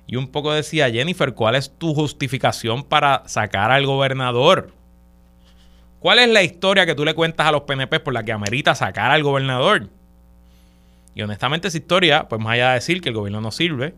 y 0.07 0.17
un 0.17 0.27
poco 0.27 0.53
decía, 0.53 0.89
Jennifer, 0.89 1.33
¿cuál 1.33 1.55
es 1.55 1.71
tu 1.77 1.93
justificación 1.93 2.83
para 2.83 3.23
sacar 3.27 3.71
al 3.71 3.85
gobernador? 3.85 4.71
¿Cuál 5.99 6.19
es 6.19 6.29
la 6.29 6.43
historia 6.43 6.85
que 6.85 6.93
tú 6.93 7.03
le 7.03 7.15
cuentas 7.15 7.47
a 7.47 7.51
los 7.51 7.63
PNP 7.63 7.99
por 7.99 8.13
la 8.13 8.23
que 8.23 8.31
amerita 8.31 8.75
sacar 8.75 9.11
al 9.11 9.23
gobernador? 9.23 9.89
Y 11.15 11.21
honestamente 11.21 11.69
esa 11.69 11.77
historia, 11.77 12.27
pues 12.27 12.39
más 12.39 12.53
allá 12.53 12.69
de 12.69 12.73
decir 12.75 13.01
que 13.01 13.09
el 13.09 13.15
gobierno 13.15 13.41
no 13.41 13.51
sirve, 13.51 13.95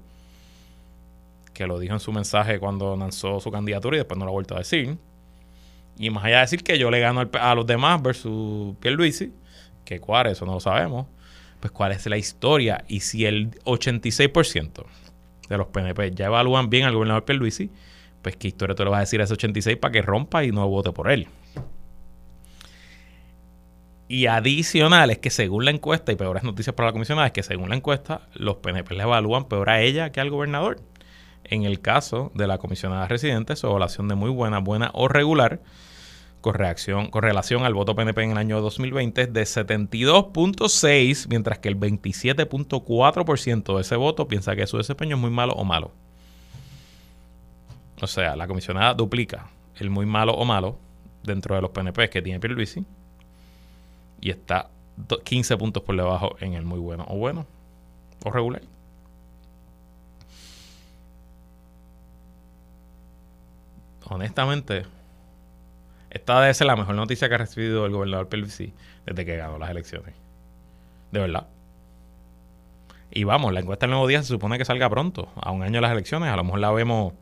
que 1.53 1.68
lo 1.68 1.80
dijo 1.80 1.93
en 1.93 1.99
su 1.99 2.14
mensaje 2.14 2.60
cuando 2.60 2.95
lanzó 2.95 3.39
su 3.39 3.51
candidatura 3.51 3.97
y 3.97 3.99
después 3.99 4.18
no 4.18 4.26
lo 4.26 4.32
ha 4.32 4.34
vuelto 4.34 4.55
a 4.55 4.60
decir, 4.60 4.97
y 5.97 6.10
más 6.12 6.24
allá 6.24 6.36
de 6.38 6.41
decir 6.41 6.64
que 6.64 6.78
yo 6.78 6.91
le 6.91 6.99
gano 6.99 7.28
a 7.34 7.55
los 7.55 7.66
demás 7.66 8.01
versus 8.01 8.76
Pierluisi, 8.78 9.34
que 9.84 9.99
cuál, 9.99 10.28
eso 10.28 10.45
no 10.45 10.53
lo 10.53 10.60
sabemos, 10.60 11.08
pues 11.60 11.72
cuál 11.72 11.91
es 11.91 12.05
la 12.05 12.18
historia 12.18 12.86
y 12.88 12.99
si 12.99 13.26
el 13.26 13.51
86% 13.62 14.86
de 15.50 15.58
los 15.58 15.68
PNP 15.68 16.12
ya 16.12 16.26
evalúan 16.28 16.70
bien 16.70 16.86
al 16.86 16.93
gobernador 16.93 17.26
Pierluisi, 17.26 17.70
pues 18.22 18.36
qué 18.36 18.50
historia 18.50 18.76
tú 18.76 18.84
le 18.84 18.89
vas 18.89 18.98
a 18.98 19.02
decir 19.02 19.22
a 19.22 19.24
ese 19.24 19.34
86 19.34 19.78
para 19.78 19.91
que 19.91 20.02
rompa 20.02 20.43
y 20.43 20.52
no 20.52 20.68
vote 20.68 20.91
por 20.91 21.10
él. 21.12 21.28
Y 24.10 24.28
adicional 24.28 25.10
es 25.10 25.18
que 25.18 25.30
según 25.30 25.66
la 25.66 25.72
encuesta, 25.72 26.12
y 26.12 26.16
peores 26.16 26.43
noticias 26.43 26.74
para 26.74 26.88
la 26.88 26.93
comisionada, 26.93 27.28
es 27.28 27.34
que 27.34 27.43
según 27.43 27.70
la 27.70 27.76
encuesta, 27.76 28.22
los 28.34 28.58
PNP 28.58 28.95
le 28.95 29.04
evalúan 29.04 29.45
peor 29.45 29.70
a 29.70 29.82
ella 29.82 30.12
que 30.12 30.22
al 30.22 30.30
gobernador. 30.30 30.80
En 31.43 31.64
el 31.64 31.82
caso 31.82 32.32
de 32.34 32.48
la 32.48 32.58
comisionada 32.58 33.08
residente, 33.08 33.56
su 33.56 33.68
evaluación 33.68 34.08
de 34.08 34.16
muy 34.16 34.30
buena, 34.30 34.60
buena 34.60 34.91
o 34.93 35.08
regular, 35.08 35.62
con, 36.42 36.54
reacción, 36.54 37.10
con 37.10 37.24
relación 37.24 37.64
al 37.66 37.74
voto 37.74 37.96
PNP 37.96 38.24
en 38.24 38.32
el 38.32 38.38
año 38.38 38.62
2020 38.62 39.22
es 39.22 39.34
de 39.34 39.42
72.6, 39.44 41.28
mientras 41.30 41.60
que 41.60 41.70
el 41.70 41.80
27.4% 41.80 43.76
de 43.76 43.82
ese 43.82 43.96
voto 43.96 44.28
piensa 44.28 44.56
que 44.56 44.68
su 44.68 44.78
desempeño 44.78 45.16
es 45.16 45.22
muy 45.22 45.32
malo 45.32 45.54
o 45.54 45.64
malo. 45.64 45.92
O 48.02 48.08
sea, 48.08 48.36
la 48.36 48.48
comisionada 48.48 48.94
duplica 48.94 49.50
el 49.76 49.90
muy 49.90 50.06
malo 50.06 50.34
o 50.34 50.46
malo 50.46 50.78
dentro 51.24 51.56
de 51.56 51.62
los 51.62 51.72
PNP 51.72 52.10
que 52.10 52.22
tiene 52.22 52.40
Pierluisi 52.40 52.86
y 54.22 54.30
está 54.30 54.70
15 55.24 55.58
puntos 55.58 55.84
por 55.84 55.96
debajo 55.96 56.36
en 56.40 56.54
el 56.54 56.66
muy 56.66 56.80
bueno 56.80 57.06
o 57.08 57.18
bueno 57.18 57.46
o 58.24 58.32
regular. 58.32 58.62
Honestamente, 64.10 64.86
esta 66.10 66.39
debe 66.41 66.53
ser 66.53 66.68
la 66.68 66.76
mejor 66.76 66.95
noticia 66.95 67.28
que 67.28 67.36
ha 67.36 67.39
recibido 67.39 67.86
el 67.86 67.91
gobernador 67.91 68.30
Pelvisi 68.30 68.74
desde 69.05 69.26
que 69.26 69.36
ganó 69.36 69.58
las 69.58 69.70
elecciones. 69.70 70.16
De 71.12 71.20
verdad. 71.20 71.47
Y 73.12 73.24
vamos, 73.24 73.53
la 73.53 73.62
encuesta 73.62 73.86
del 73.86 73.91
nuevo 73.91 74.08
día 74.08 74.22
se 74.22 74.28
supone 74.28 74.58
que 74.58 74.66
salga 74.66 74.89
pronto, 74.89 75.30
a 75.36 75.51
un 75.51 75.64
año 75.64 75.76
de 75.76 75.82
las 75.82 75.91
elecciones. 75.91 76.30
A 76.30 76.36
lo 76.36 76.43
mejor 76.43 76.60
la 76.60 76.72
vemos 76.72 77.14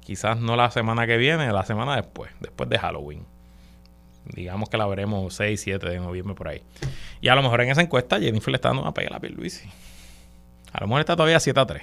quizás 0.00 0.38
no 0.38 0.56
la 0.56 0.70
semana 0.70 1.06
que 1.06 1.16
viene, 1.16 1.52
la 1.52 1.64
semana 1.64 1.96
después, 1.96 2.30
después 2.40 2.68
de 2.68 2.78
Halloween. 2.78 3.24
Digamos 4.26 4.68
que 4.68 4.78
la 4.78 4.86
veremos 4.86 5.34
6, 5.34 5.60
7 5.60 5.88
de 5.88 5.98
noviembre 5.98 6.34
por 6.34 6.48
ahí. 6.48 6.62
Y 7.20 7.28
a 7.28 7.34
lo 7.34 7.42
mejor 7.42 7.60
en 7.60 7.70
esa 7.70 7.82
encuesta 7.82 8.18
Jennifer 8.18 8.50
le 8.50 8.56
está 8.56 8.68
dando 8.68 8.82
una 8.82 8.94
pega 8.94 9.16
a 9.16 9.20
Pierluisi. 9.20 9.68
A 10.72 10.80
lo 10.80 10.86
mejor 10.86 11.00
está 11.00 11.14
todavía 11.14 11.40
7 11.40 11.60
a 11.60 11.66
3. 11.66 11.82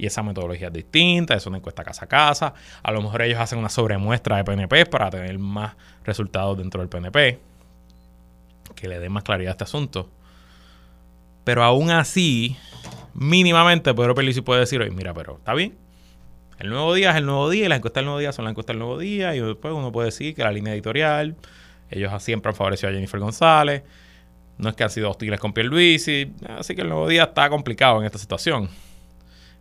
Y 0.00 0.06
esa 0.06 0.22
metodología 0.22 0.68
es 0.68 0.72
distinta, 0.72 1.34
es 1.34 1.44
una 1.44 1.58
encuesta 1.58 1.84
casa 1.84 2.06
a 2.06 2.08
casa. 2.08 2.54
A 2.82 2.90
lo 2.90 3.02
mejor 3.02 3.20
ellos 3.20 3.38
hacen 3.38 3.58
una 3.58 3.68
sobremuestra 3.68 4.38
de 4.38 4.44
PNP 4.44 4.86
para 4.86 5.10
tener 5.10 5.38
más 5.38 5.74
resultados 6.04 6.56
dentro 6.56 6.80
del 6.80 6.88
PNP. 6.88 7.38
Que 8.74 8.88
le 8.88 8.98
dé 8.98 9.10
más 9.10 9.24
claridad 9.24 9.50
a 9.50 9.52
este 9.52 9.64
asunto. 9.64 10.08
Pero 11.44 11.62
aún 11.62 11.90
así, 11.90 12.56
mínimamente 13.12 13.92
Pedro 13.92 14.14
Pierluisi 14.14 14.40
puede 14.40 14.60
decir, 14.60 14.80
oye, 14.80 14.90
mira, 14.90 15.12
pero 15.12 15.36
está 15.36 15.52
bien, 15.52 15.76
el 16.58 16.70
nuevo 16.70 16.94
día 16.94 17.10
es 17.10 17.16
el 17.16 17.26
nuevo 17.26 17.50
día 17.50 17.66
y 17.66 17.68
las 17.68 17.76
encuestas 17.76 18.00
del 18.00 18.06
nuevo 18.06 18.20
día 18.20 18.32
son 18.32 18.46
las 18.46 18.52
encuestas 18.52 18.72
del 18.72 18.78
nuevo 18.78 18.96
día 18.96 19.34
y 19.36 19.40
después 19.40 19.74
uno 19.74 19.92
puede 19.92 20.06
decir 20.06 20.34
que 20.34 20.42
la 20.42 20.50
línea 20.50 20.72
editorial, 20.72 21.36
ellos 21.90 22.10
siempre 22.22 22.48
han 22.48 22.56
favorecido 22.56 22.88
a 22.88 22.94
Jennifer 22.94 23.20
González, 23.20 23.82
no 24.56 24.70
es 24.70 24.76
que 24.76 24.82
han 24.82 24.90
sido 24.90 25.10
hostiles 25.10 25.38
con 25.38 25.52
Pierluisi, 25.52 26.32
así 26.48 26.74
que 26.74 26.80
el 26.80 26.88
nuevo 26.88 27.06
día 27.06 27.24
está 27.24 27.50
complicado 27.50 28.00
en 28.00 28.06
esta 28.06 28.18
situación. 28.18 28.70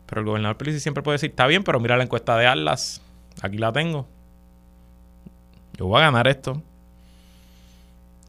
Pero 0.09 0.21
el 0.21 0.27
gobernador 0.27 0.57
Pierluisi 0.57 0.79
siempre 0.81 1.03
puede 1.03 1.15
decir, 1.15 1.29
está 1.29 1.45
bien, 1.45 1.63
pero 1.63 1.79
mira 1.79 1.95
la 1.95 2.03
encuesta 2.03 2.35
de 2.35 2.47
Atlas, 2.47 3.01
aquí 3.41 3.59
la 3.59 3.71
tengo. 3.71 4.07
Yo 5.77 5.85
voy 5.85 6.01
a 6.01 6.05
ganar 6.05 6.27
esto. 6.27 6.61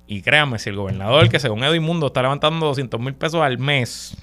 Y 0.07 0.22
créanme, 0.22 0.59
si 0.59 0.68
el 0.68 0.76
gobernador, 0.76 1.28
que 1.28 1.41
según 1.41 1.64
Edo 1.64 1.81
Mundo 1.81 2.09
está 2.09 2.20
levantando 2.20 2.66
200 2.66 3.01
mil 3.01 3.14
pesos 3.14 3.41
al 3.41 3.59
mes, 3.59 4.16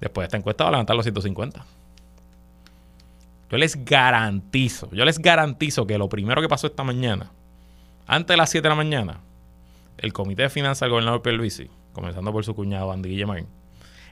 después 0.00 0.24
de 0.24 0.26
esta 0.26 0.36
encuesta 0.36 0.64
va 0.64 0.68
a 0.68 0.72
levantar 0.72 0.96
los 0.96 1.04
150. 1.04 1.64
Yo 3.50 3.56
les 3.56 3.84
garantizo, 3.84 4.90
yo 4.92 5.04
les 5.04 5.18
garantizo 5.18 5.86
que 5.86 5.96
lo 5.96 6.08
primero 6.08 6.42
que 6.42 6.48
pasó 6.48 6.66
esta 6.66 6.84
mañana, 6.84 7.30
antes 8.06 8.34
de 8.34 8.36
las 8.36 8.50
7 8.50 8.62
de 8.62 8.68
la 8.68 8.74
mañana, 8.74 9.20
el 9.98 10.12
Comité 10.12 10.42
de 10.42 10.50
Finanzas 10.50 10.80
del 10.80 10.90
gobernador 10.90 11.22
Pierluisi, 11.22 11.70
comenzando 11.92 12.32
por 12.32 12.44
su 12.44 12.54
cuñado 12.54 12.90
Andy 12.92 13.10
Guillemar, 13.10 13.44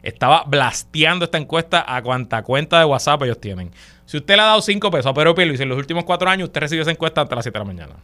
estaba 0.02 0.44
blasteando 0.46 1.24
esta 1.24 1.38
encuesta 1.38 1.84
a 1.86 2.02
cuanta 2.02 2.42
cuenta 2.42 2.78
de 2.78 2.84
WhatsApp 2.84 3.22
ellos 3.22 3.40
tienen. 3.40 3.70
Si 4.06 4.16
usted 4.16 4.36
le 4.36 4.42
ha 4.42 4.46
dado 4.46 4.62
5 4.62 4.90
pesos 4.90 5.10
a 5.10 5.14
Pedro 5.14 5.34
Pierluisi 5.34 5.62
en 5.62 5.68
los 5.68 5.78
últimos 5.78 6.04
4 6.04 6.30
años, 6.30 6.48
usted 6.48 6.60
recibió 6.60 6.82
esa 6.82 6.90
encuesta 6.90 7.24
de 7.24 7.34
las 7.34 7.44
7 7.44 7.58
de 7.58 7.64
la 7.64 7.72
mañana. 7.72 7.96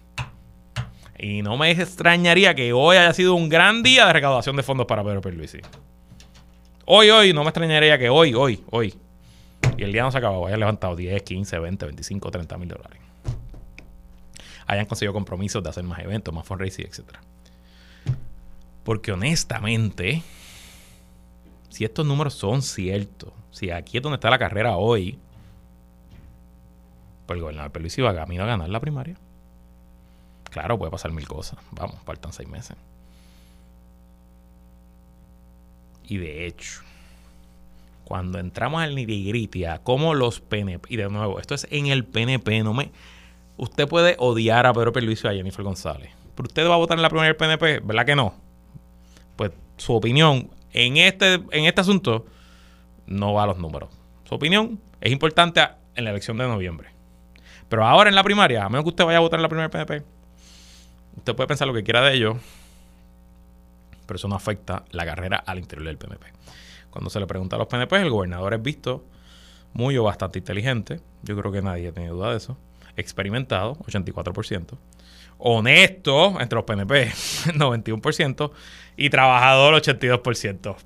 Y 1.18 1.42
no 1.42 1.56
me 1.56 1.70
extrañaría 1.70 2.54
que 2.54 2.72
hoy 2.72 2.96
haya 2.96 3.12
sido 3.12 3.34
un 3.34 3.48
gran 3.48 3.82
día 3.82 4.06
de 4.06 4.12
recaudación 4.12 4.54
de 4.56 4.62
fondos 4.62 4.86
para 4.86 5.02
Pedro 5.02 5.20
Pierluisi. 5.20 5.58
Hoy, 6.84 7.10
hoy, 7.10 7.32
no 7.32 7.42
me 7.42 7.48
extrañaría 7.48 7.98
que 7.98 8.08
hoy, 8.08 8.34
hoy, 8.34 8.62
hoy, 8.70 8.94
y 9.76 9.82
el 9.82 9.92
día 9.92 10.02
no 10.02 10.12
se 10.12 10.18
acabó, 10.18 10.46
hayan 10.46 10.60
levantado 10.60 10.94
10, 10.94 11.22
15, 11.22 11.58
20, 11.58 11.86
25, 11.86 12.30
30 12.30 12.58
mil 12.58 12.68
dólares. 12.68 13.00
Hayan 14.66 14.86
conseguido 14.86 15.12
compromisos 15.12 15.62
de 15.62 15.70
hacer 15.70 15.84
más 15.84 15.98
eventos, 16.00 16.32
más 16.32 16.46
fundraising, 16.46 16.86
etc. 16.86 17.02
Porque 18.84 19.12
honestamente, 19.12 20.22
si 21.76 21.84
estos 21.84 22.06
números 22.06 22.32
son 22.32 22.62
ciertos, 22.62 23.34
si 23.50 23.70
aquí 23.70 23.98
es 23.98 24.02
donde 24.02 24.14
está 24.14 24.30
la 24.30 24.38
carrera 24.38 24.78
hoy, 24.78 25.18
pues 27.26 27.36
el 27.36 27.42
gobernador 27.42 27.70
Pelusi 27.70 28.00
va 28.00 28.14
camino 28.14 28.44
a 28.44 28.46
ganar 28.46 28.70
la 28.70 28.80
primaria. 28.80 29.18
Claro, 30.44 30.78
puede 30.78 30.90
pasar 30.90 31.12
mil 31.12 31.28
cosas. 31.28 31.58
Vamos, 31.72 31.96
faltan 32.06 32.32
seis 32.32 32.48
meses. 32.48 32.78
Y 36.08 36.16
de 36.16 36.46
hecho, 36.46 36.80
cuando 38.04 38.38
entramos 38.38 38.80
al 38.80 38.94
nitty 38.94 39.66
a 39.66 39.80
cómo 39.80 40.14
los 40.14 40.40
PNP, 40.40 40.94
y 40.94 40.96
de 40.96 41.10
nuevo, 41.10 41.40
esto 41.40 41.54
es 41.54 41.68
en 41.70 41.88
el 41.88 42.06
PNP, 42.06 42.62
no 42.62 42.72
me... 42.72 42.90
Usted 43.58 43.86
puede 43.86 44.16
odiar 44.18 44.64
a 44.64 44.72
Pedro 44.72 44.94
Pierluisi 44.94 45.26
y 45.26 45.30
a 45.30 45.34
Jennifer 45.34 45.62
González, 45.62 46.10
pero 46.34 46.46
usted 46.46 46.66
va 46.66 46.72
a 46.72 46.78
votar 46.78 46.96
en 46.96 47.02
la 47.02 47.10
primera 47.10 47.26
del 47.26 47.36
PNP, 47.36 47.80
¿verdad 47.80 48.06
que 48.06 48.16
no? 48.16 48.32
Pues 49.36 49.52
su 49.76 49.92
opinión 49.92 50.55
en 50.76 50.98
este, 50.98 51.34
en 51.34 51.64
este 51.64 51.80
asunto 51.80 52.26
no 53.06 53.32
va 53.32 53.44
a 53.44 53.46
los 53.46 53.58
números. 53.58 53.88
Su 54.28 54.34
opinión 54.34 54.78
es 55.00 55.10
importante 55.10 55.66
en 55.94 56.04
la 56.04 56.10
elección 56.10 56.36
de 56.36 56.46
noviembre. 56.46 56.90
Pero 57.68 57.84
ahora 57.84 58.10
en 58.10 58.14
la 58.14 58.22
primaria, 58.22 58.64
a 58.64 58.68
menos 58.68 58.84
que 58.84 58.90
usted 58.90 59.04
vaya 59.04 59.18
a 59.18 59.20
votar 59.20 59.38
en 59.38 59.42
la 59.42 59.48
primera 59.48 59.70
PNP, 59.70 60.04
usted 61.16 61.34
puede 61.34 61.48
pensar 61.48 61.66
lo 61.66 61.74
que 61.74 61.82
quiera 61.82 62.02
de 62.02 62.14
ellos, 62.14 62.36
pero 64.06 64.16
eso 64.16 64.28
no 64.28 64.36
afecta 64.36 64.84
la 64.90 65.04
carrera 65.06 65.38
al 65.38 65.58
interior 65.58 65.86
del 65.86 65.96
PNP. 65.96 66.26
Cuando 66.90 67.10
se 67.10 67.18
le 67.18 67.26
pregunta 67.26 67.56
a 67.56 67.58
los 67.58 67.68
PNP, 67.68 67.96
el 67.96 68.10
gobernador 68.10 68.54
es 68.54 68.62
visto 68.62 69.02
muy 69.72 69.96
o 69.96 70.04
bastante 70.04 70.38
inteligente. 70.38 71.00
Yo 71.22 71.36
creo 71.36 71.50
que 71.50 71.62
nadie 71.62 71.90
tiene 71.90 72.10
duda 72.10 72.30
de 72.30 72.36
eso. 72.36 72.56
Experimentado, 72.96 73.76
84%. 73.76 74.76
Honesto, 75.38 76.40
entre 76.40 76.56
los 76.56 76.64
PNP, 76.64 77.12
91%. 77.54 78.50
Y 78.98 79.10
trabajador, 79.10 79.74
82%. 79.74 80.76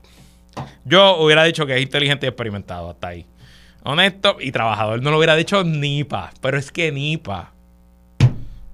Yo 0.85 1.17
hubiera 1.19 1.45
dicho 1.45 1.65
que 1.65 1.77
es 1.77 1.83
inteligente 1.83 2.27
y 2.27 2.29
experimentado 2.29 2.91
hasta 2.91 3.07
ahí. 3.07 3.27
Honesto 3.83 4.37
y 4.41 4.53
trabajador. 4.53 5.03
No 5.03 5.11
lo 5.11 5.19
hubiera 5.19 5.37
dicho 5.37 5.65
ni 5.65 6.05
pa. 6.05 6.33
Pero 6.41 6.59
es 6.59 6.71
que 6.73 6.93
ni 6.93 7.17
pa. 7.17 7.53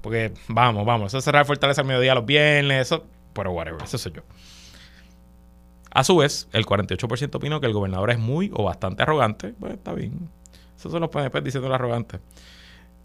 Porque 0.01 0.33
vamos, 0.49 0.87
vamos. 0.87 1.13
Eso 1.13 1.21
será 1.21 1.45
fortaleza 1.45 1.83
al 1.83 1.87
mediodía 1.87 2.15
los 2.15 2.27
viernes. 2.27 2.87
Eso, 2.87 3.05
pero 3.33 3.53
whatever. 3.53 3.83
Eso 3.83 3.99
soy 3.99 4.13
yo. 4.13 4.23
A 5.91 6.05
su 6.05 6.17
vez, 6.17 6.49
el 6.53 6.67
48% 6.67 7.35
opinó 7.35 7.61
que 7.61 7.67
el 7.67 7.73
gobernador 7.73 8.11
es 8.11 8.19
muy 8.19 8.51
o 8.55 8.65
bastante 8.65 9.03
arrogante. 9.03 9.55
Pues 9.59 9.75
está 9.75 9.93
bien. 9.93 10.29
Esos 10.77 10.93
son 10.93 11.01
los 11.01 11.11
PNP 11.11 11.41
diciendo 11.41 11.73
arrogante. 11.73 12.21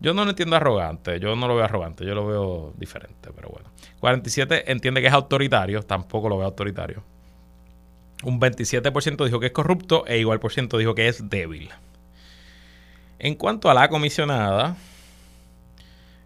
Yo 0.02 0.16
no 0.16 0.24
lo 0.24 0.32
entiendo 0.32 0.56
arrogante, 0.56 1.20
yo 1.20 1.36
no 1.36 1.48
lo 1.48 1.56
veo 1.56 1.64
arrogante, 1.64 2.04
yo 2.06 2.16
lo 2.16 2.26
veo 2.26 2.74
diferente, 2.76 3.30
pero 3.36 3.50
bueno. 3.50 3.70
47 4.00 4.72
entiende 4.72 5.00
que 5.00 5.08
es 5.08 5.14
autoritario, 5.14 5.84
tampoco 5.84 6.28
lo 6.28 6.38
veo 6.38 6.48
autoritario. 6.48 7.04
Un 8.24 8.40
27% 8.40 9.24
dijo 9.26 9.40
que 9.40 9.48
es 9.48 9.52
corrupto 9.52 10.04
e 10.08 10.18
igual 10.18 10.40
por 10.40 10.52
ciento 10.52 10.80
dijo 10.80 10.96
que 10.96 11.08
es 11.08 11.30
débil. 11.30 11.70
En 13.20 13.36
cuanto 13.36 13.70
a 13.70 13.76
la 13.76 13.90
comisionada, 13.90 14.76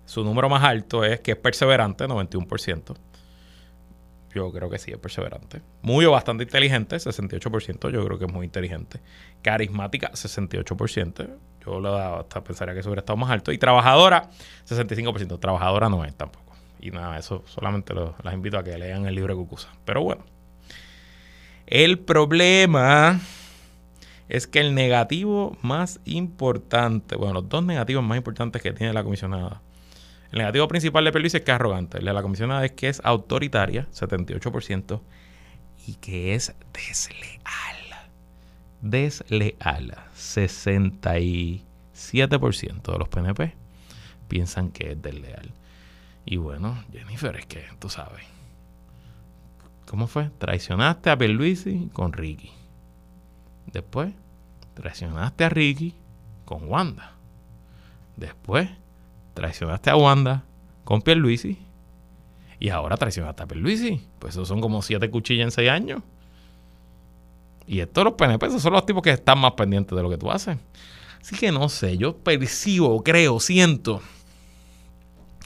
su 0.06 0.24
número 0.24 0.48
más 0.48 0.64
alto 0.64 1.04
es 1.04 1.20
que 1.20 1.32
es 1.32 1.38
perseverante, 1.38 2.06
91%. 2.06 2.96
Yo 4.34 4.52
creo 4.52 4.70
que 4.70 4.78
sí, 4.78 4.92
es 4.92 4.98
perseverante. 4.98 5.62
Muy 5.82 6.06
o 6.06 6.12
bastante 6.12 6.46
inteligente, 6.46 6.96
68%. 6.96 7.90
Yo 7.90 8.06
creo 8.06 8.18
que 8.18 8.26
es 8.26 8.32
muy 8.32 8.46
inteligente. 8.46 9.02
Carismática, 9.42 10.12
68%. 10.12 11.28
Yo 11.66 11.80
lo 11.80 11.98
hasta 11.98 12.44
pensaría 12.44 12.74
que 12.74 12.82
eso 12.82 12.90
hubiera 12.90 13.02
estado 13.02 13.18
más 13.18 13.30
alto. 13.32 13.52
Y 13.52 13.58
trabajadora, 13.58 14.30
65%. 14.68 15.40
Trabajadora 15.40 15.90
no 15.90 16.06
es 16.06 16.16
tampoco. 16.16 16.54
Y 16.80 16.92
nada, 16.92 17.18
eso 17.18 17.44
solamente 17.48 17.94
las 17.94 18.34
invito 18.34 18.58
a 18.58 18.64
que 18.64 18.78
lean 18.78 19.06
el 19.06 19.16
libro 19.16 19.34
de 19.34 19.40
Cucusa. 19.40 19.70
Pero 19.86 20.04
bueno. 20.04 20.24
El 21.66 21.98
problema 21.98 23.20
es 24.30 24.46
que 24.46 24.60
el 24.60 24.76
negativo 24.76 25.58
más 25.62 26.00
importante, 26.06 27.16
bueno, 27.16 27.34
los 27.34 27.50
dos 27.50 27.64
negativos 27.64 28.04
más 28.04 28.18
importantes 28.18 28.62
que 28.62 28.72
tiene 28.72 28.94
la 28.94 29.04
comisionada. 29.04 29.62
El 30.32 30.40
negativo 30.40 30.68
principal 30.68 31.06
de 31.06 31.12
Pierluisi 31.12 31.38
es 31.38 31.44
que 31.44 31.52
es 31.52 31.56
arrogante. 31.56 31.98
El 31.98 32.06
de 32.06 32.14
la 32.14 32.22
comisionada 32.22 32.66
es 32.66 32.74
que 32.74 32.90
es 32.90 33.02
autoritaria, 33.04 33.88
78%, 33.92 35.02
y 35.88 35.96
que 35.96 36.36
es 36.36 36.54
desleal 36.74 37.85
desleal. 38.90 39.96
67% 40.16 42.92
de 42.92 42.98
los 42.98 43.10
PNP 43.10 43.54
piensan 44.28 44.72
que 44.72 44.92
es 44.92 45.02
desleal. 45.02 45.52
Y 46.26 46.38
bueno, 46.38 46.84
Jennifer, 46.92 47.36
es 47.36 47.46
que 47.46 47.66
tú 47.80 47.90
sabes. 47.90 48.24
¿Cómo 49.88 50.08
fue? 50.08 50.32
Traicionaste 50.38 51.10
a 51.10 51.18
Pierluisi 51.18 51.90
con 51.94 52.14
Ricky. 52.14 52.52
Después, 53.72 54.14
traicionaste 54.74 55.44
a 55.44 55.50
Ricky 55.50 55.94
con 56.46 56.68
Wanda. 56.68 57.14
Después, 58.18 58.70
traicionaste 59.34 59.92
a 59.92 59.96
Wanda 59.96 60.44
con 60.84 61.02
Pierluisi. 61.02 61.60
Y 62.60 62.70
ahora 62.70 62.98
traicionaste 62.98 63.44
a 63.44 63.48
Pierluisi. 63.48 64.08
Pues 64.18 64.34
eso 64.34 64.46
son 64.46 64.62
como 64.62 64.82
siete 64.82 65.12
cuchillas 65.12 65.46
en 65.46 65.52
seis 65.52 65.70
años. 65.70 66.02
Y 67.68 67.80
estos 67.80 68.04
los 68.04 68.14
PNP, 68.14 68.60
son 68.60 68.74
los 68.74 68.86
tipos 68.86 69.02
que 69.02 69.12
están 69.12 69.40
más 69.40 69.54
pendientes 69.54 69.96
de 69.96 70.04
lo 70.04 70.10
que 70.10 70.18
tú 70.18 70.32
haces. 70.32 70.58
Así 71.22 71.36
que 71.36 71.52
no 71.52 71.70
sé, 71.70 71.98
yo 71.98 72.16
percibo, 72.16 73.04
creo, 73.04 73.40
siento 73.40 74.02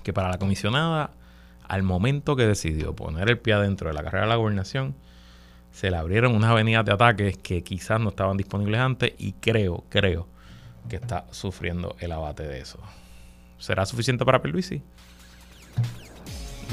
que 0.03 0.11
para 0.11 0.30
la 0.30 0.38
comisionada, 0.38 1.11
al 1.67 1.84
momento 1.84 2.36
que 2.36 2.45
decidió 2.45 2.95
poner 2.95 3.30
el 3.30 3.39
pie 3.39 3.53
adentro 3.53 3.88
de 3.88 3.93
la 3.93 4.03
carrera 4.03 4.26
de 4.26 4.30
la 4.30 4.36
gobernación, 4.36 4.95
se 5.72 5.89
le 5.89 5.97
abrieron 5.97 6.36
unas 6.36 6.51
avenidas 6.51 6.84
de 6.84 6.91
ataques 6.91 7.38
que 7.38 7.63
quizás 7.63 8.01
no 8.01 8.09
estaban 8.09 8.36
disponibles 8.36 8.82
antes 8.82 9.13
y 9.17 9.34
creo, 9.34 9.86
creo 9.89 10.28
que 10.89 10.97
está 10.97 11.26
sufriendo 11.32 11.95
el 11.99 12.11
abate 12.11 12.43
de 12.43 12.59
eso. 12.59 12.80
¿Será 13.57 13.86
suficiente 13.86 14.26
para 14.26 14.41
Pierluisi? 14.41 14.82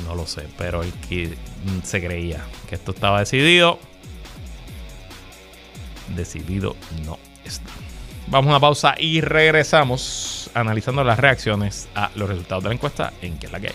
No 0.05 0.15
lo 0.15 0.27
sé, 0.27 0.49
pero 0.59 0.83
el 0.83 0.93
que 0.93 1.37
se 1.85 2.05
creía 2.05 2.45
que 2.69 2.75
esto 2.75 2.93
estaba 2.93 3.21
decidido 3.21 3.79
decidido 6.15 6.77
no 7.05 7.19
está. 7.45 7.71
Vamos 8.29 8.49
a 8.49 8.51
una 8.51 8.61
pausa 8.61 8.95
y 8.99 9.21
regresamos 9.21 10.51
analizando 10.55 11.05
las 11.05 11.19
reacciones 11.19 11.89
a 11.95 12.11
los 12.17 12.29
resultados 12.29 12.65
de 12.65 12.71
la 12.71 12.75
encuesta 12.75 13.13
en 13.23 13.39
que 13.39 13.47
es 13.47 13.53
la 13.53 13.61
que 13.61 13.69
hay. 13.69 13.75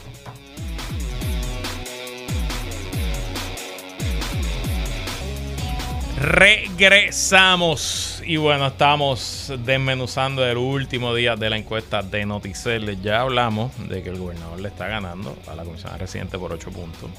Regresamos 6.21 8.21
y 8.23 8.37
bueno, 8.37 8.67
estamos 8.67 9.51
desmenuzando 9.65 10.45
el 10.45 10.57
último 10.57 11.15
día 11.15 11.35
de 11.35 11.49
la 11.49 11.57
encuesta 11.57 12.03
de 12.03 12.27
Noticel. 12.27 13.01
Ya 13.01 13.21
hablamos 13.21 13.71
de 13.89 14.03
que 14.03 14.09
el 14.09 14.19
gobernador 14.19 14.59
le 14.59 14.67
está 14.67 14.87
ganando 14.87 15.35
a 15.47 15.55
la 15.55 15.63
comisión 15.63 15.97
residente 15.97 16.37
por 16.37 16.53
8 16.53 16.69
puntos. 16.69 17.09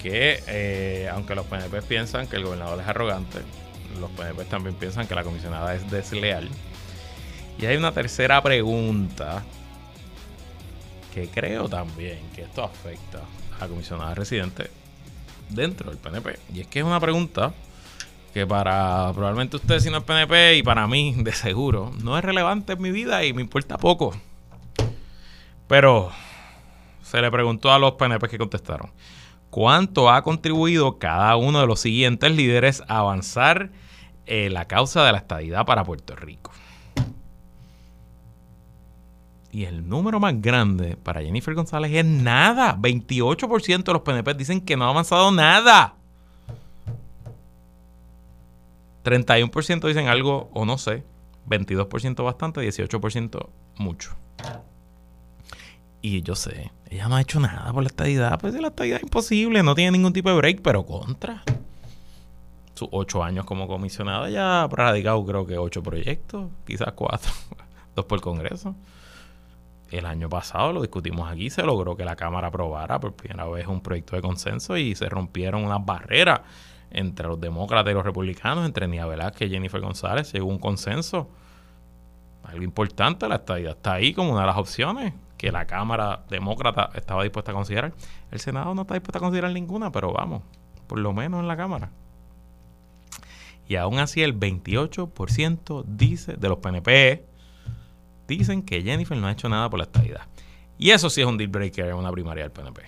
Que 0.00 0.44
eh, 0.46 1.10
aunque 1.12 1.34
los 1.34 1.44
PNP 1.46 1.82
piensan 1.82 2.28
que 2.28 2.36
el 2.36 2.44
gobernador 2.44 2.80
es 2.80 2.86
arrogante, 2.86 3.40
los 3.98 4.10
PNP 4.10 4.44
también 4.44 4.74
piensan 4.74 5.06
que 5.06 5.14
la 5.14 5.24
comisionada 5.24 5.74
es 5.74 5.90
desleal. 5.90 6.48
Y 7.58 7.66
hay 7.66 7.76
una 7.76 7.92
tercera 7.92 8.42
pregunta 8.42 9.42
que 11.14 11.28
creo 11.28 11.68
también 11.68 12.18
que 12.34 12.42
esto 12.42 12.62
afecta 12.62 13.20
a 13.58 13.66
comisionada 13.66 14.14
residente 14.14 14.70
dentro 15.48 15.90
del 15.90 15.98
PNP. 15.98 16.38
Y 16.54 16.60
es 16.60 16.66
que 16.66 16.80
es 16.80 16.84
una 16.84 17.00
pregunta 17.00 17.52
que 18.32 18.46
para 18.46 19.10
probablemente 19.12 19.56
usted 19.56 19.80
si 19.80 19.90
no 19.90 19.98
es 19.98 20.04
PNP 20.04 20.58
y 20.58 20.62
para 20.62 20.86
mí 20.86 21.14
de 21.18 21.32
seguro 21.32 21.90
no 22.02 22.16
es 22.16 22.24
relevante 22.24 22.74
en 22.74 22.82
mi 22.82 22.92
vida 22.92 23.24
y 23.24 23.32
me 23.32 23.42
importa 23.42 23.76
poco. 23.76 24.14
Pero 25.66 26.10
se 27.02 27.20
le 27.20 27.30
preguntó 27.30 27.72
a 27.72 27.78
los 27.78 27.92
PNP 27.92 28.28
que 28.28 28.38
contestaron 28.38 28.90
cuánto 29.50 30.10
ha 30.10 30.22
contribuido 30.22 30.98
cada 30.98 31.36
uno 31.36 31.60
de 31.60 31.66
los 31.66 31.80
siguientes 31.80 32.30
líderes 32.30 32.82
a 32.88 32.98
avanzar 32.98 33.70
eh, 34.30 34.48
la 34.48 34.66
causa 34.66 35.04
de 35.04 35.10
la 35.10 35.18
estadidad 35.18 35.66
para 35.66 35.82
Puerto 35.82 36.14
Rico. 36.14 36.52
Y 39.50 39.64
el 39.64 39.88
número 39.88 40.20
más 40.20 40.40
grande 40.40 40.96
para 40.96 41.20
Jennifer 41.20 41.52
González 41.52 41.90
es 41.92 42.04
nada. 42.04 42.76
28% 42.76 43.82
de 43.82 43.92
los 43.92 44.02
PNP 44.02 44.34
dicen 44.34 44.60
que 44.60 44.76
no 44.76 44.84
ha 44.84 44.90
avanzado 44.90 45.32
nada. 45.32 45.96
31% 49.02 49.88
dicen 49.88 50.06
algo 50.06 50.48
o 50.54 50.64
no 50.64 50.78
sé. 50.78 51.02
22% 51.48 52.22
bastante, 52.22 52.60
18% 52.60 53.48
mucho. 53.78 54.12
Y 56.02 56.22
yo 56.22 56.36
sé, 56.36 56.70
ella 56.88 57.08
no 57.08 57.16
ha 57.16 57.20
hecho 57.20 57.40
nada 57.40 57.72
por 57.72 57.82
la 57.82 57.88
estadidad. 57.88 58.38
Pues 58.38 58.54
la 58.54 58.68
estadidad 58.68 58.98
es 58.98 59.02
imposible, 59.02 59.64
no 59.64 59.74
tiene 59.74 59.90
ningún 59.90 60.12
tipo 60.12 60.30
de 60.30 60.36
break, 60.36 60.62
pero 60.62 60.86
contra. 60.86 61.42
Sus 62.80 62.88
ocho 62.92 63.22
años 63.22 63.44
como 63.44 63.68
comisionada 63.68 64.30
ya 64.30 64.62
ha 64.62 64.66
radicado 64.66 65.22
creo 65.26 65.46
que 65.46 65.58
ocho 65.58 65.82
proyectos, 65.82 66.50
quizás 66.66 66.94
cuatro, 66.94 67.30
dos 67.94 68.06
por 68.06 68.16
el 68.16 68.22
Congreso. 68.22 68.74
El 69.90 70.06
año 70.06 70.30
pasado 70.30 70.72
lo 70.72 70.80
discutimos 70.80 71.30
aquí, 71.30 71.50
se 71.50 71.62
logró 71.62 71.94
que 71.94 72.06
la 72.06 72.16
Cámara 72.16 72.48
aprobara 72.48 72.98
por 72.98 73.12
primera 73.12 73.44
vez 73.44 73.66
un 73.66 73.82
proyecto 73.82 74.16
de 74.16 74.22
consenso 74.22 74.78
y 74.78 74.94
se 74.94 75.10
rompieron 75.10 75.62
unas 75.62 75.84
barreras 75.84 76.40
entre 76.90 77.28
los 77.28 77.38
demócratas 77.38 77.90
y 77.90 77.94
los 77.94 78.02
republicanos, 78.02 78.64
entre 78.64 78.88
Nia 78.88 79.04
Velázquez 79.04 79.50
y 79.50 79.50
Jennifer 79.52 79.82
González, 79.82 80.32
llegó 80.32 80.46
un 80.46 80.58
consenso. 80.58 81.28
Algo 82.44 82.62
importante, 82.62 83.28
la 83.28 83.34
estadía 83.34 83.72
está 83.72 83.92
ahí 83.92 84.14
como 84.14 84.32
una 84.32 84.40
de 84.40 84.46
las 84.46 84.56
opciones 84.56 85.12
que 85.36 85.52
la 85.52 85.66
Cámara 85.66 86.24
Demócrata 86.30 86.88
estaba 86.94 87.24
dispuesta 87.24 87.50
a 87.50 87.54
considerar. 87.54 87.92
El 88.30 88.40
Senado 88.40 88.74
no 88.74 88.82
está 88.82 88.94
dispuesto 88.94 89.18
a 89.18 89.20
considerar 89.20 89.52
ninguna, 89.52 89.92
pero 89.92 90.14
vamos, 90.14 90.44
por 90.86 90.98
lo 90.98 91.12
menos 91.12 91.40
en 91.40 91.46
la 91.46 91.58
Cámara. 91.58 91.90
Y 93.70 93.76
aún 93.76 94.00
así 94.00 94.20
el 94.20 94.36
28% 94.36 95.84
dice, 95.86 96.34
de 96.34 96.48
los 96.48 96.58
PNP 96.58 97.24
dicen 98.26 98.62
que 98.62 98.82
Jennifer 98.82 99.16
no 99.16 99.28
ha 99.28 99.30
hecho 99.30 99.48
nada 99.48 99.70
por 99.70 99.78
la 99.78 99.84
estabilidad. 99.84 100.22
Y 100.76 100.90
eso 100.90 101.08
sí 101.08 101.20
es 101.20 101.26
un 101.28 101.38
deal 101.38 101.50
breaker 101.50 101.86
en 101.86 101.94
una 101.94 102.10
primaria 102.10 102.42
del 102.42 102.50
PNP. 102.50 102.82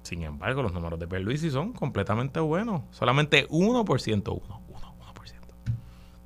Sin 0.00 0.22
embargo, 0.22 0.62
los 0.62 0.72
números 0.72 0.98
de 0.98 1.06
Pierluisi 1.06 1.50
son 1.50 1.74
completamente 1.74 2.40
buenos. 2.40 2.84
Solamente 2.90 3.46
1%, 3.48 3.52
1, 3.52 4.62
1, 4.68 4.94
1%. 4.98 5.34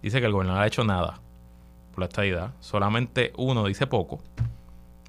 Dice 0.00 0.20
que 0.20 0.26
el 0.26 0.32
gobernador 0.32 0.62
ha 0.62 0.66
hecho 0.68 0.84
nada 0.84 1.20
por 1.90 2.02
la 2.02 2.06
estadidad. 2.06 2.54
Solamente 2.60 3.32
uno 3.36 3.66
dice 3.66 3.88
poco. 3.88 4.20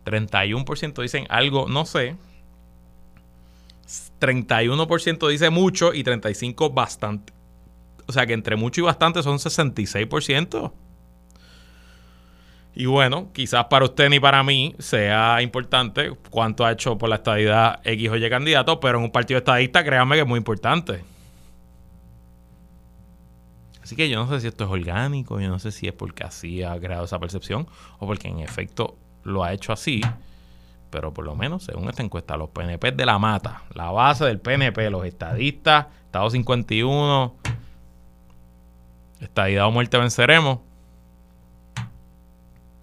31% 0.03 0.99
dicen 0.99 1.27
algo, 1.29 1.69
no 1.69 1.85
sé. 1.85 2.15
31% 4.23 5.29
dice 5.29 5.49
mucho 5.49 5.93
y 5.93 6.03
35% 6.03 6.73
bastante. 6.73 7.33
O 8.07 8.11
sea 8.13 8.25
que 8.25 8.33
entre 8.33 8.55
mucho 8.55 8.81
y 8.81 8.83
bastante 8.83 9.21
son 9.21 9.37
66%. 9.37 10.71
Y 12.75 12.85
bueno, 12.85 13.29
quizás 13.33 13.65
para 13.65 13.85
usted 13.85 14.09
ni 14.09 14.19
para 14.19 14.43
mí 14.43 14.75
sea 14.79 15.41
importante 15.41 16.11
cuánto 16.31 16.65
ha 16.65 16.71
hecho 16.71 16.97
por 16.97 17.09
la 17.09 17.17
estadidad 17.17 17.81
X 17.83 18.09
o 18.09 18.15
Y 18.15 18.29
candidato, 18.29 18.79
pero 18.79 18.97
en 18.97 19.05
un 19.05 19.11
partido 19.11 19.37
estadista, 19.37 19.83
créanme 19.83 20.15
que 20.15 20.21
es 20.21 20.27
muy 20.27 20.37
importante. 20.37 21.03
Así 23.83 23.95
que 23.95 24.09
yo 24.09 24.17
no 24.23 24.29
sé 24.29 24.39
si 24.39 24.47
esto 24.47 24.63
es 24.63 24.69
orgánico, 24.71 25.39
yo 25.39 25.49
no 25.49 25.59
sé 25.59 25.71
si 25.71 25.87
es 25.87 25.93
porque 25.93 26.23
así 26.23 26.63
ha 26.63 26.79
creado 26.79 27.03
esa 27.05 27.19
percepción 27.19 27.67
o 27.99 28.07
porque 28.07 28.29
en 28.29 28.39
efecto 28.39 28.97
lo 29.23 29.43
ha 29.43 29.53
hecho 29.53 29.73
así. 29.73 30.01
Pero 30.93 31.11
por 31.11 31.25
lo 31.25 31.35
menos, 31.35 31.63
según 31.63 31.89
esta 31.89 32.03
encuesta, 32.03 32.37
los 32.37 32.49
PNP 32.49 32.91
de 32.91 33.07
la 33.07 33.17
mata, 33.17 33.63
la 33.73 33.89
base 33.89 34.25
del 34.25 34.39
PNP, 34.39 34.91
los 34.91 35.03
estadistas, 35.07 35.87
Estado 36.05 36.29
51, 36.29 37.35
estadidad 39.19 39.65
o 39.65 39.71
muerte 39.71 39.97
venceremos, 39.97 40.59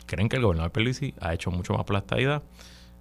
creen 0.07 0.29
que 0.29 0.35
el 0.35 0.43
gobernador 0.43 0.73
Pierluisi 0.73 1.15
ha 1.21 1.33
hecho 1.35 1.53
mucho 1.53 1.75
más 1.75 1.85
por 1.85 2.03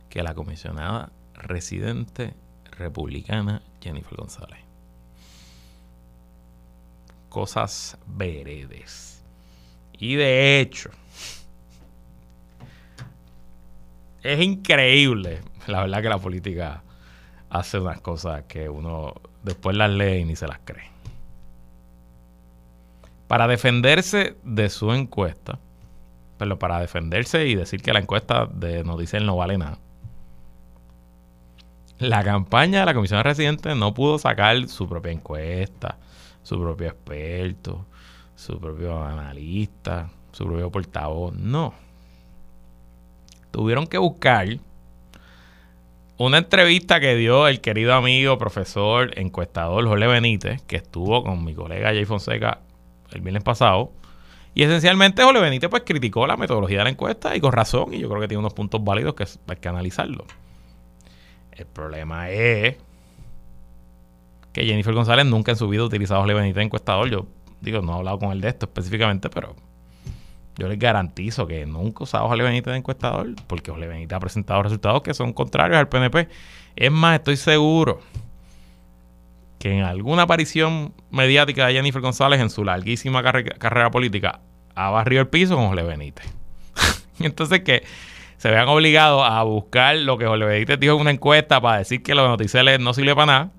que 0.09 0.21
la 0.21 0.35
comisionada 0.35 1.09
residente 1.33 2.35
republicana 2.77 3.63
Jennifer 3.81 4.15
González. 4.15 4.59
Cosas 7.29 7.97
veredes. 8.05 9.23
Y 9.93 10.17
de 10.17 10.59
hecho, 10.59 10.91
es 14.23 14.41
increíble, 14.41 15.41
la 15.67 15.81
verdad 15.81 16.01
que 16.01 16.09
la 16.09 16.17
política 16.17 16.83
hace 17.49 17.79
unas 17.79 18.01
cosas 18.01 18.43
que 18.43 18.69
uno 18.69 19.13
después 19.43 19.75
las 19.75 19.89
lee 19.89 20.19
y 20.19 20.25
ni 20.25 20.35
se 20.35 20.47
las 20.47 20.59
cree. 20.63 20.89
Para 23.27 23.47
defenderse 23.47 24.35
de 24.43 24.69
su 24.69 24.91
encuesta, 24.91 25.59
pero 26.37 26.57
para 26.57 26.79
defenderse 26.79 27.47
y 27.47 27.55
decir 27.55 27.81
que 27.81 27.93
la 27.93 27.99
encuesta 27.99 28.47
de 28.47 28.83
Noticiel 28.83 29.25
no 29.25 29.35
vale 29.35 29.57
nada, 29.57 29.77
la 31.99 32.23
campaña 32.23 32.79
de 32.79 32.85
la 32.85 32.93
Comisión 32.93 33.19
de 33.19 33.23
Residentes 33.23 33.75
no 33.75 33.93
pudo 33.93 34.17
sacar 34.17 34.69
su 34.69 34.87
propia 34.87 35.11
encuesta, 35.11 35.97
su 36.43 36.57
propio 36.59 36.87
experto, 36.87 37.85
su 38.35 38.57
propio 38.57 39.03
analista, 39.03 40.09
su 40.31 40.45
propio 40.45 40.71
portavoz. 40.71 41.33
No. 41.33 41.73
Tuvieron 43.51 43.87
que 43.87 43.97
buscar 43.97 44.47
una 46.17 46.37
entrevista 46.37 46.99
que 46.99 47.15
dio 47.15 47.47
el 47.47 47.61
querido 47.61 47.93
amigo, 47.93 48.37
profesor, 48.37 49.17
encuestador 49.17 49.87
Jorge 49.87 50.07
Benítez, 50.07 50.61
que 50.63 50.75
estuvo 50.75 51.23
con 51.23 51.45
mi 51.45 51.53
colega 51.53 51.89
Jay 51.93 52.05
Fonseca 52.05 52.59
el 53.11 53.21
viernes 53.21 53.43
pasado. 53.43 53.91
Y 54.53 54.63
esencialmente 54.63 55.23
Jorge 55.23 55.39
Benítez 55.39 55.69
pues 55.69 55.83
criticó 55.85 56.27
la 56.27 56.35
metodología 56.35 56.79
de 56.79 56.83
la 56.83 56.89
encuesta 56.89 57.35
y 57.35 57.39
con 57.39 57.53
razón, 57.53 57.93
y 57.93 57.99
yo 57.99 58.09
creo 58.09 58.19
que 58.19 58.27
tiene 58.27 58.39
unos 58.39 58.53
puntos 58.53 58.83
válidos 58.83 59.15
que 59.15 59.25
hay 59.47 59.55
que 59.55 59.69
analizarlo. 59.69 60.25
El 61.51 61.65
problema 61.65 62.29
es 62.29 62.75
que 64.51 64.65
Jennifer 64.65 64.93
González 64.93 65.25
nunca 65.25 65.51
en 65.51 65.57
su 65.57 65.69
vida 65.69 65.83
ha 65.83 65.85
utilizado 65.85 66.19
Jorge 66.19 66.35
Benítez 66.35 66.63
encuestador. 66.63 67.09
Yo 67.09 67.27
digo, 67.61 67.81
no 67.81 67.93
he 67.93 67.97
hablado 67.99 68.19
con 68.19 68.31
él 68.31 68.41
de 68.41 68.49
esto 68.49 68.65
específicamente, 68.65 69.29
pero 69.29 69.55
yo 70.59 70.67
les 70.67 70.77
garantizo 70.77 71.47
que 71.47 71.65
nunca 71.65 72.01
he 72.01 72.03
usado 72.03 72.25
a 72.25 72.27
Jorge 72.27 72.43
Benítez 72.43 72.71
de 72.71 72.77
encuestador, 72.77 73.33
porque 73.47 73.71
Jorge 73.71 73.87
Benítez 73.87 74.15
ha 74.15 74.19
presentado 74.19 74.61
resultados 74.61 75.01
que 75.01 75.13
son 75.13 75.31
contrarios 75.31 75.79
al 75.79 75.87
PNP. 75.87 76.27
Es 76.75 76.91
más, 76.91 77.17
estoy 77.17 77.37
seguro 77.37 78.01
que 79.57 79.77
en 79.77 79.83
alguna 79.83 80.23
aparición 80.23 80.93
mediática 81.11 81.67
de 81.67 81.73
Jennifer 81.73 82.01
González 82.01 82.41
en 82.41 82.49
su 82.49 82.63
larguísima 82.63 83.23
carrera 83.23 83.89
política 83.89 84.41
ha 84.75 84.89
barrido 84.89 85.21
el 85.21 85.27
piso 85.29 85.55
con 85.55 85.67
Jorge 85.67 85.83
Benítez. 85.83 86.25
Entonces 87.19 87.61
que 87.61 87.83
se 88.37 88.49
vean 88.49 88.67
obligados 88.67 89.23
a 89.25 89.41
buscar 89.43 89.95
lo 89.97 90.17
que 90.17 90.25
Jorge 90.25 90.45
Benítez 90.45 90.79
dijo 90.79 90.95
en 90.95 91.01
una 91.01 91.11
encuesta 91.11 91.61
para 91.61 91.79
decir 91.79 92.03
que 92.03 92.15
los 92.15 92.27
noticiales 92.27 92.79
no 92.79 92.93
sirve 92.93 93.15
para 93.15 93.25
nada, 93.25 93.51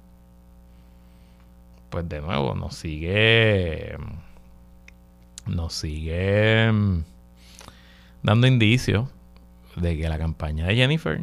pues 1.88 2.09
de 2.09 2.20
nuevo 2.20 2.55
nos 2.55 2.76
sigue 2.76 3.96
nos 5.51 5.74
sigue 5.74 6.70
dando 8.22 8.46
indicios 8.46 9.09
de 9.76 9.96
que 9.96 10.09
la 10.09 10.18
campaña 10.18 10.66
de 10.66 10.76
Jennifer 10.76 11.20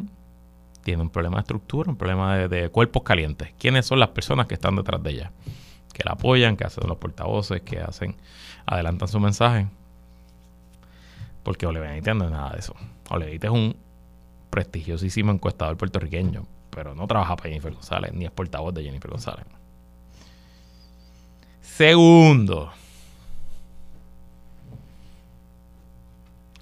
tiene 0.82 1.02
un 1.02 1.10
problema 1.10 1.36
de 1.36 1.40
estructura, 1.42 1.90
un 1.90 1.96
problema 1.96 2.48
de, 2.48 2.70
cuerpos 2.70 3.02
calientes. 3.02 3.52
¿Quiénes 3.58 3.86
son 3.86 4.00
las 4.00 4.08
personas 4.10 4.46
que 4.46 4.54
están 4.54 4.76
detrás 4.76 5.02
de 5.02 5.10
ella? 5.10 5.32
Que 5.92 6.02
la 6.04 6.12
apoyan, 6.12 6.56
que 6.56 6.64
hacen 6.64 6.88
los 6.88 6.96
portavoces, 6.98 7.60
que 7.62 7.80
hacen, 7.80 8.16
adelantan 8.64 9.08
su 9.08 9.20
mensaje. 9.20 9.68
Porque 11.42 11.66
Benítez 11.66 12.14
no 12.14 12.24
es 12.24 12.30
nada 12.30 12.52
de 12.52 12.60
eso. 12.60 12.74
Benítez 13.10 13.50
es 13.50 13.50
un 13.50 13.76
prestigiosísimo 14.50 15.32
encuestador 15.32 15.76
puertorriqueño, 15.76 16.46
pero 16.70 16.94
no 16.94 17.06
trabaja 17.06 17.36
para 17.36 17.50
Jennifer 17.50 17.72
González, 17.72 18.12
ni 18.14 18.24
es 18.24 18.30
portavoz 18.30 18.72
de 18.72 18.82
Jennifer 18.82 19.10
González. 19.10 19.44
Segundo, 21.60 22.72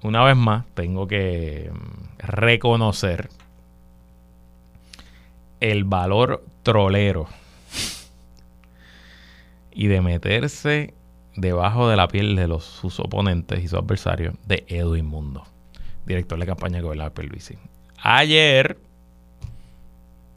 una 0.03 0.23
vez 0.23 0.35
más 0.35 0.65
tengo 0.73 1.07
que 1.07 1.71
mm, 1.71 2.19
reconocer 2.19 3.29
el 5.59 5.83
valor 5.83 6.43
trolero 6.63 7.27
y 9.71 9.87
de 9.87 10.01
meterse 10.01 10.93
debajo 11.35 11.87
de 11.87 11.95
la 11.95 12.07
piel 12.07 12.35
de 12.35 12.47
sus 12.59 12.99
oponentes 12.99 13.63
y 13.63 13.67
sus 13.67 13.79
adversarios 13.79 14.35
de 14.45 14.65
Edwin 14.67 15.05
Mundo, 15.05 15.43
director 16.05 16.39
de 16.39 16.45
campaña 16.45 16.77
de 16.77 16.81
gobernador. 16.81 17.13
Ayer, 18.01 18.79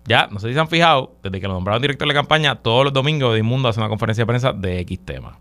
ya, 0.05 0.29
no 0.31 0.39
sé 0.41 0.49
si 0.49 0.55
se 0.55 0.61
han 0.61 0.69
fijado, 0.69 1.15
desde 1.23 1.41
que 1.41 1.49
lo 1.49 1.55
nombraron 1.55 1.81
director 1.81 2.07
de 2.07 2.15
campaña, 2.15 2.57
todos 2.57 2.85
los 2.85 2.93
domingos 2.93 3.33
Edwin 3.35 3.47
Mundo 3.47 3.69
hace 3.69 3.81
una 3.81 3.89
conferencia 3.89 4.23
de 4.23 4.27
prensa 4.27 4.53
de 4.53 4.79
X 4.81 5.01
tema. 5.05 5.39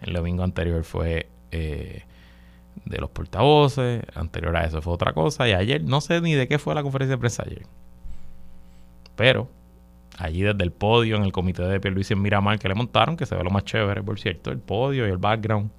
El 0.00 0.14
domingo 0.14 0.42
anterior 0.42 0.82
fue 0.84 1.28
eh, 1.50 2.04
de 2.86 2.98
los 2.98 3.10
portavoces, 3.10 4.02
anterior 4.14 4.56
a 4.56 4.64
eso 4.64 4.80
fue 4.80 4.94
otra 4.94 5.12
cosa, 5.12 5.48
y 5.48 5.52
ayer 5.52 5.82
no 5.84 6.00
sé 6.00 6.20
ni 6.20 6.34
de 6.34 6.48
qué 6.48 6.58
fue 6.58 6.74
la 6.74 6.82
conferencia 6.82 7.16
de 7.16 7.18
prensa 7.18 7.42
ayer. 7.44 7.66
Pero 9.16 9.48
allí 10.18 10.42
desde 10.42 10.62
el 10.62 10.72
podio 10.72 11.16
en 11.16 11.24
el 11.24 11.32
comité 11.32 11.62
de 11.62 11.80
Pierluisi 11.80 12.14
en 12.14 12.22
Miramar 12.22 12.58
que 12.58 12.68
le 12.68 12.74
montaron, 12.74 13.16
que 13.16 13.26
se 13.26 13.34
ve 13.34 13.42
lo 13.42 13.50
más 13.50 13.64
chévere, 13.64 14.02
por 14.02 14.18
cierto, 14.18 14.50
el 14.50 14.58
podio 14.58 15.06
y 15.06 15.10
el 15.10 15.18
background, 15.18 15.70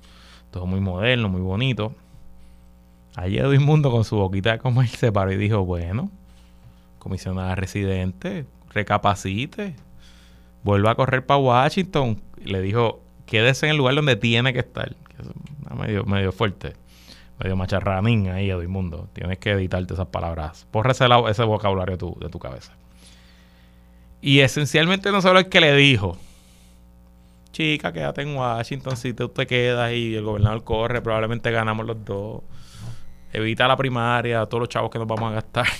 todo 0.51 0.65
muy 0.65 0.81
moderno, 0.81 1.29
muy 1.29 1.41
bonito. 1.41 1.93
Allí 3.15 3.37
Edwin 3.37 3.63
Mundo 3.63 3.89
con 3.89 4.03
su 4.03 4.17
boquita 4.17 4.51
de 4.51 4.59
comer 4.59 4.87
se 4.89 5.11
paró 5.11 5.31
y 5.31 5.37
dijo, 5.37 5.65
bueno, 5.65 6.11
comisionada 6.99 7.55
residente, 7.55 8.45
recapacite, 8.73 9.75
vuelva 10.63 10.91
a 10.91 10.95
correr 10.95 11.25
para 11.25 11.39
Washington. 11.39 12.21
Le 12.43 12.61
dijo, 12.61 13.01
quédese 13.25 13.65
en 13.65 13.71
el 13.71 13.77
lugar 13.77 13.95
donde 13.95 14.17
tiene 14.17 14.53
que 14.53 14.59
estar. 14.59 14.95
Medio 16.05 16.31
fuerte, 16.31 16.73
medio 17.39 17.55
macharranín 17.55 18.29
ahí, 18.29 18.49
Edwin 18.49 18.69
Mundo. 18.69 19.09
Tienes 19.13 19.37
que 19.39 19.51
editarte 19.51 19.93
esas 19.93 20.07
palabras. 20.07 20.67
Porre 20.71 20.91
ese, 20.91 21.43
vocabulario 21.43 21.97
de 21.97 22.29
tu 22.29 22.39
cabeza. 22.39 22.73
Y 24.21 24.39
esencialmente 24.39 25.11
no 25.11 25.21
solo 25.21 25.39
el 25.39 25.49
que 25.49 25.61
le 25.61 25.75
dijo, 25.75 26.17
chica, 27.51 27.93
quédate 27.93 28.21
en 28.21 28.35
Washington, 28.35 28.97
si 28.97 29.13
tú 29.13 29.29
te 29.29 29.47
quedas 29.47 29.91
y 29.93 30.15
el 30.15 30.23
gobernador 30.23 30.63
corre, 30.63 31.01
probablemente 31.01 31.51
ganamos 31.51 31.85
los 31.85 32.03
dos. 32.03 32.41
Evita 33.33 33.67
la 33.67 33.77
primaria, 33.77 34.45
todos 34.45 34.61
los 34.61 34.69
chavos 34.69 34.89
que 34.89 34.99
nos 34.99 35.07
vamos 35.07 35.31
a 35.31 35.35
gastar. 35.35 35.67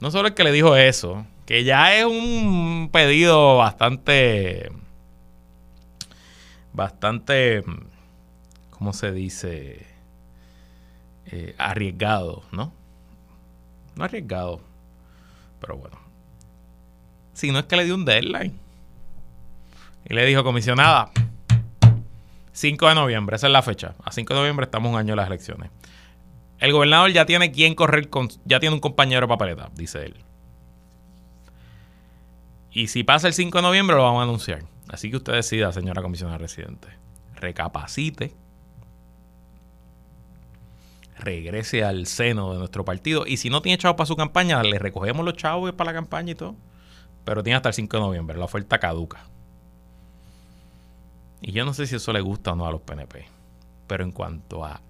No 0.00 0.10
solo 0.10 0.28
el 0.28 0.34
que 0.34 0.44
le 0.44 0.52
dijo 0.52 0.76
eso, 0.76 1.24
que 1.46 1.64
ya 1.64 1.96
es 1.96 2.04
un 2.04 2.90
pedido 2.92 3.56
bastante, 3.56 4.70
bastante, 6.72 7.62
¿cómo 8.70 8.92
se 8.92 9.12
dice? 9.12 9.93
Eh, 11.26 11.54
arriesgado, 11.58 12.42
¿no? 12.52 12.72
No 13.96 14.04
arriesgado, 14.04 14.60
pero 15.60 15.76
bueno 15.76 16.04
no 17.52 17.58
es 17.58 17.64
que 17.66 17.76
le 17.76 17.84
dio 17.84 17.94
un 17.94 18.04
deadline. 18.04 18.58
Y 20.08 20.14
le 20.14 20.24
dijo, 20.26 20.44
comisionada, 20.44 21.10
5 22.52 22.88
de 22.88 22.94
noviembre, 22.94 23.36
esa 23.36 23.46
es 23.46 23.52
la 23.52 23.62
fecha. 23.62 23.94
A 24.04 24.12
5 24.12 24.34
de 24.34 24.40
noviembre 24.40 24.64
estamos 24.64 24.92
un 24.92 24.98
año 24.98 25.12
de 25.12 25.16
las 25.16 25.26
elecciones. 25.26 25.70
El 26.58 26.72
gobernador 26.72 27.10
ya 27.10 27.26
tiene 27.26 27.50
quien 27.50 27.74
correr, 27.74 28.08
ya 28.44 28.60
tiene 28.60 28.74
un 28.74 28.80
compañero 28.80 29.22
de 29.22 29.28
papeleta, 29.28 29.70
dice 29.74 30.06
él. 30.06 30.16
Y 32.70 32.88
si 32.88 33.04
pasa 33.04 33.28
el 33.28 33.34
5 33.34 33.58
de 33.58 33.62
noviembre, 33.62 33.96
lo 33.96 34.02
vamos 34.02 34.20
a 34.20 34.24
anunciar. 34.24 34.64
Así 34.88 35.10
que 35.10 35.16
usted 35.16 35.32
decida, 35.32 35.72
señora 35.72 36.02
comisionada 36.02 36.38
residente. 36.38 36.88
Recapacite. 37.36 38.34
Regrese 41.18 41.84
al 41.84 42.06
seno 42.06 42.52
de 42.52 42.58
nuestro 42.58 42.84
partido. 42.84 43.24
Y 43.26 43.36
si 43.36 43.50
no 43.50 43.62
tiene 43.62 43.78
chavos 43.78 43.96
para 43.96 44.06
su 44.06 44.16
campaña, 44.16 44.62
le 44.62 44.78
recogemos 44.78 45.24
los 45.24 45.34
chavos 45.34 45.72
para 45.72 45.92
la 45.92 45.94
campaña 45.94 46.32
y 46.32 46.34
todo. 46.34 46.56
Pero 47.24 47.42
tiene 47.42 47.56
hasta 47.56 47.70
el 47.70 47.74
5 47.74 47.96
de 47.96 48.02
noviembre, 48.02 48.36
la 48.36 48.44
oferta 48.44 48.78
caduca. 48.78 49.26
Y 51.40 51.52
yo 51.52 51.64
no 51.64 51.74
sé 51.74 51.86
si 51.86 51.96
eso 51.96 52.12
le 52.12 52.20
gusta 52.20 52.52
o 52.52 52.56
no 52.56 52.66
a 52.66 52.72
los 52.72 52.80
PNP. 52.82 53.26
Pero 53.86 54.04
en 54.04 54.12
cuanto 54.12 54.64
a 54.64 54.80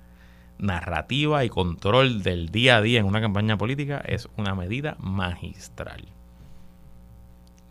narrativa 0.59 1.45
y 1.45 1.49
control 1.49 2.23
del 2.23 2.49
día 2.49 2.77
a 2.77 2.81
día 2.81 3.01
en 3.01 3.07
una 3.07 3.21
campaña 3.21 3.57
política, 3.59 4.03
es 4.07 4.29
una 4.37 4.55
medida 4.55 4.97
magistral. 5.01 6.05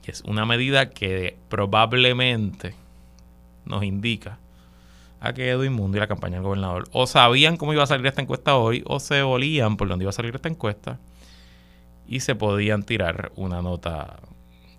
Y 0.05 0.11
es 0.11 0.21
una 0.21 0.45
medida 0.45 0.89
que 0.89 1.37
probablemente 1.49 2.75
nos 3.65 3.83
indica 3.83 4.37
a 5.24 5.32
que 5.32 5.49
Edwin 5.49 5.71
Mundo 5.71 5.95
y 5.97 6.01
la 6.01 6.07
campaña 6.07 6.36
del 6.36 6.43
gobernador 6.43 6.84
o 6.91 7.07
sabían 7.07 7.55
cómo 7.55 7.71
iba 7.71 7.82
a 7.82 7.88
salir 7.88 8.05
esta 8.05 8.21
encuesta 8.21 8.57
hoy 8.57 8.84
o 8.86 8.99
se 8.99 9.21
olían 9.24 9.78
por 9.78 9.88
dónde 9.88 10.03
iba 10.03 10.09
a 10.09 10.13
salir 10.13 10.36
esta 10.36 10.49
encuesta 10.49 10.99
y 12.05 12.19
se 12.19 12.36
podían 12.36 12.84
tirar 12.84 13.32
una 13.38 13.61
nota 13.61 14.17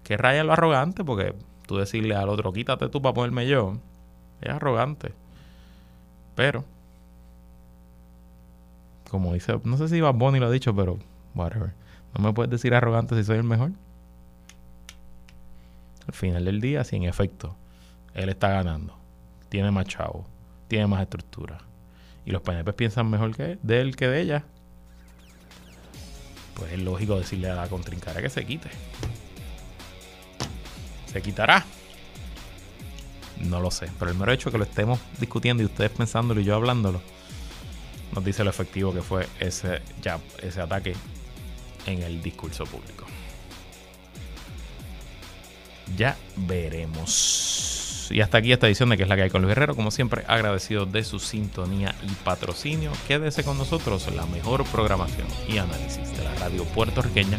que 0.02 0.18
raya 0.18 0.44
lo 0.44 0.52
arrogante, 0.52 1.02
porque 1.02 1.34
tú 1.66 1.78
decirle 1.78 2.14
al 2.14 2.28
otro, 2.28 2.52
quítate 2.52 2.90
tú 2.90 3.00
para 3.00 3.14
ponerme 3.14 3.46
yo, 3.46 3.78
es 4.42 4.50
arrogante. 4.50 5.14
Pero, 6.34 6.62
como 9.10 9.32
dice, 9.32 9.58
no 9.64 9.78
sé 9.78 9.88
si 9.88 10.02
Bad 10.02 10.14
Bunny 10.14 10.40
lo 10.40 10.46
ha 10.46 10.50
dicho, 10.50 10.76
pero 10.76 10.98
whatever. 11.34 11.72
No 12.14 12.22
me 12.22 12.34
puedes 12.34 12.50
decir 12.50 12.74
arrogante 12.74 13.16
si 13.16 13.24
soy 13.24 13.38
el 13.38 13.44
mejor. 13.44 13.70
Al 16.06 16.12
final 16.12 16.44
del 16.44 16.60
día, 16.60 16.84
si 16.84 16.96
en 16.96 17.04
efecto 17.04 17.56
él 18.12 18.28
está 18.28 18.50
ganando, 18.50 18.94
tiene 19.48 19.70
más 19.70 19.86
chavo, 19.86 20.26
tiene 20.68 20.86
más 20.86 21.02
estructura, 21.02 21.58
y 22.24 22.30
los 22.30 22.42
PNP 22.42 22.72
piensan 22.72 23.10
mejor 23.10 23.36
que 23.36 23.58
de 23.62 23.80
él 23.80 23.96
que 23.96 24.08
de 24.08 24.20
ella, 24.20 24.44
pues 26.54 26.72
es 26.72 26.80
lógico 26.80 27.18
decirle 27.18 27.50
a 27.50 27.54
la 27.54 27.68
contrincara 27.68 28.22
que 28.22 28.30
se 28.30 28.44
quite. 28.46 28.70
¿Se 31.06 31.20
quitará? 31.22 31.64
No 33.40 33.60
lo 33.60 33.70
sé, 33.70 33.90
pero 33.98 34.10
el 34.10 34.16
mero 34.16 34.32
hecho 34.32 34.50
que 34.50 34.58
lo 34.58 34.64
estemos 34.64 34.98
discutiendo 35.18 35.62
y 35.62 35.66
ustedes 35.66 35.90
pensándolo 35.90 36.40
y 36.40 36.44
yo 36.44 36.54
hablándolo, 36.54 37.00
nos 38.14 38.24
dice 38.24 38.44
lo 38.44 38.50
efectivo 38.50 38.92
que 38.94 39.02
fue 39.02 39.26
ese, 39.40 39.82
ya, 40.00 40.20
ese 40.40 40.60
ataque 40.60 40.94
en 41.86 42.02
el 42.02 42.22
discurso 42.22 42.64
público. 42.64 43.04
Ya 45.96 46.16
veremos. 46.36 47.83
Y 48.10 48.20
hasta 48.20 48.38
aquí 48.38 48.52
esta 48.52 48.66
edición 48.66 48.88
de 48.88 48.96
que 48.96 49.04
es 49.04 49.08
la 49.08 49.16
que 49.16 49.22
hay 49.22 49.30
con 49.30 49.42
Luis 49.42 49.54
Guerrero. 49.54 49.74
Como 49.74 49.90
siempre, 49.90 50.24
agradecido 50.26 50.86
de 50.86 51.04
su 51.04 51.18
sintonía 51.18 51.94
y 52.02 52.12
patrocinio. 52.24 52.92
Quédese 53.06 53.44
con 53.44 53.58
nosotros. 53.58 54.08
La 54.14 54.26
mejor 54.26 54.64
programación 54.64 55.26
y 55.48 55.58
análisis 55.58 56.16
de 56.16 56.24
la 56.24 56.34
radio 56.34 56.64
puertorriqueña 56.64 57.38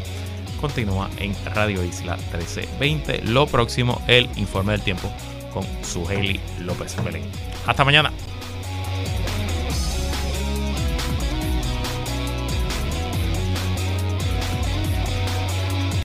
continúa 0.59 1.09
en 1.17 1.35
Radio 1.53 1.83
Isla 1.83 2.15
1320. 2.17 3.23
Lo 3.23 3.47
próximo, 3.47 4.01
el 4.07 4.29
informe 4.35 4.73
del 4.73 4.81
tiempo 4.81 5.11
con 5.53 5.65
su 5.83 6.07
Haley 6.07 6.39
López 6.59 6.95
Belén. 7.03 7.23
Hasta 7.65 7.85
mañana. 7.85 8.11